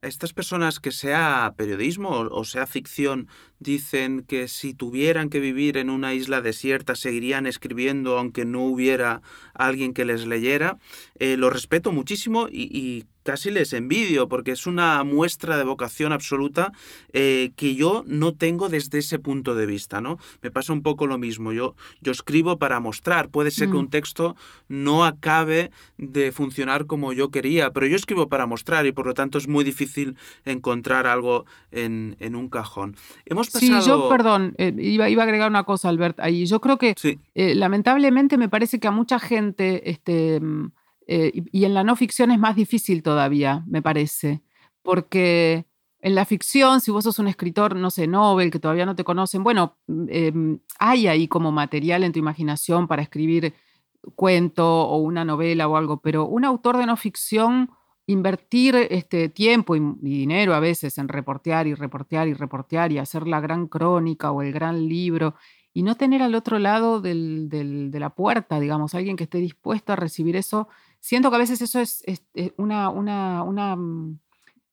estas 0.04 0.34
personas 0.34 0.80
que 0.80 0.92
sea 0.92 1.54
periodismo 1.58 2.10
o, 2.10 2.44
sea 2.44 2.68
ficción 2.68 3.28
dicen 3.60 4.24
que 4.28 4.48
si 4.48 4.74
tuvieran 4.74 5.30
que 5.30 5.40
vivir 5.40 5.78
en 5.78 5.90
una 5.90 6.14
isla 6.14 6.42
desierta 6.42 6.96
seguirían 6.96 7.48
escribiendo 7.48 8.18
aunque 8.18 8.46
no 8.46 8.64
hubiera 8.64 9.22
alguien 9.54 9.94
que 9.94 10.06
les 10.06 10.28
leyera. 10.28 10.78
Eh, 11.20 11.38
lo 11.38 11.50
respeto 11.50 11.92
muchísimo 11.92 12.48
y, 12.50 13.06
casi 13.24 13.52
les 13.52 13.74
envidio 13.74 14.28
porque 14.28 14.52
es 14.52 14.68
una 14.68 15.04
muestra 15.04 15.58
de 15.58 15.64
vocación 15.64 16.12
absoluta 16.12 16.72
eh, 17.14 17.52
que 17.56 17.76
yo 17.76 18.04
no 18.06 18.34
tengo 18.34 18.70
desde 18.70 19.00
ese 19.00 19.20
punto 19.20 19.56
de 19.56 19.66
vista, 19.66 20.02
¿no? 20.02 20.20
Me 20.42 20.52
pasa 20.52 20.74
un 20.74 20.84
poco 20.84 21.08
lo 21.08 21.18
mismo. 21.18 21.54
Yo, 21.54 21.76
yo 22.02 22.12
escribo 22.12 22.58
para 22.58 22.80
mostrar. 22.80 23.30
Puede 23.30 23.52
ser 23.52 23.70
que 23.70 23.78
un 23.78 23.86
mm. 23.86 23.90
texto 23.90 24.36
no 24.68 25.06
acabe 25.06 25.72
de 25.98 26.32
funcionar 26.32 26.86
como 26.86 27.14
yo 27.14 27.30
quería, 27.30 27.72
pero 27.72 27.88
yo 27.88 27.96
escribo 27.96 28.28
para 28.28 28.46
mostrar 28.46 28.86
y 28.86 28.92
por 28.92 29.06
lo 29.06 29.14
tanto 29.14 29.38
es 29.38 29.48
muy 29.48 29.64
difícil 29.64 30.18
encontrar 30.46 31.08
algo 31.08 31.46
en, 31.72 32.16
un 32.36 32.50
cajón. 32.50 32.96
Hemos 33.26 33.50
pasado... 33.50 33.82
Sí, 33.82 33.88
yo, 33.88 34.10
perdón, 34.10 34.54
eh, 34.58 34.74
iba, 34.78 35.10
iba, 35.10 35.24
a 35.24 35.26
agregar 35.26 35.50
una 35.50 35.64
cosa, 35.64 35.90
Albert, 35.90 36.20
ahí. 36.20 36.46
Yo 36.46 36.60
creo 36.60 36.78
que 36.78 36.96
eh, 37.36 37.56
lamentablemente 37.56 38.38
me 38.38 38.50
parece 38.50 38.80
que 38.80 38.88
a 38.88 38.92
mucha 38.92 39.20
gente... 39.20 39.90
Este, 39.90 40.40
mm, 40.40 40.72
eh, 41.08 41.32
y, 41.52 41.66
en 41.66 41.74
la 41.74 41.84
no 41.84 41.96
ficción 41.96 42.32
es 42.32 42.40
más 42.40 42.56
difícil 42.56 43.04
todavía, 43.04 43.64
me 43.68 43.82
parece, 43.82 44.42
porque 44.82 45.66
en 46.00 46.16
la 46.16 46.26
ficción, 46.26 46.82
si 46.82 46.92
vos 46.92 47.04
sos 47.04 47.20
un 47.20 47.28
escritor, 47.28 47.76
no 47.76 47.90
sé, 47.90 48.08
Nobel, 48.08 48.52
que 48.52 48.60
todavía 48.60 48.86
no 48.86 48.96
te 48.96 49.04
conocen, 49.04 49.44
bueno, 49.44 49.78
mm, 49.88 50.06
em, 50.10 50.60
hay 50.80 51.08
ahí 51.08 51.28
como 51.28 51.52
material 51.52 52.04
en 52.04 52.12
tu 52.12 52.20
imaginación 52.20 52.88
para 52.88 53.02
escribir 53.02 53.54
cuento 54.16 54.84
o 54.84 54.98
una 54.98 55.26
novela 55.26 55.68
o 55.68 55.78
algo, 55.78 56.02
pero 56.02 56.26
un 56.26 56.46
autor 56.46 56.78
de 56.78 56.86
no 56.86 56.98
ficción, 56.98 57.70
invertir 58.06 58.76
este 58.90 59.30
tiempo 59.30 59.76
y, 59.76 59.80
dinero 60.02 60.54
a 60.54 60.60
veces 60.60 60.98
en 60.98 61.08
reportear 61.08 61.68
y 61.68 61.74
reportear 61.74 62.28
y 62.28 62.34
reportear 62.34 62.92
y 62.92 62.98
hacer 62.98 63.28
la 63.28 63.40
gran 63.40 63.68
crónica 63.68 64.32
o 64.32 64.42
el 64.42 64.52
gran 64.52 64.88
libro 64.90 65.36
y 65.74 65.84
no 65.84 65.96
tener 65.96 66.22
al 66.22 66.36
otro 66.36 66.60
lado 66.60 67.02
de 67.02 67.90
la 67.94 68.10
puerta, 68.12 68.60
digamos, 68.60 68.94
alguien 68.94 69.16
que 69.16 69.24
esté 69.24 69.40
dispuesto 69.40 69.94
a 69.94 69.96
recibir 69.96 70.36
eso, 70.36 70.68
siento 71.04 71.30
que 71.30 71.36
a 71.36 71.40
veces 71.40 71.62
eso 71.62 71.82
es, 71.82 72.02
eh, 72.08 72.54
una, 72.58 72.90
una, 72.90 73.76
mm, 73.76 74.20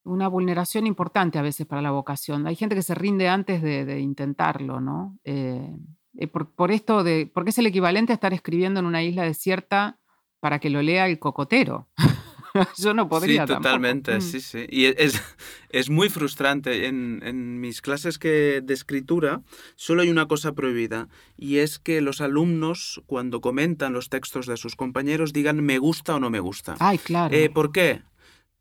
una, 0.04 0.28
vulneración 0.28 0.86
importante 0.86 1.38
a 1.38 1.42
veces 1.42 1.66
para 1.66 1.82
la 1.82 1.90
vocación. 1.90 2.46
Hay 2.46 2.54
gente 2.54 2.76
que 2.76 2.82
se 2.82 2.94
rinde 2.94 3.28
antes 3.28 3.60
de, 3.60 4.00
intentarlo, 4.00 4.80
¿no? 4.80 5.18
Eh, 5.24 5.76
eh, 6.16 6.26
por, 6.28 6.70
esto 6.70 7.02
de, 7.02 7.28
porque 7.34 7.50
es 7.50 7.58
el 7.58 7.66
equivalente 7.66 8.12
a 8.12 8.14
estar 8.14 8.32
escribiendo 8.32 8.78
en 8.78 8.86
una 8.86 9.02
isla 9.02 9.24
desierta 9.24 9.98
para 10.38 10.60
que 10.60 10.70
lo 10.70 10.80
lea 10.82 11.08
el 11.08 11.18
cocotero. 11.18 11.88
Yo 12.78 12.94
no 12.94 13.08
podría. 13.08 13.46
Sí, 13.46 13.52
totalmente, 13.54 14.18
mm. 14.18 14.20
sí, 14.20 14.40
sí. 14.40 14.66
Y 14.68 14.86
es, 14.86 15.20
es 15.70 15.90
muy 15.90 16.08
frustrante. 16.08 16.86
En, 16.86 17.20
en, 17.24 17.60
mis 17.60 17.82
clases 17.82 18.18
que, 18.18 18.60
de 18.62 18.74
escritura 18.74 19.42
solo 19.76 20.02
hay 20.02 20.10
una 20.10 20.26
cosa 20.26 20.52
prohibida 20.52 21.08
y 21.36 21.58
es 21.58 21.78
que 21.78 22.00
los 22.00 22.20
alumnos 22.20 23.02
cuando 23.06 23.40
comentan 23.40 23.92
los 23.92 24.08
textos 24.08 24.46
de 24.46 24.56
sus 24.56 24.76
compañeros 24.76 25.32
digan 25.32 25.62
me 25.62 25.78
gusta 25.78 26.14
o 26.14 26.20
no 26.20 26.30
me 26.30 26.40
gusta. 26.40 26.76
Ay, 26.78 26.98
claro. 26.98 27.34
Eh, 27.34 27.50
¿Por 27.50 27.72
qué? 27.72 28.02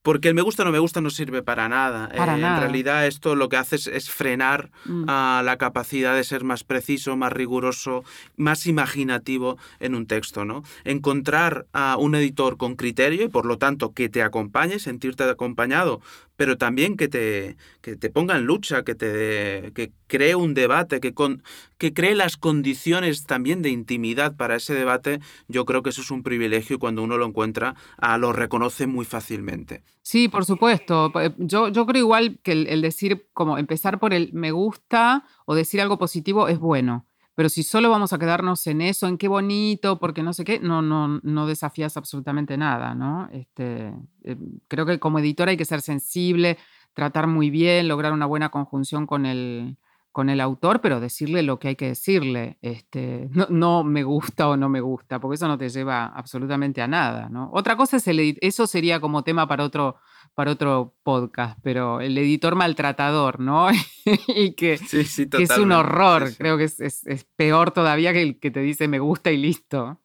Porque 0.02 0.30
el 0.30 0.36
me 0.36 0.42
gusta 0.42 0.64
o 0.64 0.66
no 0.66 0.72
me 0.72 0.80
gusta 0.80 1.02
no 1.02 1.10
sirve 1.10 1.44
para 1.44 1.68
nada. 1.68 2.10
Para 2.16 2.38
eh, 2.38 2.42
nada. 2.42 2.56
En 2.56 2.62
realidad 2.64 3.06
esto 3.06 3.36
lo 3.36 3.50
que 3.50 3.58
hace 3.58 3.76
es, 3.76 4.10
frenar 4.10 4.72
mm. 4.86 5.06
a 5.08 5.42
la 5.44 5.58
capacidad 5.58 6.16
de 6.16 6.24
ser 6.24 6.44
más 6.44 6.64
preciso, 6.64 7.18
más 7.18 7.34
riguroso, 7.34 8.04
más 8.38 8.66
imaginativo 8.66 9.58
en 9.80 9.96
un 9.96 10.08
texto. 10.08 10.46
¿no? 10.46 10.64
Encontrar 10.86 11.66
a 11.74 11.98
un 11.98 12.16
editor 12.16 12.58
con 12.58 12.76
criterio 12.76 13.26
y 13.26 13.28
por 13.28 13.46
lo 13.46 13.58
tanto 13.58 13.94
que 13.94 14.08
te 14.08 14.24
acompañe, 14.24 14.80
sentirte 14.80 15.24
acompañado 15.24 16.02
pero 16.40 16.58
también 16.58 16.96
que 16.96 17.10
te, 17.10 17.58
que 17.82 17.98
te 17.98 18.10
ponga 18.10 18.38
en 18.38 18.46
lucha, 18.46 18.86
que, 18.86 18.96
te, 18.96 19.74
que 19.74 19.92
cree 20.08 20.36
un 20.36 20.54
debate, 20.54 21.02
que, 21.02 21.14
con, 21.14 21.44
que 21.78 21.94
cree 21.94 22.16
las 22.16 22.38
condiciones 22.38 23.26
también 23.26 23.62
de 23.62 23.72
intimidad 23.72 24.38
para 24.38 24.56
ese 24.56 24.74
debate, 24.74 25.20
yo 25.50 25.66
creo 25.66 25.84
que 25.84 25.90
eso 25.90 26.00
es 26.00 26.12
un 26.12 26.24
privilegio 26.24 26.78
y 26.78 26.80
cuando 26.80 27.04
uno 27.04 27.18
lo 27.18 27.26
encuentra, 27.26 27.76
ah, 27.98 28.18
lo 28.18 28.32
reconoce 28.32 28.88
muy 28.88 29.04
fácilmente. 29.04 29.84
Sí, 30.02 30.30
por 30.30 30.46
supuesto. 30.46 31.12
Yo, 31.40 31.68
yo 31.68 31.86
creo 31.86 32.04
igual 32.04 32.40
que 32.42 32.54
el 32.54 32.82
decir, 32.82 33.28
como 33.34 33.58
empezar 33.58 34.00
por 34.00 34.14
el 34.14 34.32
me 34.32 34.52
gusta 34.52 35.26
o 35.46 35.56
decir 35.56 35.82
algo 35.82 35.98
positivo 35.98 36.48
es 36.48 36.58
bueno. 36.58 37.06
Pero 37.40 37.48
si 37.48 37.64
solo 37.64 37.90
vamos 37.90 38.12
a 38.12 38.20
quedarnos 38.20 38.68
en 38.68 38.82
eso, 38.82 39.08
en 39.08 39.18
qué 39.18 39.30
bonito, 39.30 39.98
porque 39.98 40.24
no 40.24 40.34
sé 40.34 40.44
qué, 40.44 40.60
no, 40.60 40.82
no, 40.82 41.22
no 41.24 41.48
desafías 41.48 41.96
absolutamente 41.96 42.58
nada, 42.58 42.94
¿no? 42.96 43.30
Este, 43.32 43.94
eh, 44.26 44.36
creo 44.68 44.86
que 44.86 45.00
como 45.00 45.20
editor 45.20 45.48
hay 45.48 45.56
que 45.56 45.64
ser 45.64 45.80
sensible, 45.80 46.58
tratar 46.94 47.28
muy 47.28 47.50
bien, 47.50 47.88
lograr 47.88 48.12
una 48.12 48.26
buena 48.26 48.50
conjunción 48.50 49.08
con 49.08 49.26
el, 49.26 49.78
con 50.12 50.30
el 50.30 50.42
autor, 50.42 50.82
pero 50.82 51.00
decirle 51.00 51.42
lo 51.42 51.60
que 51.60 51.70
hay 51.70 51.76
que 51.78 51.88
decirle. 51.88 52.58
Este, 52.62 53.30
no, 53.32 53.48
no, 53.50 53.86
me 53.86 54.04
gusta 54.04 54.50
o 54.50 54.58
no 54.58 54.68
me 54.68 54.82
gusta, 54.82 55.22
porque 55.22 55.36
eso 55.36 55.48
no 55.48 55.58
te 55.58 55.70
lleva 55.70 56.08
absolutamente 56.08 56.82
a 56.82 56.90
nada, 56.90 57.30
¿no? 57.30 57.50
Otra 57.54 57.78
cosa 57.78 57.96
es 57.96 58.08
el 58.10 58.38
eso 58.42 58.68
sería 58.68 59.00
como 59.00 59.24
tema 59.24 59.48
para 59.48 59.64
otro, 59.64 59.96
para 60.40 60.54
otro 60.54 60.96
podcast, 61.04 61.60
pero 61.62 62.00
el 62.00 62.18
editor 62.18 62.56
maltratador, 62.56 63.42
¿no? 63.42 63.68
y 64.30 64.54
que, 64.54 64.76
es 64.76 65.58
un 65.58 65.74
horror, 65.74 66.32
creo 66.38 66.58
que 66.58 66.64
es, 66.64 67.28
peor 67.36 67.72
todavía 67.72 68.14
que 68.14 68.22
el 68.22 68.40
que 68.40 68.50
te 68.50 68.62
dice 68.62 68.88
me 68.88 69.00
gusta 69.00 69.32
y 69.32 69.38
listo. 69.38 70.00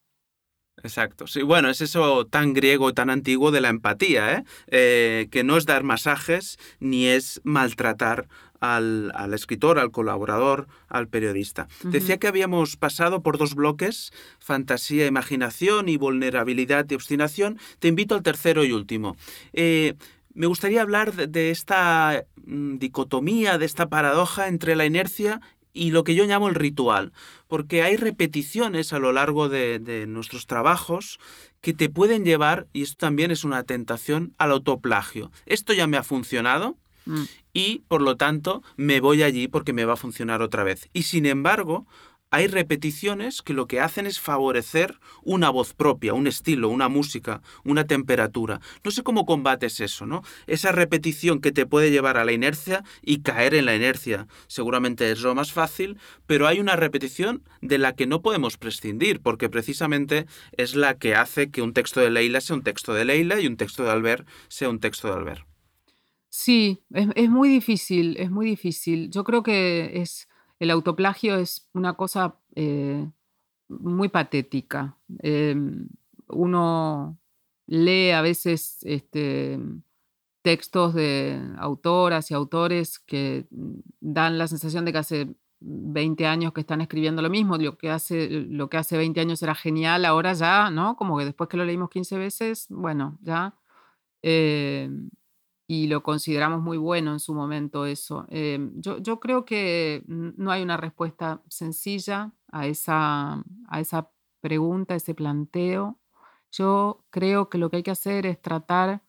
Exacto. 0.83 1.29
Sí, 1.29 1.43
bueno, 1.43 1.71
es 1.71 1.81
eso 1.81 2.27
tan 2.27 2.53
griego, 2.53 2.93
tan 2.93 3.11
antiguo 3.11 3.53
de 3.53 3.61
la 3.61 3.69
empatía, 3.69 4.33
¿eh? 4.33 4.45
Eh, 4.67 5.29
que 5.31 5.45
no 5.45 5.57
es 5.57 5.67
dar 5.67 5.85
masajes 5.85 6.59
ni 6.81 7.07
es 7.07 7.41
maltratar 7.45 8.27
al, 8.65 9.35
escritor, 9.35 9.79
al 9.79 9.91
colaborador, 9.91 10.67
al 10.89 11.09
periodista. 11.09 11.69
Decía 11.83 12.19
que 12.19 12.29
habíamos 12.29 12.77
pasado 12.77 13.23
por 13.23 13.39
dos 13.39 13.55
bloques, 13.55 14.13
fantasía, 14.39 15.07
imaginación 15.07 15.89
y 15.89 15.97
vulnerabilidad 15.97 16.87
y 16.89 16.95
obstinación. 16.95 17.59
Te 17.79 17.89
invito 17.89 18.15
al 18.15 18.23
tercero 18.23 18.65
y 18.65 18.73
último. 18.73 19.17
Eh, 19.53 19.95
me 20.35 20.47
gustaría 20.47 20.83
hablar 20.83 21.15
de, 21.15 21.51
esta 21.51 22.25
mm, 22.45 22.79
dicotomía, 22.79 23.59
de 23.59 23.67
esta 23.67 23.89
paradoja 23.89 24.49
entre 24.49 24.77
la 24.77 24.85
inercia 24.85 25.41
y 25.73 25.91
lo 25.91 26.05
que 26.05 26.15
yo 26.15 26.25
llamo 26.25 26.49
el 26.49 26.55
ritual, 26.55 27.13
porque 27.49 27.83
hay 27.83 27.97
repeticiones 27.97 28.93
a 28.93 28.99
lo 28.99 29.13
largo 29.13 29.49
de, 29.49 30.07
nuestros 30.07 30.47
trabajos 30.47 31.19
que 31.61 31.73
te 31.73 31.89
pueden 31.89 32.25
llevar, 32.25 32.67
y 32.73 32.83
esto 32.83 32.97
también 32.99 33.31
es 33.31 33.43
una 33.43 33.65
tentación, 33.65 34.35
al 34.39 34.53
autoplagio. 34.53 35.33
Esto 35.47 35.73
ya 35.73 35.87
me 35.87 35.97
ha 35.97 36.03
funcionado 36.03 36.77
mm. 37.07 37.23
y, 37.53 37.83
por 37.89 38.03
lo 38.03 38.17
tanto, 38.17 38.63
me 38.77 39.01
voy 39.01 39.23
allí 39.23 39.49
porque 39.49 39.73
me 39.73 39.85
va 39.85 39.95
a 39.95 39.97
funcionar 39.97 40.43
otra 40.43 40.63
vez. 40.63 40.89
Y, 40.93 41.05
sin 41.05 41.27
embargo, 41.27 41.87
hay 42.35 42.49
repeticiones 42.49 43.43
que 43.43 43.53
lo 43.53 43.69
que 43.69 43.79
hacen 43.79 44.07
es 44.07 44.19
favorecer 44.19 44.99
una 45.23 45.51
voz 45.51 45.73
propia, 45.73 46.15
un 46.15 46.27
estilo, 46.27 46.69
una 46.69 46.89
música, 46.89 47.43
una 47.63 47.87
temperatura. 47.87 48.61
No 48.83 48.91
sé 48.91 49.05
cómo 49.05 49.25
combates 49.25 49.79
eso, 49.79 50.05
¿no? 50.05 50.23
Esa 50.49 50.73
repetición 50.73 51.41
que 51.41 51.53
te 51.53 51.65
puede 51.65 51.93
llevar 51.93 52.17
a 52.17 52.25
la 52.25 52.33
inercia 52.33 52.83
y 53.03 53.21
caer 53.21 53.55
en 53.55 53.67
la 53.67 53.77
inercia. 53.77 54.27
Seguramente 54.49 55.13
es 55.13 55.21
lo 55.21 55.37
más 55.37 55.53
fácil, 55.53 55.97
pero 56.27 56.49
hay 56.49 56.59
una 56.59 56.75
repetición 56.75 57.45
de 57.61 57.79
la 57.79 57.95
que 57.95 58.09
no 58.09 58.21
podemos 58.21 58.57
prescindir, 58.57 59.21
porque 59.21 59.49
precisamente 59.49 60.27
es 60.57 60.75
la 60.75 60.99
que 60.99 61.15
hace 61.15 61.53
que 61.53 61.63
un 61.63 61.73
texto 61.73 62.01
de 62.01 62.11
Leila 62.11 62.41
sea 62.41 62.57
un 62.57 62.65
texto 62.65 62.95
de 62.95 63.05
Leila 63.05 63.39
y 63.39 63.47
un 63.47 63.57
texto 63.57 63.85
de 63.85 63.93
Albert 63.93 64.27
sea 64.49 64.71
un 64.71 64.81
texto 64.81 65.07
de 65.07 65.15
Albert. 65.15 65.47
Sí, 66.31 66.83
es, 66.93 67.07
es 67.15 67.31
muy 67.31 67.49
difícil, 67.49 68.17
es 68.19 68.33
muy 68.33 68.47
difícil. 68.47 69.09
Yo 69.13 69.23
creo 69.23 69.45
que 69.45 70.01
es 70.03 70.27
el 70.59 70.71
autoplagio 70.71 71.37
es 71.37 71.69
una 71.75 71.95
cosa 71.95 72.37
eh, 72.55 73.09
muy 73.69 74.09
patética. 74.09 74.97
Em, 75.19 75.89
uno 76.29 77.19
lee 77.67 78.11
a 78.11 78.23
veces 78.23 78.79
este, 78.83 79.59
textos 80.43 80.95
de 80.95 81.41
autoras 81.59 82.31
y 82.31 82.35
autores 82.35 82.99
que 82.99 83.47
dan 84.01 84.39
la 84.39 84.49
sensación 84.49 84.85
de 84.85 84.93
que 84.93 84.99
hace 84.99 85.35
20 85.61 86.27
años 86.27 86.53
que 86.53 86.61
están 86.61 86.81
escribiendo 86.83 87.23
lo 87.23 87.31
mismo, 87.31 87.57
lo 87.57 87.79
que 87.79 87.91
hace, 87.91 88.29
lo 88.29 88.69
que 88.69 88.77
hace 88.77 88.97
20 88.99 89.21
años 89.21 89.43
era 89.43 89.55
genial, 89.55 90.05
ahora 90.05 90.35
ya, 90.35 90.71
¿no? 90.71 90.97
Como 90.97 91.19
que 91.19 91.25
después 91.25 91.49
que 91.49 91.57
lo 91.57 91.65
leímos 91.65 91.91
15 91.91 92.19
veces, 92.19 92.67
bueno, 92.69 93.19
ya. 93.23 93.55
Em, 94.23 95.11
y 95.67 95.87
lo 95.87 96.03
consideramos 96.03 96.61
muy 96.61 96.77
bueno 96.77 97.13
en 97.13 97.21
su 97.21 97.35
momento 97.35 97.87
eso. 97.87 98.27
Em, 98.29 98.73
yo, 98.81 99.21
creo 99.21 99.45
que 99.45 100.03
no 100.07 100.51
hay 100.51 100.63
una 100.63 100.77
respuesta 100.77 101.43
sencilla 101.49 102.33
a 102.53 102.67
esa, 102.67 103.43
a 103.69 103.81
esa 103.81 104.11
pregunta, 104.41 104.95
ese 104.95 105.15
planteo. 105.15 105.99
Yo 106.53 107.05
creo 107.11 107.49
que 107.49 107.59
lo 107.59 107.71
que 107.71 107.79
hay 107.79 107.83
que 107.83 107.91
hacer 107.91 108.27
es 108.27 108.41
tratar 108.41 109.03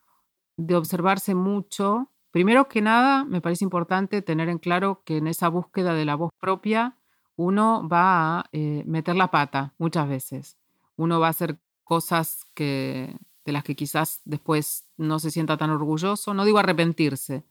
de 0.57 0.75
observarse 0.75 1.35
mucho. 1.35 2.11
Primero 2.31 2.67
que 2.69 2.81
nada, 2.81 3.25
me 3.25 3.41
parece 3.41 3.65
importante 3.65 4.21
tener 4.21 4.49
en 4.49 4.59
claro 4.59 5.03
que 5.05 5.17
en 5.17 5.27
esa 5.27 5.49
búsqueda 5.49 5.93
de 5.93 6.05
la 6.05 6.15
voz 6.15 6.31
propia, 6.39 6.97
uno 7.35 7.87
va 7.87 8.39
a 8.39 8.45
eh, 8.53 8.83
meter 8.85 9.15
la 9.15 9.29
pata 9.29 9.73
muchas 9.77 10.07
veces. 10.07 10.57
Uno 10.95 11.19
va 11.19 11.27
a 11.27 11.31
hacer 11.31 11.59
cosas 11.83 12.45
que, 12.53 13.15
de 13.45 13.51
las 13.51 13.63
que 13.63 13.75
quizás 13.75 14.21
después 14.25 14.87
no 14.97 15.19
se 15.19 15.31
sienta 15.31 15.57
tan 15.57 15.69
orgulloso. 15.69 16.33
No 16.33 16.45
digo 16.45 16.57
arrepentirse, 16.57 17.45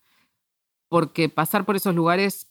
porque 0.88 1.28
pasar 1.28 1.64
por 1.64 1.76
esos 1.76 1.94
lugares 1.94 2.50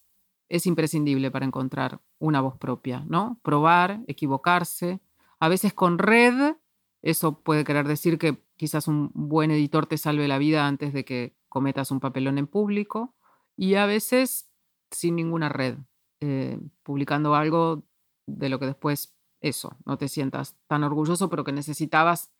es 0.49 0.65
imprescindible 0.65 1.31
para 1.31 1.45
encontrar 1.45 2.01
una 2.19 2.41
voz 2.41 2.57
propia, 2.57 3.03
¿no? 3.07 3.39
Probar, 3.43 4.01
equivocarse, 4.07 5.01
a 5.39 5.49
veces 5.49 5.73
con 5.73 5.97
red, 5.97 6.55
eso 7.01 7.39
puede 7.41 7.63
querer 7.63 7.87
decir 7.87 8.17
que 8.17 8.43
quizás 8.55 8.87
un 8.87 9.11
buen 9.13 9.51
editor 9.51 9.87
te 9.87 9.97
salve 9.97 10.27
la 10.27 10.37
vida 10.37 10.67
antes 10.67 10.93
de 10.93 11.03
que 11.05 11.35
cometas 11.49 11.91
un 11.91 11.99
papelón 11.99 12.37
en 12.37 12.47
público 12.47 13.13
y 13.57 13.75
a 13.75 13.85
veces 13.85 14.49
sin 14.91 15.15
ninguna 15.15 15.49
red, 15.49 15.77
eh, 16.21 16.59
publicando 16.83 17.35
algo 17.35 17.83
de 18.25 18.49
lo 18.49 18.59
que 18.59 18.67
después, 18.67 19.15
eso, 19.41 19.75
no 19.85 19.97
te 19.97 20.07
sientas 20.07 20.55
tan 20.67 20.83
orgulloso, 20.83 21.29
pero 21.29 21.43
que 21.43 21.51
necesitabas 21.51 22.31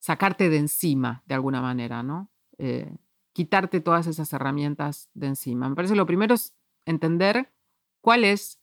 sacarte 0.00 0.48
de 0.48 0.56
encima 0.56 1.22
de 1.26 1.34
alguna 1.34 1.60
manera, 1.60 2.02
¿no? 2.02 2.30
Eh, 2.58 2.96
quitarte 3.32 3.80
todas 3.80 4.06
esas 4.06 4.32
herramientas 4.32 5.08
de 5.14 5.28
encima. 5.28 5.68
Me 5.68 5.76
parece 5.76 5.94
lo 5.94 6.06
primero 6.06 6.34
es 6.34 6.54
entender 6.84 7.52
cuál 8.00 8.24
es 8.24 8.60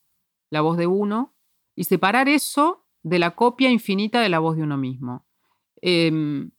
la 0.49 0.61
voz 0.61 0.77
de 0.77 0.87
uno 0.87 1.33
y 1.75 1.85
separar 1.85 2.27
eso 2.27 2.85
de 3.03 3.19
la 3.19 3.31
copia 3.31 3.71
infinita 3.71 4.19
de 4.19 4.29
la 4.29 4.39
voz 4.39 4.57
de 4.57 4.63
uno 4.63 4.77
mismo. 4.77 5.25
Em, 5.81 6.51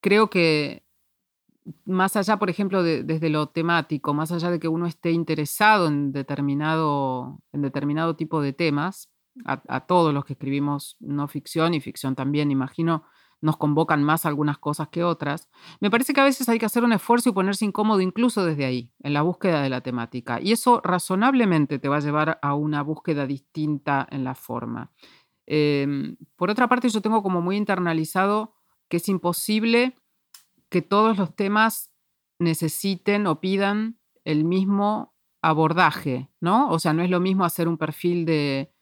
creo 0.00 0.30
que 0.30 0.84
más 1.84 2.16
allá, 2.16 2.38
por 2.38 2.50
ejemplo, 2.50 2.82
desde 2.82 3.30
lo 3.30 3.48
temático, 3.48 4.12
más 4.12 4.32
allá 4.32 4.50
de 4.50 4.58
que 4.58 4.68
uno 4.68 4.86
esté 4.86 5.12
interesado 5.12 5.86
en 5.86 6.12
determinado, 6.12 7.40
en 7.52 7.62
determinado 7.62 8.16
tipo 8.16 8.42
de 8.42 8.52
temas, 8.52 9.10
a, 9.44 9.86
todos 9.86 10.14
los 10.14 10.24
que 10.24 10.34
escribimos 10.34 10.96
no 11.00 11.26
ficción 11.26 11.74
y 11.74 11.80
ficción 11.80 12.14
también, 12.14 12.50
imagino, 12.50 13.04
nos 13.44 13.58
convocan 13.58 14.02
más 14.02 14.24
algunas 14.24 14.56
cosas 14.56 14.88
que 14.88 15.04
otras, 15.04 15.50
me 15.78 15.90
parece 15.90 16.14
que 16.14 16.20
a 16.22 16.24
veces 16.24 16.48
hay 16.48 16.58
que 16.58 16.64
hacer 16.64 16.82
un 16.82 16.94
esfuerzo 16.94 17.28
y 17.28 17.32
ponerse 17.32 17.66
incómodo 17.66 18.00
incluso 18.00 18.42
desde 18.42 18.64
ahí, 18.64 18.90
en 19.00 19.12
la 19.12 19.20
búsqueda 19.20 19.62
de 19.62 19.68
la 19.68 19.82
temática. 19.82 20.40
Y 20.40 20.52
eso 20.52 20.80
razonablemente 20.82 21.78
te 21.78 21.90
va 21.90 21.98
a 21.98 22.00
llevar 22.00 22.38
a 22.40 22.54
una 22.54 22.82
búsqueda 22.82 23.26
distinta 23.26 24.08
en 24.10 24.24
la 24.24 24.34
forma. 24.34 24.92
Em, 25.46 26.16
por 26.36 26.48
otra 26.48 26.68
parte, 26.68 26.88
yo 26.88 27.02
tengo 27.02 27.22
como 27.22 27.42
muy 27.42 27.56
internalizado 27.58 28.54
que 28.88 28.96
es 28.96 29.08
imposible 29.10 29.94
que 30.70 30.80
todos 30.80 31.18
los 31.18 31.36
temas 31.36 31.92
necesiten 32.38 33.26
o 33.26 33.40
pidan 33.40 33.98
el 34.24 34.44
mismo 34.44 35.14
abordaje, 35.42 36.30
¿no? 36.40 36.70
O 36.70 36.78
sea, 36.78 36.94
no 36.94 37.02
es 37.02 37.10
lo 37.10 37.20
mismo 37.20 37.44
hacer 37.44 37.68
un 37.68 37.76
perfil 37.76 38.24
de 38.24 38.72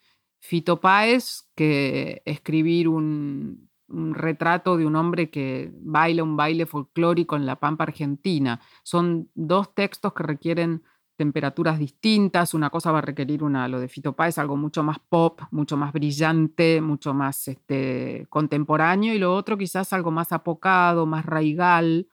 Fito 0.41 0.81
Páez 0.81 1.49
que 1.57 2.23
escribir 2.25 2.89
un, 2.89 3.72
un 3.93 4.15
retrato 4.15 4.77
de 4.77 4.87
un 4.87 4.97
hombre 4.97 5.31
que 5.31 5.71
baila 5.81 6.23
un 6.23 6.37
baile 6.37 6.67
folclórico 6.67 7.37
en 7.37 7.47
la 7.47 7.57
Pampa 7.57 7.85
Argentina. 7.85 8.61
Son 8.83 9.29
dos 9.35 9.75
textos 9.75 10.13
que 10.13 10.23
requieren 10.23 10.83
temperaturas 11.17 11.79
distintas, 11.79 12.55
una 12.55 12.71
cosa 12.71 12.91
va 12.91 12.99
a 12.99 13.03
requerir 13.03 13.45
una, 13.45 13.69
lo 13.69 13.79
de 13.79 13.89
Fito 13.89 14.15
Páez, 14.15 14.39
algo 14.39 14.57
mucho 14.57 14.83
más 14.83 14.99
pop, 14.99 15.41
mucho 15.51 15.77
más 15.77 15.93
brillante, 15.93 16.81
mucho 16.81 17.15
más 17.15 17.47
este, 17.49 18.27
contemporáneo, 18.29 19.15
y 19.15 19.19
lo 19.19 19.35
otro 19.35 19.57
quizás 19.57 19.93
algo 19.93 20.11
más 20.11 20.33
apocado, 20.33 21.07
más 21.07 21.25
raigal, 21.25 22.09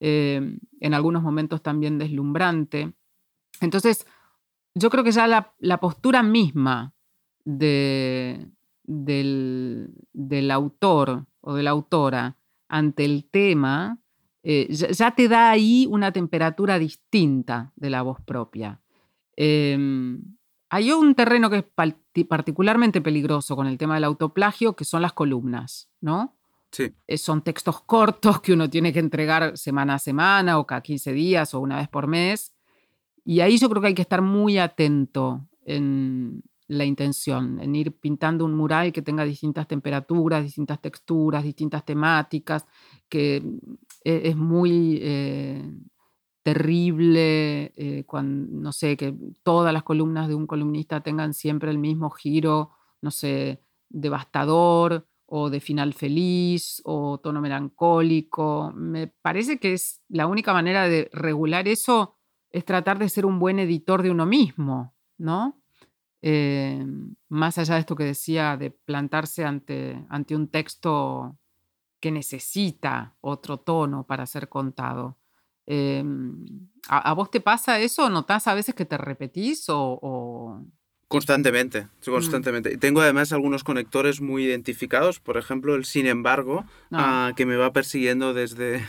eh, 0.00 0.58
en 0.80 0.94
algunos 0.94 1.22
momentos 1.22 1.62
también 1.62 1.98
deslumbrante. 1.98 2.94
Entonces, 3.60 4.06
yo 4.74 4.90
creo 4.90 5.04
que 5.04 5.12
ya 5.12 5.26
la, 5.26 5.80
postura 5.80 6.22
misma 6.22 6.94
de, 7.44 8.48
del, 8.88 9.90
del 10.12 10.50
autor 10.50 11.26
o 11.40 11.54
de 11.54 11.62
la 11.62 11.70
autora 11.70 12.36
ante 12.68 13.04
el 13.04 13.24
tema 13.24 13.98
eh, 14.50 14.68
ya, 14.70 15.10
te 15.10 15.28
da 15.28 15.50
ahí 15.50 15.86
una 15.90 16.10
temperatura 16.10 16.78
distinta 16.78 17.72
de 17.76 17.90
la 17.90 18.00
voz 18.00 18.18
propia. 18.22 18.80
Em, 19.36 20.22
hay 20.70 20.90
un 20.92 21.14
terreno 21.14 21.50
que 21.50 21.58
es 21.58 22.24
particularmente 22.26 23.02
peligroso 23.02 23.56
con 23.56 23.66
el 23.66 23.76
tema 23.76 23.94
del 23.94 24.04
autoplagio, 24.04 24.74
que 24.74 24.86
son 24.86 25.02
las 25.02 25.12
columnas, 25.12 25.90
¿no? 26.00 26.34
Sí. 26.70 26.94
Eh, 27.06 27.18
son 27.18 27.42
textos 27.42 27.82
cortos 27.82 28.40
que 28.40 28.52
uno 28.52 28.70
tiene 28.70 28.92
que 28.92 29.00
entregar 29.00 29.56
semana 29.58 29.94
a 29.94 29.98
semana 29.98 30.58
o 30.58 30.66
cada 30.66 30.82
15 30.82 31.12
días 31.12 31.52
o 31.52 31.60
una 31.60 31.76
vez 31.76 31.88
por 31.88 32.06
mes. 32.06 32.54
Y 33.24 33.40
ahí 33.40 33.58
yo 33.58 33.68
creo 33.68 33.82
que 33.82 33.88
hay 33.88 33.94
que 33.94 34.02
estar 34.02 34.22
muy 34.22 34.58
atento 34.58 35.46
en 35.66 36.42
la 36.68 36.84
intención, 36.84 37.60
en 37.60 37.74
ir 37.74 37.98
pintando 37.98 38.44
un 38.44 38.54
mural 38.54 38.92
que 38.92 39.02
tenga 39.02 39.24
distintas 39.24 39.66
temperaturas, 39.66 40.44
distintas 40.44 40.80
texturas, 40.80 41.42
distintas 41.42 41.84
temáticas, 41.84 42.66
que 43.08 43.36
e-, 44.04 44.20
es 44.24 44.36
muy 44.36 44.98
eh, 45.02 45.62
terrible, 46.42 47.72
eh, 47.76 48.04
cuando, 48.06 48.52
no 48.52 48.72
sé, 48.72 48.96
que 48.96 49.14
todas 49.42 49.72
las 49.72 49.82
columnas 49.82 50.28
de 50.28 50.34
un 50.34 50.46
columnista 50.46 51.00
tengan 51.00 51.34
siempre 51.34 51.70
el 51.70 51.78
mismo 51.78 52.10
giro, 52.10 52.72
no 53.00 53.10
sé, 53.10 53.62
devastador 53.88 55.06
o 55.26 55.50
de 55.50 55.60
final 55.60 55.94
feliz 55.94 56.80
o 56.84 57.18
tono 57.18 57.40
melancólico. 57.40 58.72
Me 58.74 59.08
parece 59.08 59.58
que 59.58 59.74
es 59.74 60.02
la 60.08 60.26
única 60.26 60.52
manera 60.52 60.88
de 60.88 61.10
regular 61.12 61.68
eso 61.68 62.16
es 62.50 62.64
tratar 62.64 62.98
de 62.98 63.08
ser 63.08 63.26
un 63.26 63.38
buen 63.38 63.58
editor 63.58 64.02
de 64.02 64.10
uno 64.10 64.24
mismo, 64.24 64.94
¿no? 65.18 65.57
Eh, 66.22 66.84
más 67.28 67.58
allá 67.58 67.74
de 67.74 67.80
esto 67.80 67.96
que 67.96 68.04
decía 68.04 68.56
de 68.56 68.70
plantarse 68.70 69.44
ante, 69.44 70.04
ante 70.08 70.34
un 70.34 70.48
texto 70.48 71.36
que 72.00 72.10
necesita 72.10 73.16
otro 73.20 73.58
tono 73.58 74.06
para 74.06 74.26
ser 74.26 74.48
contado. 74.48 75.16
Em, 75.66 76.46
¿a, 76.88 77.12
vos 77.12 77.30
te 77.30 77.40
pasa 77.40 77.78
eso? 77.78 78.08
¿Notás 78.08 78.46
a 78.46 78.54
veces 78.54 78.74
que 78.74 78.84
te 78.84 78.96
repetís 78.96 79.66
o...? 79.68 80.64
Constantemente, 81.08 81.84
mm. 81.84 82.10
constantemente. 82.10 82.76
Tengo 82.76 83.00
además 83.00 83.32
algunos 83.32 83.64
conectores 83.64 84.20
muy 84.20 84.44
identificados, 84.44 85.20
por 85.20 85.38
ejemplo, 85.38 85.74
el 85.74 85.84
sin 85.84 86.06
embargo, 86.06 86.64
ah. 86.90 87.28
Ah, 87.28 87.32
que 87.34 87.46
me 87.46 87.56
va 87.56 87.72
persiguiendo 87.72 88.34
desde, 88.34 88.86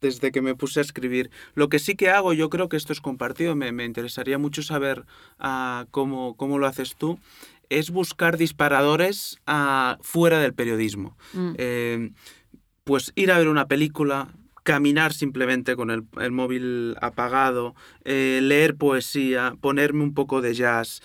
desde 0.00 0.32
que 0.32 0.42
me 0.42 0.54
puse 0.54 0.80
a 0.80 0.82
escribir. 0.82 1.30
Lo 1.54 1.68
que 1.68 1.78
sí 1.78 1.94
que 1.94 2.10
hago, 2.10 2.32
yo 2.32 2.50
creo 2.50 2.68
que 2.68 2.76
esto 2.76 2.92
es 2.92 3.00
compartido, 3.00 3.54
me, 3.54 3.72
me 3.72 3.84
interesaría 3.84 4.38
mucho 4.38 4.62
saber 4.62 5.04
uh, 5.40 5.86
cómo, 5.90 6.36
cómo 6.36 6.58
lo 6.58 6.66
haces 6.66 6.96
tú, 6.96 7.18
es 7.68 7.90
buscar 7.90 8.36
disparadores 8.36 9.38
fuera 10.00 10.40
del 10.40 10.54
periodismo. 10.54 11.16
Mm. 11.32 11.52
Em, 11.56 12.14
pues 12.84 13.12
ir 13.14 13.30
a 13.30 13.38
ver 13.38 13.48
una 13.48 13.68
película, 13.68 14.28
caminar 14.64 15.12
simplemente 15.12 15.76
con 15.76 15.90
el, 15.90 16.32
móvil 16.32 16.96
apagado, 17.00 17.74
eh, 18.04 18.40
leer 18.42 18.76
poesía, 18.76 19.54
ponerme 19.60 20.02
un 20.02 20.14
poco 20.14 20.40
de 20.40 20.54
jazz, 20.54 21.00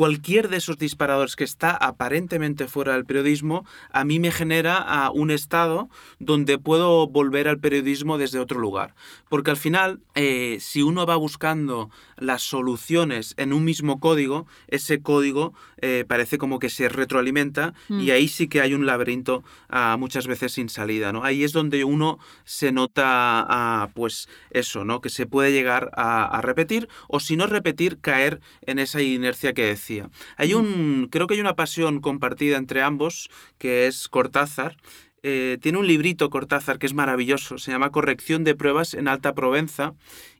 cualquier 0.00 0.48
de 0.48 0.56
esos 0.56 0.78
disparadores 0.78 1.36
que 1.36 1.44
está 1.44 1.72
aparentemente 1.72 2.66
fuera 2.68 2.94
del 2.94 3.04
periodismo, 3.04 3.66
a 3.90 4.02
mí 4.02 4.18
me 4.18 4.32
genera 4.32 5.10
un 5.12 5.30
estado 5.30 5.90
donde 6.18 6.56
puedo 6.56 7.06
volver 7.06 7.48
al 7.48 7.58
periodismo 7.58 8.16
desde 8.16 8.38
otro 8.38 8.58
lugar. 8.58 8.94
Porque 9.28 9.50
al 9.50 9.58
final, 9.58 10.00
eh, 10.14 10.56
si 10.58 10.80
uno 10.80 11.04
va 11.04 11.16
buscando 11.16 11.90
las 12.16 12.40
soluciones 12.40 13.34
en 13.36 13.52
un 13.52 13.62
mismo 13.62 14.00
código, 14.00 14.46
ese 14.68 15.02
código 15.02 15.52
eh, 15.82 16.06
parece 16.08 16.38
como 16.38 16.60
que 16.60 16.70
se 16.70 16.88
retroalimenta 16.88 17.74
y 17.90 18.06
mm. 18.06 18.10
ahí 18.10 18.28
sí 18.28 18.48
que 18.48 18.62
hay 18.62 18.72
un 18.72 18.86
laberinto 18.86 19.44
ah, 19.68 19.96
muchas 19.98 20.26
veces 20.26 20.52
sin 20.52 20.70
salida. 20.70 21.12
¿no? 21.12 21.24
Ahí 21.24 21.44
es 21.44 21.52
donde 21.52 21.84
uno 21.84 22.18
se 22.44 22.72
nota, 22.72 23.04
ah, 23.06 23.90
pues 23.92 24.30
eso, 24.50 24.82
¿no? 24.86 25.02
que 25.02 25.10
se 25.10 25.26
puede 25.26 25.52
llegar 25.52 25.90
a, 25.92 26.24
a 26.24 26.40
repetir 26.40 26.88
o 27.06 27.20
si 27.20 27.36
no 27.36 27.46
repetir, 27.46 27.98
caer 28.00 28.40
en 28.62 28.78
esa 28.78 29.02
inercia 29.02 29.52
que 29.52 29.66
decía. 29.66 29.89
Hay 30.36 30.54
un, 30.54 31.08
creo 31.10 31.26
que 31.26 31.34
hay 31.34 31.40
una 31.40 31.56
pasión 31.56 32.00
compartida 32.00 32.56
entre 32.56 32.82
ambos, 32.82 33.30
que 33.58 33.86
es 33.86 34.08
Cortázar, 34.08 34.76
eh, 35.22 35.58
tiene 35.60 35.78
un 35.78 35.86
librito 35.86 36.30
Cortázar 36.30 36.78
que 36.78 36.86
es 36.86 36.94
maravilloso, 36.94 37.58
se 37.58 37.70
llama 37.70 37.90
Corrección 37.90 38.42
de 38.42 38.54
pruebas 38.54 38.94
en 38.94 39.06
Alta 39.06 39.34
Provenza, 39.34 39.92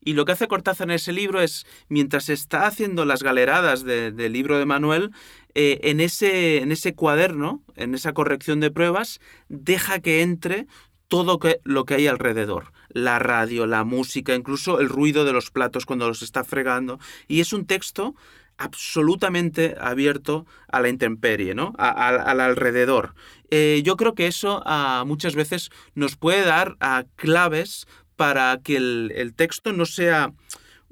y 0.02 0.14
lo 0.14 0.24
que 0.24 0.32
hace 0.32 0.48
Cortázar 0.48 0.88
en 0.88 0.94
ese 0.94 1.12
libro 1.12 1.42
es, 1.42 1.66
mientras 1.88 2.30
está 2.30 2.66
haciendo 2.66 3.04
las 3.04 3.22
galeradas 3.22 3.84
del 3.84 4.32
libro 4.32 4.58
de 4.58 4.64
Manuel, 4.64 5.10
eh, 5.54 5.80
en, 5.82 6.00
ese, 6.00 6.58
en 6.58 6.72
ese 6.72 6.94
cuaderno, 6.94 7.62
en 7.76 7.94
esa 7.94 8.14
corrección 8.14 8.60
de 8.60 8.70
pruebas, 8.70 9.20
deja 9.48 9.98
que 9.98 10.22
entre 10.22 10.66
todo 11.08 11.40
lo 11.64 11.84
que 11.84 11.94
hay 11.94 12.06
alrededor, 12.06 12.72
la 12.88 13.18
radio, 13.18 13.66
la 13.66 13.84
música, 13.84 14.34
incluso 14.34 14.80
el 14.80 14.88
ruido 14.88 15.24
de 15.24 15.32
los 15.32 15.50
platos 15.50 15.84
cuando 15.84 16.06
los 16.06 16.22
está 16.22 16.44
fregando, 16.44 17.00
y 17.26 17.40
es 17.40 17.52
un 17.52 17.66
texto 17.66 18.14
absolutamente 18.60 19.74
abierto 19.80 20.46
a 20.68 20.80
la 20.80 20.90
intemperie, 20.90 21.54
¿no? 21.54 21.72
al 21.78 22.40
alrededor. 22.40 23.14
Eh, 23.50 23.80
yo 23.84 23.96
creo 23.96 24.14
que 24.14 24.26
eso 24.26 24.62
ah, 24.66 25.02
muchas 25.06 25.34
veces 25.34 25.70
nos 25.94 26.16
puede 26.16 26.44
dar 26.44 26.76
ah, 26.80 27.04
claves 27.16 27.86
para 28.16 28.60
que 28.62 28.76
el, 28.76 29.32
texto 29.34 29.72
no 29.72 29.86
sea 29.86 30.34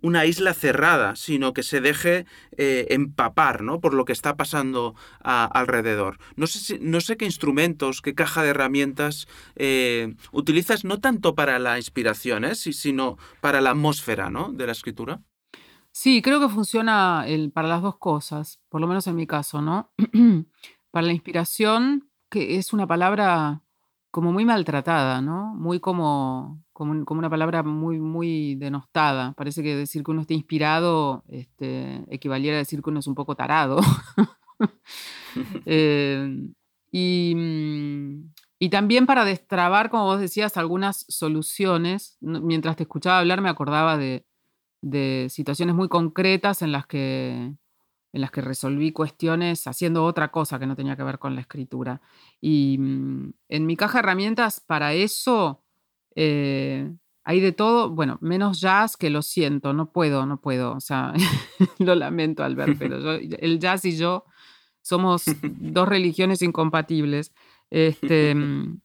una 0.01 0.25
isla 0.25 0.55
cerrada, 0.55 1.15
sino 1.15 1.53
que 1.53 1.63
se 1.63 1.83
deje 1.83 2.25
eh, 2.57 2.87
empapar 2.91 3.63
¿no? 3.63 3.81
por 3.81 3.93
lo 3.93 4.07
que 4.07 4.15
está 4.15 4.37
pasando 4.37 4.95
ah, 5.23 5.45
alrededor. 5.53 6.17
No 6.37 6.47
sé, 6.47 6.79
no 6.81 7.03
sé 7.03 7.19
qué 7.19 7.27
instrumentos, 7.27 8.01
qué 8.01 8.15
caja 8.15 8.43
de 8.43 8.51
herramientas 8.51 9.29
eh, 9.57 10.15
utilizas, 10.33 10.85
no 10.85 11.01
tanto 11.01 11.35
para 11.35 11.59
la 11.59 11.77
inspiración, 11.77 12.47
sino 12.55 13.19
para 13.43 13.61
la 13.61 13.71
atmósfera 13.71 14.31
¿no? 14.31 14.53
de 14.53 14.67
la 14.67 14.73
escritura. 14.73 15.21
Sí, 15.93 16.23
creo 16.23 16.41
que 16.41 16.49
funciona 16.49 17.27
para 17.53 17.69
las 17.69 17.83
dos 17.83 17.97
cosas, 17.97 18.61
por 18.69 18.81
lo 18.81 18.87
menos 18.87 19.07
en 19.07 19.17
mi 19.17 19.27
caso, 19.27 19.61
¿no? 19.61 19.93
para 20.91 21.07
la 21.07 21.13
inspiración, 21.13 22.09
que 22.31 22.57
es 22.57 22.73
una 22.73 22.87
palabra 22.87 23.63
como 24.11 24.33
muy 24.33 24.45
maltratada, 24.45 25.21
¿no? 25.21 25.55
Muy 25.55 25.81
como, 25.81 26.63
como, 26.73 27.05
como, 27.05 27.19
una 27.19 27.31
palabra 27.31 27.63
muy, 27.63 28.01
muy 28.01 28.55
denostada. 28.57 29.33
Parece 29.35 29.63
que 29.63 29.77
decir 29.77 30.03
que 30.03 30.11
uno 30.11 30.23
está 30.23 30.35
inspirado 30.35 31.25
este, 31.29 32.05
equivaliera 32.09 32.57
a 32.57 32.59
decir 32.59 32.83
que 32.83 32.91
uno 32.91 33.01
es 33.01 33.07
un 33.07 33.15
poco 33.15 33.35
tarado. 33.35 33.81
Eh, 35.67 36.49
y, 36.91 37.33
mm, 37.37 38.33
y, 38.59 38.71
también 38.71 39.07
para 39.07 39.25
destrabar, 39.25 39.89
como 39.89 40.07
vos 40.07 40.19
decías, 40.21 40.57
algunas 40.57 41.05
soluciones. 41.09 42.17
Mientras 42.21 42.75
te 42.75 42.83
escuchaba 42.83 43.21
hablar 43.21 43.41
me 43.41 43.51
acordaba 43.51 43.97
de, 43.99 44.27
de 44.81 45.27
situaciones 45.31 45.75
muy 45.75 45.89
concretas 45.89 46.63
en 46.63 46.73
las 46.73 46.87
que 46.87 47.53
en 48.13 48.23
las 48.23 48.31
que 48.31 48.41
resolví 48.41 48.93
cuestiones 48.93 49.67
haciendo 49.67 50.05
otra 50.05 50.31
cosa 50.31 50.59
que 50.59 50.67
no 50.67 50.77
tenía 50.77 50.97
que 50.97 51.03
ver 51.03 51.19
con 51.19 51.35
la 51.35 51.43
escritura. 51.43 52.01
Y 52.41 52.79
mm, 52.79 53.33
en 53.51 53.67
mi 53.67 53.77
caja 53.77 53.99
de 53.99 54.01
herramientas 54.01 54.61
para 54.61 54.95
eso 54.95 55.63
eh, 56.15 56.91
hay 57.25 57.41
de 57.41 57.53
todo, 57.53 57.91
bueno, 57.91 58.17
menos 58.23 58.61
jazz 58.61 58.97
que 58.97 59.11
lo 59.11 59.21
siento, 59.21 59.75
no 59.75 59.93
puedo, 59.93 60.25
no 60.25 60.41
puedo, 60.41 60.73
o 60.73 60.81
sea, 60.81 61.13
lo 61.79 61.95
lamento 61.95 62.43
al 62.43 62.57
ver, 62.57 62.75
pero 62.79 63.13
el 63.13 63.59
jazz 63.59 63.85
y 63.85 63.97
yo 63.97 64.25
somos 64.81 65.25
dos 65.43 65.89
religiones 65.89 66.41
incompatibles. 66.41 67.33
Este, 67.71 68.35
mm, 68.35 68.81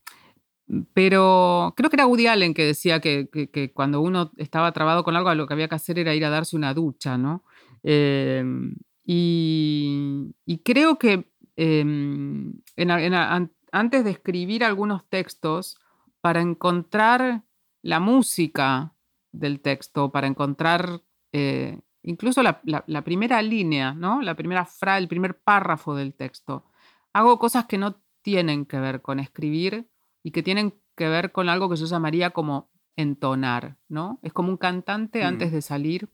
pero 0.94 1.74
creo 1.76 1.90
que 1.90 1.96
era 1.96 2.08
Woody 2.08 2.28
Allen 2.28 2.54
que 2.54 2.66
decía 2.66 3.00
que, 3.00 3.72
cuando 3.74 4.02
uno 4.02 4.32
estaba 4.38 4.72
trabado 4.72 5.04
con 5.04 5.16
algo, 5.16 5.34
lo 5.36 5.48
que 5.48 5.54
había 5.54 5.68
que 5.68 5.76
hacer 5.76 6.00
era 6.00 6.16
ir 6.16 6.26
a 6.26 6.30
darse 6.30 6.56
una 6.56 6.74
ducha, 6.74 7.18
¿no? 7.18 7.44
Em, 7.84 8.76
y, 9.06 10.34
creo 10.64 10.98
que 10.98 11.30
em, 11.56 12.54
antes 13.72 14.04
de 14.04 14.12
escribir 14.12 14.64
algunos 14.64 15.08
textos, 15.10 15.78
para 16.22 16.40
encontrar 16.42 17.44
la 17.82 18.00
música 18.00 18.96
del 19.34 19.60
texto, 19.60 20.12
para 20.12 20.28
encontrar 20.28 21.02
eh, 21.34 21.80
incluso 22.02 22.42
la, 22.42 22.62
primera 23.04 23.42
línea, 23.42 23.94
¿no? 23.94 24.22
la 24.22 24.36
primera 24.36 24.66
frase, 24.66 25.02
el 25.02 25.10
primer 25.10 25.38
párrafo 25.40 25.96
del 25.96 26.14
texto, 26.14 26.64
hago 27.12 27.38
cosas 27.40 27.66
que 27.66 27.78
no 27.78 28.02
tienen 28.22 28.66
que 28.66 28.80
ver 28.80 29.02
con 29.02 29.20
escribir 29.20 29.90
y 30.24 30.32
que 30.32 30.42
tienen 30.42 30.74
que 30.96 31.08
ver 31.10 31.32
con 31.32 31.50
algo 31.50 31.70
que 31.70 31.76
yo 31.76 31.86
llamaría 31.86 32.32
como 32.32 32.70
entonar, 32.96 33.78
¿no? 33.90 34.20
Es 34.24 34.34
como 34.34 34.50
un 34.50 34.58
cantante 34.58 35.24
antes 35.24 35.52
mm. 35.52 35.54
de 35.54 35.62
salir 35.62 36.10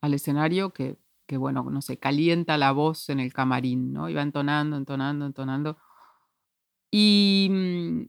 al 0.00 0.14
escenario 0.14 0.72
que 0.72 0.98
que, 1.26 1.36
bueno, 1.36 1.64
no 1.70 1.82
sé, 1.82 1.98
calienta 1.98 2.56
la 2.56 2.72
voz 2.72 3.08
en 3.10 3.20
el 3.20 3.32
camarín, 3.32 3.92
¿no? 3.92 4.08
Y 4.08 4.14
va 4.14 4.22
entonando, 4.22 4.76
entonando, 4.76 5.26
entonando. 5.26 5.76
Y, 6.90 7.48
mm, 7.50 8.02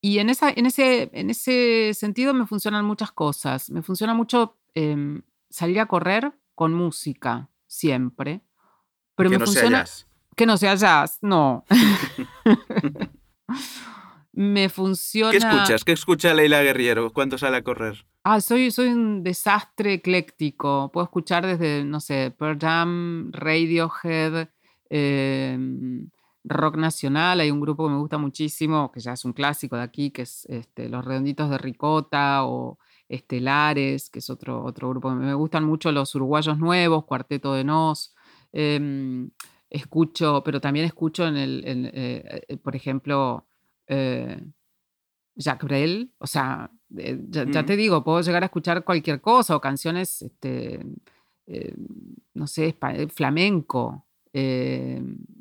y 0.00 0.18
en, 0.18 0.30
esa, 0.30 0.50
en, 0.50 0.66
ese, 0.66 1.10
en 1.12 1.30
ese 1.30 1.92
sentido 1.94 2.32
me 2.34 2.46
funcionan 2.46 2.84
muchas 2.84 3.12
cosas. 3.12 3.70
Me 3.70 3.82
funciona 3.82 4.14
mucho 4.14 4.56
em, 4.74 5.22
salir 5.50 5.78
a 5.80 5.86
correr 5.86 6.32
con 6.54 6.72
música, 6.72 7.50
siempre. 7.66 8.40
Pero 9.14 9.30
que 9.30 9.36
me 9.36 9.40
no 9.40 9.46
funciona, 9.46 9.68
sea 9.68 9.84
jazz. 9.84 10.06
Que 10.34 10.46
no 10.46 10.56
sea 10.56 10.74
jazz, 10.74 11.18
no. 11.20 11.64
me 14.38 14.68
funciona. 14.68 15.32
¿Qué 15.32 15.38
escuchas? 15.38 15.84
¿Qué 15.84 15.90
escucha 15.90 16.32
Leila 16.32 16.62
Guerriero 16.62 17.12
cuando 17.12 17.36
sale 17.36 17.56
a 17.56 17.64
correr? 17.64 18.06
Ah, 18.22 18.40
soy, 18.40 18.70
soy 18.70 18.86
un 18.90 19.24
desastre 19.24 19.94
ecléctico. 19.94 20.92
Puedo 20.92 21.06
escuchar 21.06 21.44
desde, 21.44 21.82
no 21.82 21.98
sé, 21.98 22.32
Pearl 22.38 22.56
Jam, 22.56 23.32
Radiohead, 23.32 24.48
em, 24.90 26.08
rock 26.44 26.76
nacional. 26.76 27.40
Hay 27.40 27.50
un 27.50 27.60
grupo 27.60 27.88
que 27.88 27.94
me 27.94 27.98
gusta 27.98 28.16
muchísimo, 28.16 28.92
que 28.92 29.00
ya 29.00 29.14
es 29.14 29.24
un 29.24 29.32
clásico 29.32 29.74
de 29.74 29.82
aquí, 29.82 30.12
que 30.12 30.22
es 30.22 30.46
este, 30.48 30.88
Los 30.88 31.04
Redonditos 31.04 31.50
de 31.50 31.58
Ricota 31.58 32.44
o 32.44 32.78
Estelares, 33.08 34.08
que 34.08 34.20
es 34.20 34.30
otro, 34.30 34.62
otro 34.64 34.88
grupo. 34.90 35.10
Me 35.10 35.34
gustan 35.34 35.64
mucho 35.64 35.90
los 35.90 36.14
uruguayos 36.14 36.58
nuevos, 36.58 37.06
Cuarteto 37.06 37.54
de 37.54 37.64
Nos. 37.64 38.14
Em, 38.52 39.30
escucho, 39.68 40.42
pero 40.44 40.60
también 40.60 40.86
escucho 40.86 41.26
en 41.26 41.36
el, 41.36 41.64
eh, 41.66 42.44
eh, 42.48 42.56
por 42.56 42.76
ejemplo, 42.76 43.47
eh, 43.88 44.40
Jacques 45.34 45.64
Brel, 45.68 46.12
o 46.18 46.26
sea, 46.26 46.70
eh, 46.96 47.18
ya, 47.28 47.64
te 47.64 47.76
digo, 47.76 48.02
puedo 48.02 48.20
llegar 48.20 48.42
a 48.42 48.46
escuchar 48.46 48.84
cualquier 48.84 49.20
cosa 49.20 49.56
o 49.56 49.60
canciones, 49.60 50.22
este, 50.22 50.84
eh, 51.46 51.74
no 52.34 52.46
sé, 52.46 52.76
flamenco. 53.14 54.06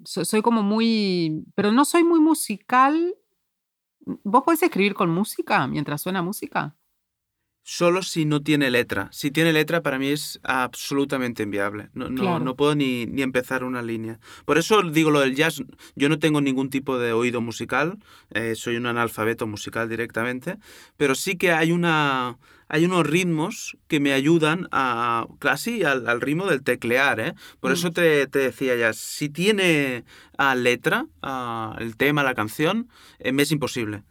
soy 0.04 0.41
como 0.41 0.64
muy, 0.64 1.45
pero 1.56 1.72
no 1.72 1.86
soy 1.86 2.04
muy 2.04 2.20
musical. 2.20 3.16
¿Vos 4.24 4.43
podés 4.43 4.64
escribir 4.64 4.93
con 4.93 5.10
música 5.10 5.68
mientras 5.68 6.02
suena 6.02 6.22
música? 6.22 6.76
Solo 7.68 8.01
si 8.01 8.24
no 8.24 8.41
tiene 8.41 8.72
letra. 8.72 9.09
Si 9.11 9.30
tiene 9.30 9.51
letra, 9.51 9.82
para 9.82 9.99
mí 9.99 10.07
es 10.07 10.39
absolutamente 10.43 11.43
inviable. 11.43 11.89
No, 11.93 12.39
no, 12.39 12.55
puedo 12.55 12.76
ni, 12.76 13.05
ni, 13.07 13.24
empezar 13.24 13.65
una 13.65 13.82
línea. 13.82 14.22
Por 14.45 14.57
eso 14.57 14.82
digo 14.84 15.11
lo 15.11 15.20
del 15.20 15.36
jazz. 15.36 15.61
Yo 15.93 16.07
no 16.07 16.18
tengo 16.18 16.39
ningún 16.39 16.70
tipo 16.70 16.97
de 16.97 17.11
oído 17.11 17.41
musical. 17.41 17.99
Eh, 18.32 18.55
soy 18.55 18.78
un 18.78 18.86
analfabeto 18.86 19.47
musical 19.47 19.89
directamente. 19.89 20.55
Pero 20.95 21.13
sí 21.13 21.36
que 21.36 21.51
hay 21.51 21.74
una 21.74 22.38
hay 22.70 22.86
unos 22.86 23.07
ritmos 23.07 23.78
que 23.88 23.99
me 23.99 24.13
ayudan 24.13 24.68
a 24.72 25.28
casi 25.39 25.84
al, 25.84 26.22
ritmo 26.22 26.45
del 26.45 26.63
teclear. 26.63 27.20
¿eh? 27.20 27.34
Por 27.59 27.72
eso 27.72 27.89
mm. 27.89 27.93
te, 27.93 28.28
te, 28.28 28.39
decía 28.39 28.76
ya, 28.76 28.93
si 28.93 29.30
tiene 29.30 30.03
a 30.38 30.55
letra, 30.55 31.05
el 31.80 31.97
tema, 31.97 32.24
la 32.24 32.34
canción, 32.34 32.89
eh, 33.20 33.32
me 33.32 33.43
es 33.43 33.51
imposible. 33.51 34.03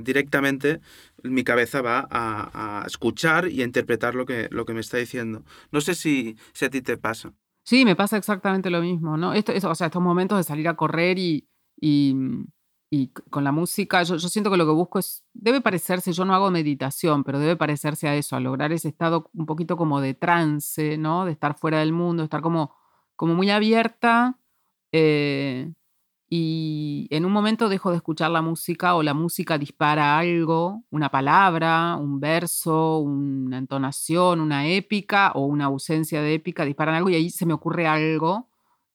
directamente 0.00 0.80
mi 1.24 1.42
cabeza 1.44 1.82
va 1.82 2.06
a, 2.10 2.84
escuchar 2.86 3.48
y 3.48 3.62
a 3.62 3.64
interpretar 3.64 4.14
lo 4.14 4.26
que, 4.26 4.48
lo 4.50 4.64
que 4.64 4.74
me 4.74 4.80
está 4.80 4.98
diciendo. 4.98 5.42
No 5.72 5.80
sé 5.80 5.94
si, 5.94 6.36
si 6.52 6.64
a 6.66 6.70
ti 6.70 6.82
te 6.82 6.96
pasa. 6.96 7.32
Sí, 7.64 7.84
me 7.84 7.96
pasa 7.96 8.16
exactamente 8.16 8.70
lo 8.70 8.80
mismo, 8.82 9.16
¿no? 9.16 9.32
Esto, 9.32 9.52
o 9.52 9.74
sea, 9.74 9.86
estos 9.86 10.02
momentos 10.02 10.36
de 10.38 10.44
salir 10.44 10.68
a 10.68 10.76
correr 10.76 11.18
y, 11.18 11.48
y, 11.80 13.08
con 13.30 13.42
la 13.42 13.52
música, 13.52 14.02
yo, 14.02 14.16
yo, 14.16 14.28
siento 14.28 14.50
que 14.50 14.56
lo 14.56 14.66
que 14.66 14.72
busco 14.72 14.98
es, 14.98 15.24
debe 15.32 15.60
parecerse, 15.60 16.12
yo 16.12 16.24
no 16.24 16.34
hago 16.34 16.50
meditación, 16.50 17.24
pero 17.24 17.40
debe 17.40 17.56
parecerse 17.56 18.06
a 18.06 18.14
eso, 18.14 18.36
a 18.36 18.40
lograr 18.40 18.72
ese 18.72 18.88
estado 18.88 19.30
un 19.34 19.46
poquito 19.46 19.76
como 19.76 20.00
de 20.00 20.14
trance, 20.14 20.96
¿no? 20.98 21.24
De 21.24 21.32
estar 21.32 21.58
fuera 21.58 21.80
del 21.80 21.92
mundo, 21.92 22.22
estar 22.22 22.42
como, 22.42 22.76
como 23.16 23.34
muy 23.34 23.50
abierta. 23.50 24.38
Eh, 24.92 25.72
y 26.36 27.06
en 27.10 27.24
un 27.24 27.30
momento 27.30 27.68
dejo 27.68 27.92
de 27.92 27.98
escuchar 27.98 28.28
la 28.32 28.42
música 28.42 28.96
o 28.96 29.04
la 29.04 29.14
música 29.14 29.56
dispara 29.56 30.18
algo, 30.18 30.82
una 30.90 31.08
palabra, 31.08 31.96
un 31.96 32.18
verso, 32.18 32.98
una 32.98 33.56
entonación, 33.58 34.40
una 34.40 34.66
épica 34.66 35.30
o 35.36 35.46
una 35.46 35.66
ausencia 35.66 36.20
de 36.22 36.34
épica, 36.34 36.64
disparan 36.64 36.96
algo 36.96 37.08
y 37.08 37.14
ahí 37.14 37.30
se 37.30 37.46
me 37.46 37.52
ocurre 37.54 37.86
algo. 37.86 38.48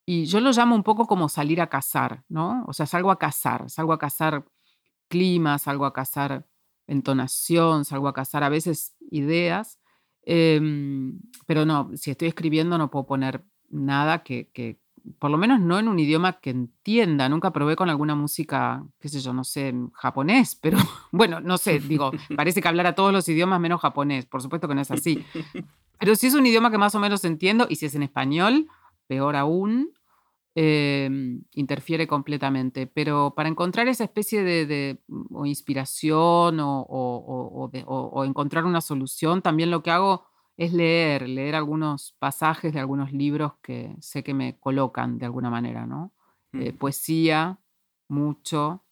Y 0.04 0.26
yo 0.26 0.40
lo 0.40 0.52
llamo 0.52 0.74
un 0.74 0.82
poco 0.82 1.06
como 1.06 1.30
salir 1.30 1.62
a 1.62 1.68
cazar, 1.68 2.24
¿no? 2.28 2.62
O 2.66 2.74
sea, 2.74 2.84
salgo 2.84 3.10
a 3.10 3.18
cazar, 3.18 3.70
salgo 3.70 3.94
a 3.94 3.98
cazar 3.98 4.44
clima, 5.08 5.58
salgo 5.58 5.86
a 5.86 5.94
cazar 5.94 6.46
entonación, 6.86 7.86
salgo 7.86 8.08
a 8.08 8.12
cazar 8.12 8.44
a 8.44 8.50
veces 8.50 8.96
ideas, 9.10 9.80
em, 10.24 11.18
pero 11.46 11.64
no, 11.64 11.90
si 11.94 12.10
estoy 12.10 12.28
escribiendo 12.28 12.76
no 12.76 12.90
puedo 12.90 13.06
poner 13.06 13.44
nada 13.70 14.24
que, 14.24 14.50
que, 14.52 14.79
por 15.18 15.30
lo 15.30 15.38
menos 15.38 15.60
no 15.60 15.78
en 15.78 15.88
un 15.88 15.98
idioma 15.98 16.40
que 16.40 16.50
entienda. 16.50 17.28
Nunca 17.28 17.52
probé 17.52 17.76
con 17.76 17.90
alguna 17.90 18.14
música, 18.14 18.84
qué 18.98 19.08
sé 19.08 19.20
yo, 19.20 19.32
no 19.32 19.44
sé, 19.44 19.74
japonés, 19.94 20.56
pero 20.56 20.78
bueno, 21.12 21.40
no 21.40 21.58
sé, 21.58 21.78
digo, 21.78 22.10
parece 22.36 22.60
que 22.60 22.68
hablar 22.68 22.86
a 22.86 22.94
todos 22.94 23.12
los 23.12 23.28
idiomas 23.28 23.60
menos 23.60 23.80
japonés. 23.80 24.26
Por 24.26 24.42
supuesto 24.42 24.68
que 24.68 24.74
no 24.74 24.80
es 24.80 24.90
así. 24.90 25.24
Pero 25.98 26.16
si 26.16 26.28
es 26.28 26.34
un 26.34 26.46
idioma 26.46 26.70
que 26.70 26.78
más 26.78 26.94
o 26.94 26.98
menos 26.98 27.22
entiendo, 27.26 27.66
y 27.68 27.76
si 27.76 27.84
es 27.84 27.94
en 27.94 28.02
español, 28.02 28.68
peor 29.06 29.36
aún, 29.36 29.92
em, 30.54 31.42
interfiere 31.52 32.06
completamente. 32.06 32.86
Pero 32.86 33.34
para 33.36 33.50
encontrar 33.50 33.86
esa 33.86 34.04
especie 34.04 34.42
de, 34.42 34.98
o 35.30 35.44
inspiración 35.44 36.58
o, 36.58 36.86
o 36.88 38.24
encontrar 38.24 38.64
una 38.64 38.80
solución, 38.80 39.42
también 39.42 39.70
lo 39.70 39.82
que 39.82 39.90
hago 39.90 40.29
es 40.60 40.74
leer, 40.74 41.26
leer 41.26 41.54
algunos 41.54 42.14
pasajes 42.18 42.74
de 42.74 42.80
algunos 42.80 43.14
libros 43.14 43.54
que 43.62 43.96
sé 44.00 44.22
que 44.22 44.34
me 44.34 44.58
colocan 44.60 45.16
de 45.16 45.24
alguna 45.24 45.48
manera, 45.48 45.86
¿no? 45.86 46.12
Eh, 46.52 46.74
poesía, 46.74 47.60
mucho, 48.08 48.84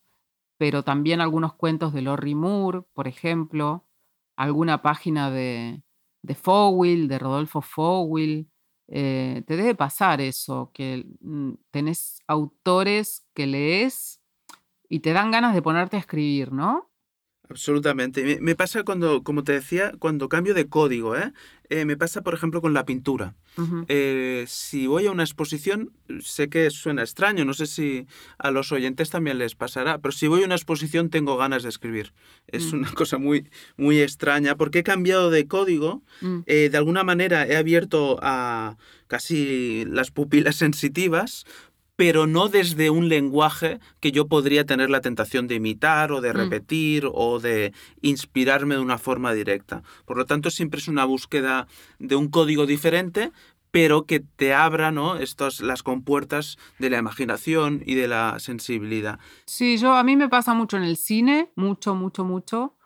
pero 0.56 0.82
también 0.82 1.20
algunos 1.20 1.52
cuentos 1.52 1.92
de 1.92 2.00
Lorry 2.00 2.34
Moore, 2.34 2.84
por 2.94 3.06
ejemplo, 3.06 3.86
alguna 4.34 4.80
página 4.80 5.30
de, 5.30 5.82
de 6.22 6.34
Fowell, 6.34 7.06
de 7.06 7.18
Rodolfo 7.18 7.60
Fowell. 7.60 8.48
Eh, 8.86 9.42
te 9.46 9.58
debe 9.58 9.74
pasar 9.74 10.22
eso, 10.22 10.70
que 10.72 11.04
mm, 11.20 11.52
tenés 11.70 12.22
autores 12.26 13.28
que 13.34 13.46
lees 13.46 14.22
y 14.88 15.00
te 15.00 15.12
dan 15.12 15.30
ganas 15.30 15.52
de 15.52 15.60
ponerte 15.60 15.96
a 15.96 16.00
escribir, 16.00 16.50
¿no? 16.50 16.87
Absolutamente. 17.50 18.38
Me, 18.40 18.54
pasa 18.54 18.82
cuando, 18.82 19.22
como 19.22 19.42
te 19.42 19.52
decía, 19.52 19.92
cuando 19.98 20.28
cambio 20.28 20.52
de 20.52 20.68
código, 20.68 21.16
¿eh? 21.16 21.32
eh 21.70 21.86
me 21.86 21.96
pasa, 21.96 22.22
por 22.22 22.34
ejemplo, 22.34 22.60
con 22.60 22.74
la 22.74 22.84
pintura. 22.84 23.34
Eh, 23.88 24.44
si 24.46 24.86
voy 24.86 25.06
a 25.06 25.10
una 25.10 25.24
exposición, 25.24 25.90
sé 26.20 26.48
que 26.48 26.70
suena 26.70 27.02
extraño, 27.02 27.44
no 27.44 27.54
sé 27.54 27.66
si 27.66 28.06
a 28.38 28.52
los 28.52 28.70
oyentes 28.70 29.10
también 29.10 29.38
les 29.38 29.56
pasará, 29.56 29.98
pero 29.98 30.12
si 30.12 30.28
voy 30.28 30.42
a 30.42 30.46
una 30.46 30.54
exposición 30.54 31.10
tengo 31.10 31.36
ganas 31.36 31.64
de 31.64 31.70
escribir. 31.70 32.12
Es 32.46 32.72
mm. 32.72 32.76
una 32.76 32.92
cosa 32.94 33.18
muy, 33.18 33.48
muy 33.76 34.00
extraña 34.00 34.56
porque 34.56 34.80
he 34.80 34.82
cambiado 34.84 35.30
de 35.30 35.48
código, 35.48 36.02
mm. 36.20 36.40
eh, 36.46 36.68
de 36.70 36.78
alguna 36.78 37.02
manera 37.02 37.48
he 37.48 37.56
abierto 37.56 38.20
a 38.22 38.76
casi 39.08 39.84
las 39.86 40.12
pupilas 40.12 40.54
sensitivas 40.56 41.44
pero 41.98 42.28
no 42.28 42.48
desde 42.48 42.90
un 42.90 43.08
lenguaje 43.08 43.80
que 43.98 44.12
yo 44.12 44.28
podría 44.28 44.64
tener 44.64 44.88
la 44.88 45.00
tentación 45.00 45.48
de 45.48 45.56
imitar 45.56 46.12
o 46.12 46.20
de 46.20 46.32
mm. 46.32 46.36
repetir 46.36 47.08
o 47.12 47.40
de 47.40 47.72
inspirarme 48.02 48.76
de 48.76 48.80
una 48.80 48.98
forma 48.98 49.32
directa. 49.32 49.82
Por 50.04 50.16
lo 50.16 50.24
tanto, 50.24 50.52
siempre 50.52 50.78
es 50.78 50.86
una 50.86 51.04
búsqueda 51.04 51.66
de 51.98 52.14
un 52.14 52.28
código 52.28 52.66
diferente, 52.66 53.32
pero 53.72 54.04
que 54.06 54.20
te 54.20 54.54
abra 54.54 54.92
¿no? 54.92 55.16
Estos, 55.16 55.60
las 55.60 55.82
compuertas 55.82 56.56
de 56.78 56.88
la 56.88 56.98
imaginación 56.98 57.82
y 57.84 57.96
de 57.96 58.06
la 58.06 58.38
sensibilidad. 58.38 59.18
Sí, 59.46 59.76
yo 59.76 59.94
a 59.94 60.04
mí 60.04 60.14
me 60.14 60.28
pasa 60.28 60.54
mucho 60.54 60.76
en 60.76 60.84
el 60.84 60.98
cine, 60.98 61.50
mucho, 61.56 61.96
mucho, 61.96 62.24
mucho 62.24 62.77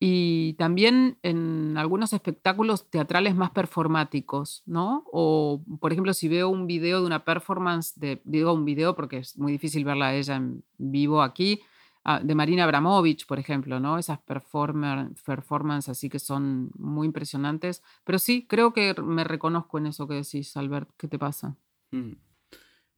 y 0.00 0.52
también 0.54 1.18
en 1.22 1.76
algunos 1.76 2.12
espectáculos 2.12 2.88
teatrales 2.88 3.34
más 3.34 3.50
performáticos, 3.50 4.62
¿no? 4.64 5.04
O, 5.12 5.60
por 5.80 5.92
ejemplo, 5.92 6.14
si 6.14 6.28
veo 6.28 6.48
un 6.48 6.68
video 6.68 7.00
de 7.00 7.06
una 7.06 7.24
performance, 7.24 7.98
de, 7.98 8.20
digo 8.24 8.52
un 8.52 8.64
video 8.64 8.94
porque 8.94 9.18
es 9.18 9.36
muy 9.36 9.50
difícil 9.50 9.84
verla 9.84 10.08
a 10.08 10.14
ella 10.14 10.36
en 10.36 10.62
vivo 10.76 11.20
aquí, 11.20 11.60
ah, 12.04 12.20
de 12.22 12.34
Marina 12.36 12.62
Abramovich, 12.62 13.26
por 13.26 13.40
ejemplo, 13.40 13.80
¿no? 13.80 13.98
Esas 13.98 14.20
performance, 14.20 15.20
performances 15.22 15.88
así 15.90 16.08
que 16.08 16.20
son 16.20 16.70
muy 16.78 17.06
impresionantes. 17.06 17.82
Pero 18.04 18.20
sí, 18.20 18.46
creo 18.48 18.72
que 18.72 18.94
me 19.02 19.24
reconozco 19.24 19.78
en 19.78 19.86
eso 19.86 20.06
que 20.06 20.14
decís, 20.14 20.56
Albert. 20.56 20.90
¿Qué 20.96 21.08
te 21.08 21.18
pasa? 21.18 21.56
Mm. 21.90 22.12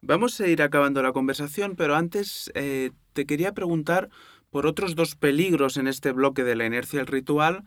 Vamos 0.02 0.40
a 0.40 0.48
ir 0.48 0.62
acabando 0.62 1.02
la 1.02 1.12
conversación, 1.12 1.76
pero 1.76 1.94
antes 1.94 2.50
eh, 2.54 2.92
te 3.12 3.26
quería 3.26 3.52
preguntar 3.52 4.08
por 4.50 4.66
otros 4.66 4.94
dos 4.94 5.14
peligros 5.16 5.76
en 5.76 5.86
este 5.86 6.12
bloque 6.12 6.44
de 6.44 6.56
la 6.56 6.66
inercia 6.66 6.98
del 6.98 7.06
ritual. 7.06 7.64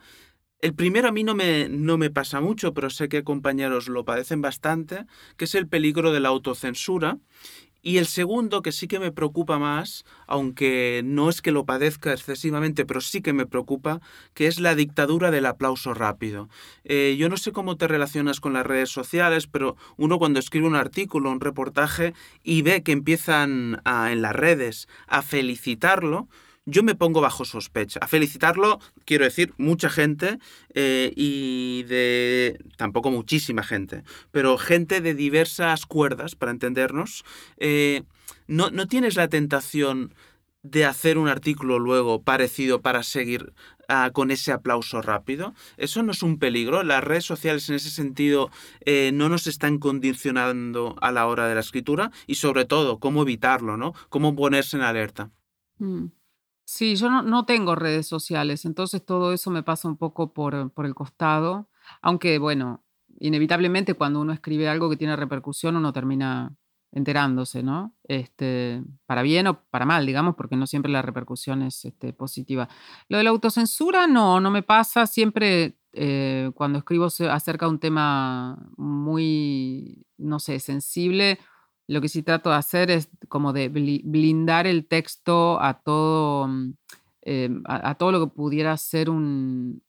El 0.59 0.73
primero 0.73 1.09
a 1.09 1.11
mí 1.11 1.23
no 1.23 1.35
me, 1.35 1.67
no 1.69 1.97
me 1.97 2.09
pasa 2.09 2.39
mucho, 2.39 2.73
pero 2.73 2.89
sé 2.89 3.09
que 3.09 3.23
compañeros 3.23 3.89
lo 3.89 4.05
padecen 4.05 4.41
bastante, 4.41 5.05
que 5.35 5.45
es 5.45 5.55
el 5.55 5.67
peligro 5.67 6.11
de 6.11 6.21
la 6.21 6.29
autocensura. 6.29 7.17
Y 7.85 7.97
el 7.97 8.05
segundo, 8.05 8.61
que 8.61 8.71
sí 8.71 8.87
que 8.87 8.97
me 8.97 9.11
preocupa 9.11 9.59
más, 9.59 10.05
aunque 10.25 11.01
no 11.03 11.29
es 11.29 11.41
que 11.41 11.51
lo 11.51 11.65
padezca 11.65 12.13
excesivamente, 12.13 12.85
pero 12.85 13.01
sí 13.01 13.21
que 13.21 13.33
me 13.33 13.45
preocupa, 13.45 13.99
que 14.33 14.47
es 14.47 14.61
la 14.61 14.73
dictadura 14.73 15.31
del 15.31 15.45
aplauso 15.45 15.93
rápido. 15.93 16.47
Eh, 16.85 17.17
yo 17.19 17.27
no 17.27 17.35
sé 17.35 17.51
cómo 17.51 17.75
te 17.75 17.89
relacionas 17.89 18.39
con 18.39 18.53
las 18.53 18.65
redes 18.65 18.89
sociales, 18.89 19.47
pero 19.47 19.75
uno 19.97 20.17
cuando 20.17 20.39
escribe 20.39 20.65
un 20.65 20.77
artículo, 20.77 21.29
un 21.29 21.41
reportaje, 21.41 22.13
y 22.41 22.61
ve 22.61 22.83
que 22.83 22.93
empiezan 22.93 23.81
en 23.85 24.21
las 24.21 24.33
redes 24.33 24.87
a 25.07 25.21
felicitarlo, 25.21 26.29
yo 26.65 26.83
me 26.83 26.95
pongo 26.95 27.21
bajo 27.21 27.45
sospecha. 27.45 27.99
A 28.01 28.07
felicitarlo, 28.07 28.79
quiero 29.05 29.25
decir, 29.25 29.53
mucha 29.57 29.89
gente 29.89 30.39
eh, 30.73 31.11
y 31.15 31.83
de 31.83 32.59
tampoco 32.77 33.11
muchísima 33.11 33.63
gente, 33.63 34.03
pero 34.31 34.57
gente 34.57 35.01
de 35.01 35.13
diversas 35.13 35.85
cuerdas, 35.85 36.35
para 36.35 36.51
entendernos. 36.51 37.23
Eh, 37.57 38.03
no, 38.47 38.69
no 38.69 38.87
tienes 38.87 39.15
la 39.15 39.27
tentación 39.27 40.13
de 40.63 40.85
hacer 40.85 41.17
un 41.17 41.27
artículo 41.27 41.77
luego 41.77 42.21
parecido 42.21 42.81
para 42.81 43.03
seguir 43.03 43.53
ah, 43.89 44.11
con 44.13 44.31
ese 44.31 44.53
aplauso 44.53 45.01
rápido. 45.01 45.53
Eso 45.75 46.03
no 46.03 46.13
es 46.13 46.23
un 46.23 46.39
peligro. 46.39 46.83
Las 46.83 47.03
redes 47.03 47.25
sociales 47.25 47.67
en 47.69 47.75
ese 47.75 47.89
sentido 47.89 48.49
eh, 48.85 49.11
no 49.13 49.27
nos 49.27 49.45
están 49.47 49.77
condicionando 49.77 50.95
a 51.01 51.11
la 51.11 51.27
hora 51.27 51.47
de 51.47 51.55
la 51.55 51.61
escritura 51.61 52.11
y 52.27 52.35
sobre 52.35 52.63
todo 52.63 52.99
cómo 52.99 53.23
evitarlo, 53.23 53.75
¿no? 53.75 53.93
Cómo 54.07 54.35
ponerse 54.35 54.77
en 54.77 54.83
alerta. 54.83 55.31
Mm. 55.79 56.05
Sí, 56.65 56.95
yo 56.95 57.09
no, 57.09 57.45
tengo 57.45 57.75
redes 57.75 58.07
sociales, 58.07 58.65
entonces 58.65 59.05
todo 59.05 59.33
eso 59.33 59.51
me 59.51 59.63
pasa 59.63 59.87
un 59.87 59.97
poco 59.97 60.33
por, 60.33 60.71
por 60.71 60.85
el 60.85 60.95
costado, 60.95 61.69
aunque 62.01 62.39
bueno, 62.39 62.83
inevitablemente 63.19 63.93
cuando 63.95 64.21
uno 64.21 64.33
escribe 64.33 64.69
algo 64.69 64.89
que 64.89 64.97
tiene 64.97 65.15
repercusión 65.15 65.75
uno 65.75 65.93
termina 65.93 66.55
enterándose, 66.93 67.63
¿no? 67.63 67.95
Este, 68.03 68.83
para 69.05 69.23
bien 69.23 69.47
o 69.47 69.63
para 69.69 69.85
mal, 69.85 70.05
digamos, 70.05 70.35
porque 70.35 70.55
no 70.55 70.67
siempre 70.67 70.91
la 70.91 71.01
repercusión 71.01 71.63
es 71.63 71.85
este, 71.85 72.13
positiva. 72.13 72.69
Lo 73.09 73.17
de 73.17 73.23
la 73.23 73.31
autocensura, 73.31 74.05
no, 74.05 74.39
no 74.39 74.51
me 74.51 74.61
pasa. 74.61 75.07
Siempre 75.07 75.79
eh, 75.91 76.51
cuando 76.53 76.77
escribo 76.77 77.05
acerca 77.05 77.65
de 77.65 77.71
un 77.71 77.79
tema 77.79 78.57
muy, 78.77 80.05
no 80.17 80.39
sé, 80.39 80.59
sensible, 80.59 81.39
lo 81.87 82.01
que 82.01 82.09
sí 82.09 82.23
trato 82.23 82.49
de 82.49 82.55
hacer 82.55 82.91
es 82.91 83.09
como 83.27 83.53
de 83.53 83.69
blindar 83.69 84.67
el 84.67 84.87
texto 84.87 85.61
a 85.61 85.81
todo, 85.81 86.47
mm, 86.47 86.73
eh, 87.23 87.49
a, 87.65 87.95
todo 87.95 88.11
lo 88.11 88.19
que 88.21 88.35
pudiera 88.35 88.75
ser 88.77 89.09
un... 89.09 89.81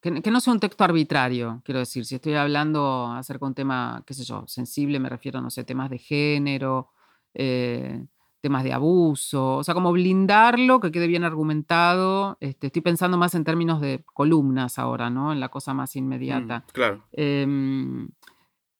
que, 0.00 0.30
no 0.30 0.40
sea 0.40 0.52
un 0.52 0.60
texto 0.60 0.84
arbitrario, 0.84 1.62
quiero 1.64 1.80
decir. 1.80 2.04
Si 2.04 2.16
estoy 2.16 2.34
hablando 2.34 3.06
acerca 3.12 3.46
de 3.46 3.48
un 3.48 3.54
tema, 3.54 4.02
qué 4.06 4.14
sé 4.14 4.24
yo, 4.24 4.44
sensible, 4.46 4.98
me 4.98 5.08
refiero, 5.08 5.40
no 5.40 5.50
sé, 5.50 5.64
temas 5.64 5.90
de 5.90 5.98
género, 5.98 6.90
eh, 7.34 8.04
temas 8.40 8.64
de 8.64 8.72
abuso, 8.72 9.56
o 9.56 9.64
sea, 9.64 9.74
como 9.74 9.92
blindarlo, 9.92 10.80
que 10.80 10.92
quede 10.92 11.06
bien 11.06 11.24
argumentado. 11.24 12.36
Este, 12.40 12.68
estoy 12.68 12.82
pensando 12.82 13.16
más 13.16 13.34
en 13.34 13.44
términos 13.44 13.80
de 13.80 14.04
columnas 14.04 14.78
ahora, 14.78 15.10
¿no? 15.10 15.32
En 15.32 15.40
la 15.40 15.48
cosa 15.48 15.74
más 15.74 15.94
mm, 15.94 15.98
inmediata. 15.98 16.64
claro. 16.72 17.04
Em, 17.12 18.08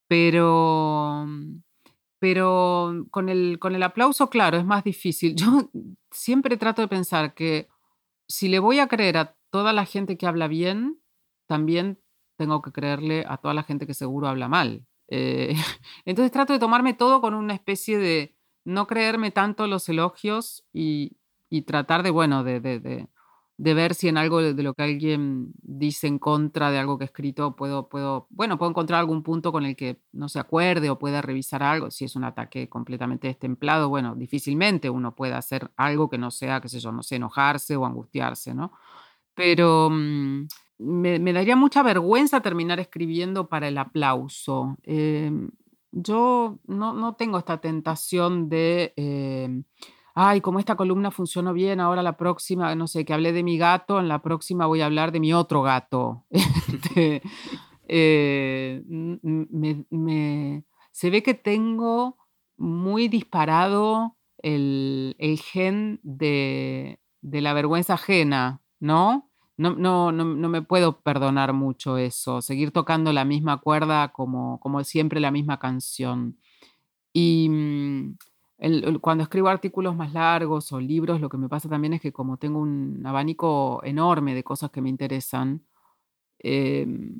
pero 0.08 1.26
pero 2.18 3.06
con 3.10 3.28
el, 3.28 3.58
con 3.58 3.74
el 3.74 3.82
aplauso, 3.82 4.30
claro, 4.30 4.56
es 4.56 4.64
más 4.64 4.84
difícil. 4.84 5.34
Yo 5.36 5.70
siempre 6.10 6.56
trato 6.56 6.82
de 6.82 6.88
pensar 6.88 7.34
que 7.34 7.68
si 8.28 8.48
le 8.48 8.58
voy 8.58 8.78
a 8.78 8.88
creer 8.88 9.18
a 9.18 9.36
toda 9.50 9.72
la 9.72 9.84
gente 9.84 10.16
que 10.16 10.26
habla 10.26 10.48
bien, 10.48 11.00
también 11.46 12.00
tengo 12.36 12.62
que 12.62 12.72
creerle 12.72 13.24
a 13.26 13.38
toda 13.38 13.54
la 13.54 13.62
gente 13.62 13.86
que 13.86 13.94
seguro 13.94 14.28
habla 14.28 14.48
mal. 14.48 14.86
Eh, 15.08 15.54
entonces 16.04 16.32
trato 16.32 16.52
de 16.52 16.58
tomarme 16.58 16.94
todo 16.94 17.20
con 17.20 17.34
una 17.34 17.54
especie 17.54 17.98
de 17.98 18.36
no 18.64 18.86
creerme 18.86 19.30
tanto 19.30 19.66
los 19.66 19.88
elogios 19.88 20.66
y, 20.72 21.18
y 21.48 21.62
tratar 21.62 22.02
de, 22.02 22.10
bueno, 22.10 22.42
de, 22.42 22.60
ver 23.58 23.94
si 23.94 24.08
en 24.08 24.18
algo 24.18 24.42
de 24.42 24.62
lo 24.62 24.74
que 24.74 24.82
alguien 24.82 25.52
dice 25.62 26.06
en 26.06 26.18
contra 26.18 26.70
de 26.70 26.78
algo 26.78 26.98
que 26.98 27.04
he 27.04 27.06
escrito 27.06 27.56
puedo, 27.56 27.88
puedo, 27.88 28.26
bueno, 28.30 28.58
puedo 28.58 28.70
encontrar 28.70 29.00
algún 29.00 29.22
punto 29.22 29.50
con 29.52 29.64
el 29.64 29.76
que 29.76 30.00
no 30.12 30.28
se 30.28 30.38
acuerde 30.38 30.90
o 30.90 30.98
pueda 30.98 31.22
revisar 31.22 31.62
algo. 31.62 31.90
Si 31.90 32.04
es 32.04 32.16
un 32.16 32.24
ataque 32.24 32.68
completamente 32.68 33.28
destemplado, 33.28 33.88
bueno, 33.88 34.14
difícilmente 34.14 34.90
uno 34.90 35.14
puede 35.14 35.34
hacer 35.34 35.70
algo 35.76 36.10
que 36.10 36.18
no 36.18 36.30
sea, 36.30 36.60
qué 36.60 36.68
sé 36.68 36.80
yo, 36.80 36.92
no 36.92 37.02
sé, 37.02 37.16
enojarse 37.16 37.76
o 37.76 37.86
angustiarse, 37.86 38.54
¿no? 38.54 38.72
Pero 39.34 39.90
mm, 39.90 40.46
me, 40.78 41.32
daría 41.32 41.56
mucha 41.56 41.82
vergüenza 41.82 42.40
terminar 42.40 42.80
escribiendo 42.80 43.48
para 43.48 43.68
el 43.68 43.78
aplauso. 43.78 44.76
Em, 44.82 45.50
yo 45.92 46.58
no, 46.66 46.92
no, 46.92 47.14
tengo 47.14 47.38
esta 47.38 47.60
tentación 47.60 48.48
de... 48.48 48.92
Em, 48.96 49.64
ay, 50.18 50.40
como 50.40 50.58
esta 50.58 50.76
columna 50.76 51.10
funcionó 51.10 51.52
bien, 51.52 51.78
ahora 51.78 52.02
la 52.02 52.16
próxima, 52.16 52.74
no 52.74 52.86
sé, 52.86 53.04
que 53.04 53.12
hablé 53.12 53.32
de 53.32 53.42
mi 53.42 53.58
gato, 53.58 54.00
en 54.00 54.08
la 54.08 54.22
próxima 54.22 54.64
voy 54.66 54.80
a 54.80 54.86
hablar 54.86 55.12
de 55.12 55.20
mi 55.20 55.32
otro 55.32 55.62
gato. 55.62 56.24
Este, 56.66 57.22
eh, 57.88 58.82
se 60.90 61.10
ve 61.10 61.22
que 61.22 61.34
tengo 61.34 62.16
muy 62.56 63.08
disparado 63.08 64.16
el, 64.38 65.14
gen 65.44 66.00
de, 66.02 66.98
la 67.22 67.52
vergüenza 67.52 67.94
ajena, 67.94 68.62
¿no? 68.80 69.30
No, 69.58 69.74
no, 69.74 70.12
no, 70.12 70.24
no, 70.24 70.48
me 70.48 70.62
puedo 70.62 71.00
perdonar 71.00 71.52
mucho 71.52 71.98
eso, 71.98 72.42
seguir 72.42 72.72
tocando 72.72 73.12
la 73.12 73.24
misma 73.24 73.58
cuerda 73.58 74.12
como, 74.12 74.60
como 74.60 74.82
siempre 74.84 75.20
la 75.20 75.30
misma 75.30 75.58
canción. 75.58 76.38
Y 77.12 77.48
mm, 78.58 78.96
cuando 79.00 79.24
escribo 79.24 79.48
artículos 79.48 79.96
más 79.96 80.12
largos 80.12 80.72
o 80.72 80.80
libros, 80.80 81.20
lo 81.20 81.28
que 81.28 81.36
me 81.38 81.48
pasa 81.48 81.68
también 81.68 81.94
es 81.94 82.00
que 82.00 82.12
como 82.12 82.36
tengo 82.36 82.58
un 82.60 83.02
abanico 83.04 83.80
enorme 83.84 84.34
de 84.34 84.44
cosas 84.44 84.70
que 84.70 84.80
me 84.80 84.88
interesan, 84.88 85.62
em, 86.38 87.14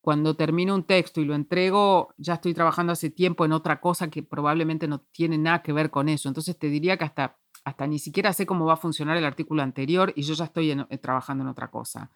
cuando 0.00 0.36
termino 0.36 0.74
un 0.74 0.84
texto 0.84 1.20
y 1.20 1.26
lo 1.26 1.34
entrego, 1.34 2.14
ya 2.16 2.34
estoy 2.34 2.54
trabajando 2.54 2.92
hace 2.92 3.10
tiempo 3.10 3.44
en 3.44 3.52
otra 3.52 3.80
cosa 3.80 4.08
que 4.08 4.22
probablemente 4.22 4.88
no 4.88 5.00
tiene 5.00 5.36
nada 5.36 5.62
que 5.62 5.72
ver 5.72 5.90
con 5.90 6.08
eso. 6.08 6.28
Entonces 6.28 6.58
te 6.58 6.68
diría 6.68 6.96
que 6.96 7.04
hasta, 7.04 7.36
hasta 7.64 7.86
ni 7.86 7.98
siquiera 7.98 8.32
sé 8.32 8.46
cómo 8.46 8.64
va 8.64 8.74
a 8.74 8.76
funcionar 8.76 9.16
el 9.18 9.24
artículo 9.26 9.62
anterior 9.62 10.12
y 10.16 10.22
yo 10.22 10.32
ya 10.32 10.44
estoy 10.44 10.70
eh, 10.70 10.98
trabajando 10.98 11.44
en 11.44 11.48
otra 11.48 11.70
cosa. 11.70 12.10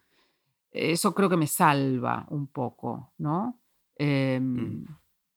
Eso 0.71 1.13
creo 1.13 1.29
que 1.29 1.37
me 1.37 1.45
salva 1.45 2.25
un 2.29 2.47
poco, 2.47 3.13
¿no? 3.19 3.59
Em, 3.95 4.81
mm. 4.81 4.85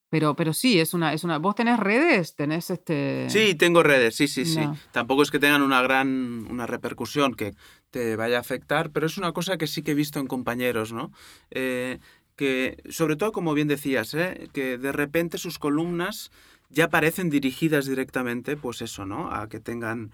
Pero, 0.08 0.36
pero 0.36 0.52
sí, 0.52 0.78
es 0.78 0.94
una, 0.94 1.12
es 1.12 1.24
una. 1.24 1.38
¿Vos 1.38 1.56
tenés 1.56 1.80
redes? 1.80 2.36
¿Tenés 2.36 2.70
este.? 2.70 3.28
Sí, 3.28 3.54
tengo 3.56 3.82
redes, 3.82 4.14
sí, 4.14 4.28
sí, 4.28 4.44
sí. 4.44 4.60
Tampoco 4.92 5.22
es 5.22 5.30
que 5.30 5.40
tengan 5.40 5.62
una 5.62 5.82
gran 5.82 6.46
una 6.48 6.66
repercusión, 6.66 7.34
que 7.34 7.54
te 7.90 8.14
vaya 8.14 8.36
a 8.36 8.40
afectar, 8.40 8.90
pero 8.90 9.06
es 9.06 9.18
una 9.18 9.32
cosa 9.32 9.56
que 9.56 9.66
sí 9.66 9.82
que 9.82 9.92
he 9.92 9.94
visto 9.94 10.20
en 10.20 10.26
compañeros, 10.26 10.92
¿no? 10.92 11.10
Eh, 11.50 11.98
que, 12.36 12.82
sobre 12.90 13.16
todo, 13.16 13.32
como 13.32 13.54
bien 13.54 13.66
decías, 13.66 14.14
¿eh? 14.14 14.48
que 14.52 14.78
de 14.78 14.92
repente 14.92 15.38
sus 15.38 15.58
columnas 15.58 16.30
ya 16.68 16.88
parecen 16.88 17.30
dirigidas 17.30 17.86
directamente, 17.86 18.56
pues 18.56 18.82
eso, 18.82 19.06
¿no? 19.06 19.32
A 19.32 19.48
que 19.48 19.60
tengan 19.60 20.12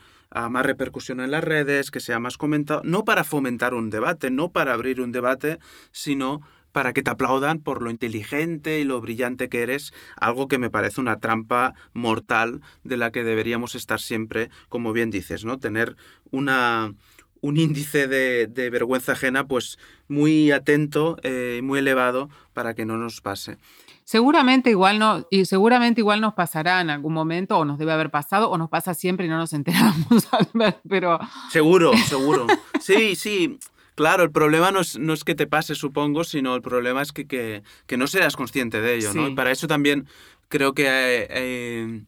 más 0.50 0.64
repercusión 0.64 1.20
en 1.20 1.30
las 1.30 1.44
redes, 1.44 1.90
que 1.90 2.00
sea 2.00 2.18
más 2.18 2.38
comentado, 2.38 2.82
no 2.84 3.04
para 3.04 3.24
fomentar 3.24 3.74
un 3.74 3.90
debate, 3.90 4.30
no 4.30 4.50
para 4.50 4.72
abrir 4.72 5.00
un 5.00 5.12
debate, 5.12 5.58
sino 5.90 6.40
para 6.72 6.92
que 6.92 7.02
te 7.02 7.10
aplaudan 7.10 7.60
por 7.60 7.82
lo 7.82 7.90
inteligente 7.90 8.80
y 8.80 8.84
lo 8.84 9.00
brillante 9.00 9.48
que 9.48 9.62
eres, 9.62 9.92
algo 10.16 10.48
que 10.48 10.58
me 10.58 10.70
parece 10.70 11.00
una 11.00 11.20
trampa 11.20 11.74
mortal 11.92 12.60
de 12.82 12.96
la 12.96 13.12
que 13.12 13.24
deberíamos 13.24 13.74
estar 13.74 14.00
siempre, 14.00 14.50
como 14.68 14.92
bien 14.92 15.10
dices, 15.10 15.44
¿no? 15.44 15.58
Tener 15.58 15.96
una, 16.30 16.94
un 17.42 17.56
índice 17.56 18.08
de, 18.08 18.70
vergüenza 18.70 19.12
ajena 19.12 19.46
pues 19.46 19.78
muy 20.08 20.50
atento 20.50 21.16
y 21.22 21.28
eh, 21.28 21.60
muy 21.62 21.80
elevado 21.80 22.30
para 22.54 22.74
que 22.74 22.86
no 22.86 22.96
nos 22.96 23.20
pase. 23.20 23.58
Seguramente 24.04 24.70
igual 24.70 24.98
no, 24.98 25.26
y 25.30 25.44
seguramente 25.44 26.00
igual 26.00 26.20
nos 26.20 26.34
pasará 26.34 26.80
en 26.80 26.90
algún 26.90 27.12
momento, 27.12 27.58
o 27.58 27.64
nos 27.64 27.78
debe 27.78 27.92
haber 27.92 28.10
pasado, 28.10 28.50
o 28.50 28.58
nos 28.58 28.68
pasa 28.68 28.94
siempre 28.94 29.26
y 29.26 29.28
no 29.28 29.38
nos 29.38 29.52
enteramos, 29.52 30.28
pero... 30.88 31.18
Seguro, 31.50 31.92
seguro. 32.08 32.46
Sí, 32.80 33.14
sí. 33.14 33.58
Claro, 33.94 34.22
el 34.22 34.30
problema 34.30 34.70
no 34.70 34.80
es, 34.80 34.98
no 34.98 35.12
es, 35.12 35.24
que 35.24 35.34
te 35.34 35.46
pase, 35.46 35.74
supongo, 35.74 36.24
sino 36.24 36.54
el 36.54 36.62
problema 36.62 37.02
es 37.02 37.12
que, 37.12 37.26
que, 37.26 37.62
que 37.86 37.96
no 37.96 38.06
seas 38.06 38.36
consciente 38.36 38.80
de 38.80 38.94
ello, 38.96 39.12
¿no? 39.12 39.28
Y 39.28 39.34
para 39.34 39.50
eso 39.50 39.66
también 39.66 40.06
creo 40.48 40.74
que 40.74 40.86
eh, 40.86 41.26
eh, 41.30 42.02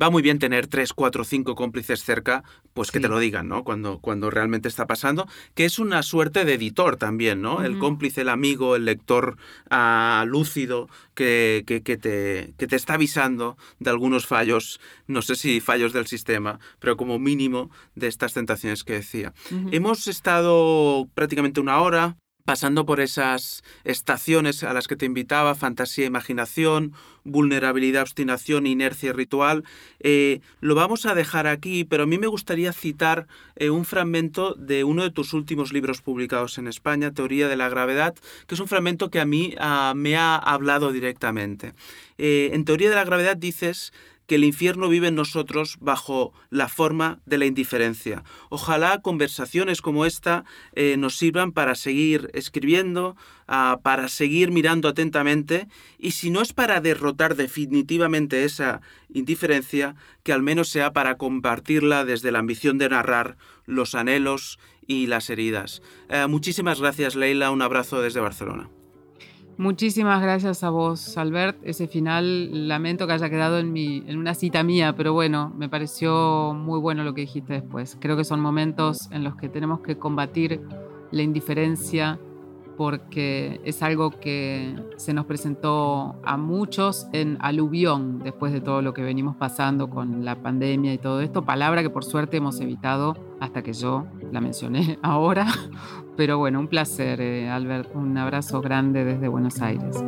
va 0.00 0.10
muy 0.10 0.22
bien 0.22 0.38
tener 0.38 0.66
tres, 0.66 0.92
cuatro, 0.92 1.24
cinco 1.24 1.54
cómplices 1.54 2.02
cerca, 2.02 2.42
pues 2.72 2.90
que 2.90 3.00
te 3.00 3.08
lo 3.08 3.18
digan, 3.18 3.48
¿no? 3.48 3.64
Cuando, 3.64 3.98
cuando 3.98 4.30
realmente 4.30 4.68
está 4.68 4.86
pasando, 4.86 5.28
que 5.54 5.64
es 5.64 5.78
una 5.78 6.02
suerte 6.02 6.44
de 6.44 6.54
editor 6.54 6.96
también, 6.96 7.42
¿no? 7.42 7.62
El 7.62 7.78
cómplice, 7.78 8.22
el 8.22 8.28
amigo, 8.28 8.76
el 8.76 8.84
lector 8.84 9.36
ah, 9.70 10.24
lúcido 10.26 10.88
que, 11.14 11.64
que, 11.66 11.80
te, 11.80 12.54
que 12.56 12.66
te 12.66 12.76
está 12.76 12.94
avisando 12.94 13.56
de 13.78 13.90
algunos 13.90 14.26
fallos, 14.26 14.80
no 15.06 15.22
sé 15.22 15.34
si 15.36 15.60
fallos 15.60 15.92
del 15.92 16.06
sistema, 16.06 16.60
pero 16.78 16.96
como 16.96 17.18
mínimo 17.18 17.70
de 17.94 18.06
estas 18.06 18.32
tentaciones 18.32 18.84
que 18.84 18.94
decía. 18.94 19.32
Hemos 19.70 20.06
estado 20.06 21.08
prácticamente 21.14 21.60
una 21.60 21.80
hora 21.80 22.16
pasando 22.50 22.84
por 22.84 22.98
esas 22.98 23.62
estaciones 23.84 24.64
a 24.64 24.72
las 24.72 24.88
que 24.88 24.96
te 24.96 25.06
invitaba, 25.06 25.54
fantasía, 25.54 26.04
imaginación, 26.04 26.94
vulnerabilidad, 27.22 28.02
obstinación, 28.02 28.66
inercia 28.66 29.12
ritual. 29.12 29.62
Eh, 30.00 30.40
lo 30.58 30.74
vamos 30.74 31.06
a 31.06 31.14
dejar 31.14 31.46
aquí, 31.46 31.84
pero 31.84 32.02
a 32.02 32.06
mí 32.06 32.18
me 32.18 32.26
gustaría 32.26 32.72
citar 32.72 33.28
eh, 33.54 33.70
un 33.70 33.84
fragmento 33.84 34.54
de 34.54 34.82
uno 34.82 35.04
de 35.04 35.12
tus 35.12 35.32
últimos 35.32 35.72
libros 35.72 36.02
publicados 36.02 36.58
en 36.58 36.66
España, 36.66 37.12
Teoría 37.12 37.46
de 37.46 37.54
la 37.54 37.68
Gravedad, 37.68 38.16
que 38.48 38.56
es 38.56 38.60
un 38.60 38.66
fragmento 38.66 39.10
que 39.10 39.20
a 39.20 39.26
mí 39.26 39.54
ah, 39.60 39.92
me 39.94 40.16
ha 40.16 40.34
hablado 40.34 40.90
directamente. 40.90 41.74
Eh, 42.18 42.50
en 42.52 42.64
Teoría 42.64 42.88
de 42.88 42.96
la 42.96 43.04
Gravedad 43.04 43.36
dices 43.36 43.92
que 44.30 44.36
el 44.36 44.44
infierno 44.44 44.88
vive 44.88 45.08
en 45.08 45.16
nosotros 45.16 45.76
bajo 45.80 46.32
la 46.50 46.68
forma 46.68 47.18
de 47.26 47.36
la 47.36 47.46
indiferencia. 47.46 48.22
Ojalá 48.48 49.02
conversaciones 49.02 49.82
como 49.82 50.06
esta 50.06 50.44
eh, 50.76 50.94
nos 50.96 51.16
sirvan 51.16 51.50
para 51.50 51.74
seguir 51.74 52.30
escribiendo, 52.32 53.16
ah, 53.48 53.80
para 53.82 54.06
seguir 54.06 54.52
mirando 54.52 54.88
atentamente 54.88 55.66
y 55.98 56.12
si 56.12 56.30
no 56.30 56.42
es 56.42 56.52
para 56.52 56.80
derrotar 56.80 57.34
definitivamente 57.34 58.44
esa 58.44 58.82
indiferencia, 59.12 59.96
que 60.22 60.32
al 60.32 60.42
menos 60.42 60.68
sea 60.68 60.92
para 60.92 61.16
compartirla 61.16 62.04
desde 62.04 62.30
la 62.30 62.38
ambición 62.38 62.78
de 62.78 62.88
narrar 62.88 63.36
los 63.66 63.96
anhelos 63.96 64.60
y 64.86 65.08
las 65.08 65.28
heridas. 65.28 65.82
Eh, 66.08 66.28
muchísimas 66.28 66.78
gracias 66.80 67.16
Leila, 67.16 67.50
un 67.50 67.62
abrazo 67.62 68.00
desde 68.00 68.20
Barcelona. 68.20 68.70
Muchísimas 69.60 70.22
gracias 70.22 70.64
a 70.64 70.70
vos, 70.70 71.18
Albert. 71.18 71.58
Ese 71.62 71.86
final 71.86 72.66
lamento 72.66 73.06
que 73.06 73.12
haya 73.12 73.28
quedado 73.28 73.58
en, 73.58 73.74
mi, 73.74 74.02
en 74.06 74.16
una 74.16 74.32
cita 74.32 74.62
mía, 74.62 74.94
pero 74.96 75.12
bueno, 75.12 75.52
me 75.54 75.68
pareció 75.68 76.54
muy 76.54 76.78
bueno 76.78 77.04
lo 77.04 77.12
que 77.12 77.20
dijiste 77.20 77.52
después. 77.52 77.98
Creo 78.00 78.16
que 78.16 78.24
son 78.24 78.40
momentos 78.40 79.10
en 79.10 79.22
los 79.22 79.36
que 79.36 79.50
tenemos 79.50 79.80
que 79.80 79.98
combatir 79.98 80.62
la 81.10 81.20
indiferencia 81.20 82.18
porque 82.80 83.60
es 83.62 83.82
algo 83.82 84.08
que 84.08 84.74
se 84.96 85.12
nos 85.12 85.26
presentó 85.26 86.16
a 86.24 86.38
muchos 86.38 87.08
en 87.12 87.36
aluvión 87.40 88.20
después 88.20 88.54
de 88.54 88.62
todo 88.62 88.80
lo 88.80 88.94
que 88.94 89.02
venimos 89.02 89.36
pasando 89.36 89.90
con 89.90 90.24
la 90.24 90.36
pandemia 90.36 90.94
y 90.94 90.96
todo 90.96 91.20
esto, 91.20 91.44
palabra 91.44 91.82
que 91.82 91.90
por 91.90 92.04
suerte 92.04 92.38
hemos 92.38 92.58
evitado 92.58 93.18
hasta 93.38 93.60
que 93.60 93.74
yo 93.74 94.06
la 94.32 94.40
mencioné 94.40 94.98
ahora. 95.02 95.46
Pero 96.16 96.38
bueno, 96.38 96.58
un 96.58 96.68
placer, 96.68 97.20
eh, 97.20 97.50
Albert, 97.50 97.94
un 97.94 98.16
abrazo 98.16 98.62
grande 98.62 99.04
desde 99.04 99.28
Buenos 99.28 99.60
Aires. 99.60 100.02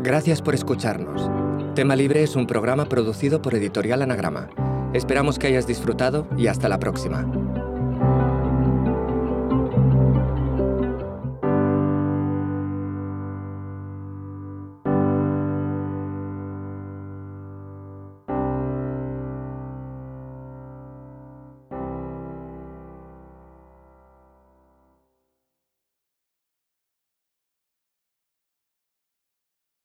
Gracias 0.00 0.42
por 0.42 0.56
escucharnos. 0.56 1.30
Tema 1.74 1.94
Libre 1.94 2.24
es 2.24 2.34
un 2.34 2.48
programa 2.48 2.86
producido 2.86 3.40
por 3.42 3.54
Editorial 3.54 4.02
Anagrama. 4.02 4.50
Esperamos 4.92 5.38
que 5.38 5.46
hayas 5.46 5.68
disfrutado 5.68 6.26
y 6.36 6.48
hasta 6.48 6.68
la 6.68 6.80
próxima. 6.80 7.24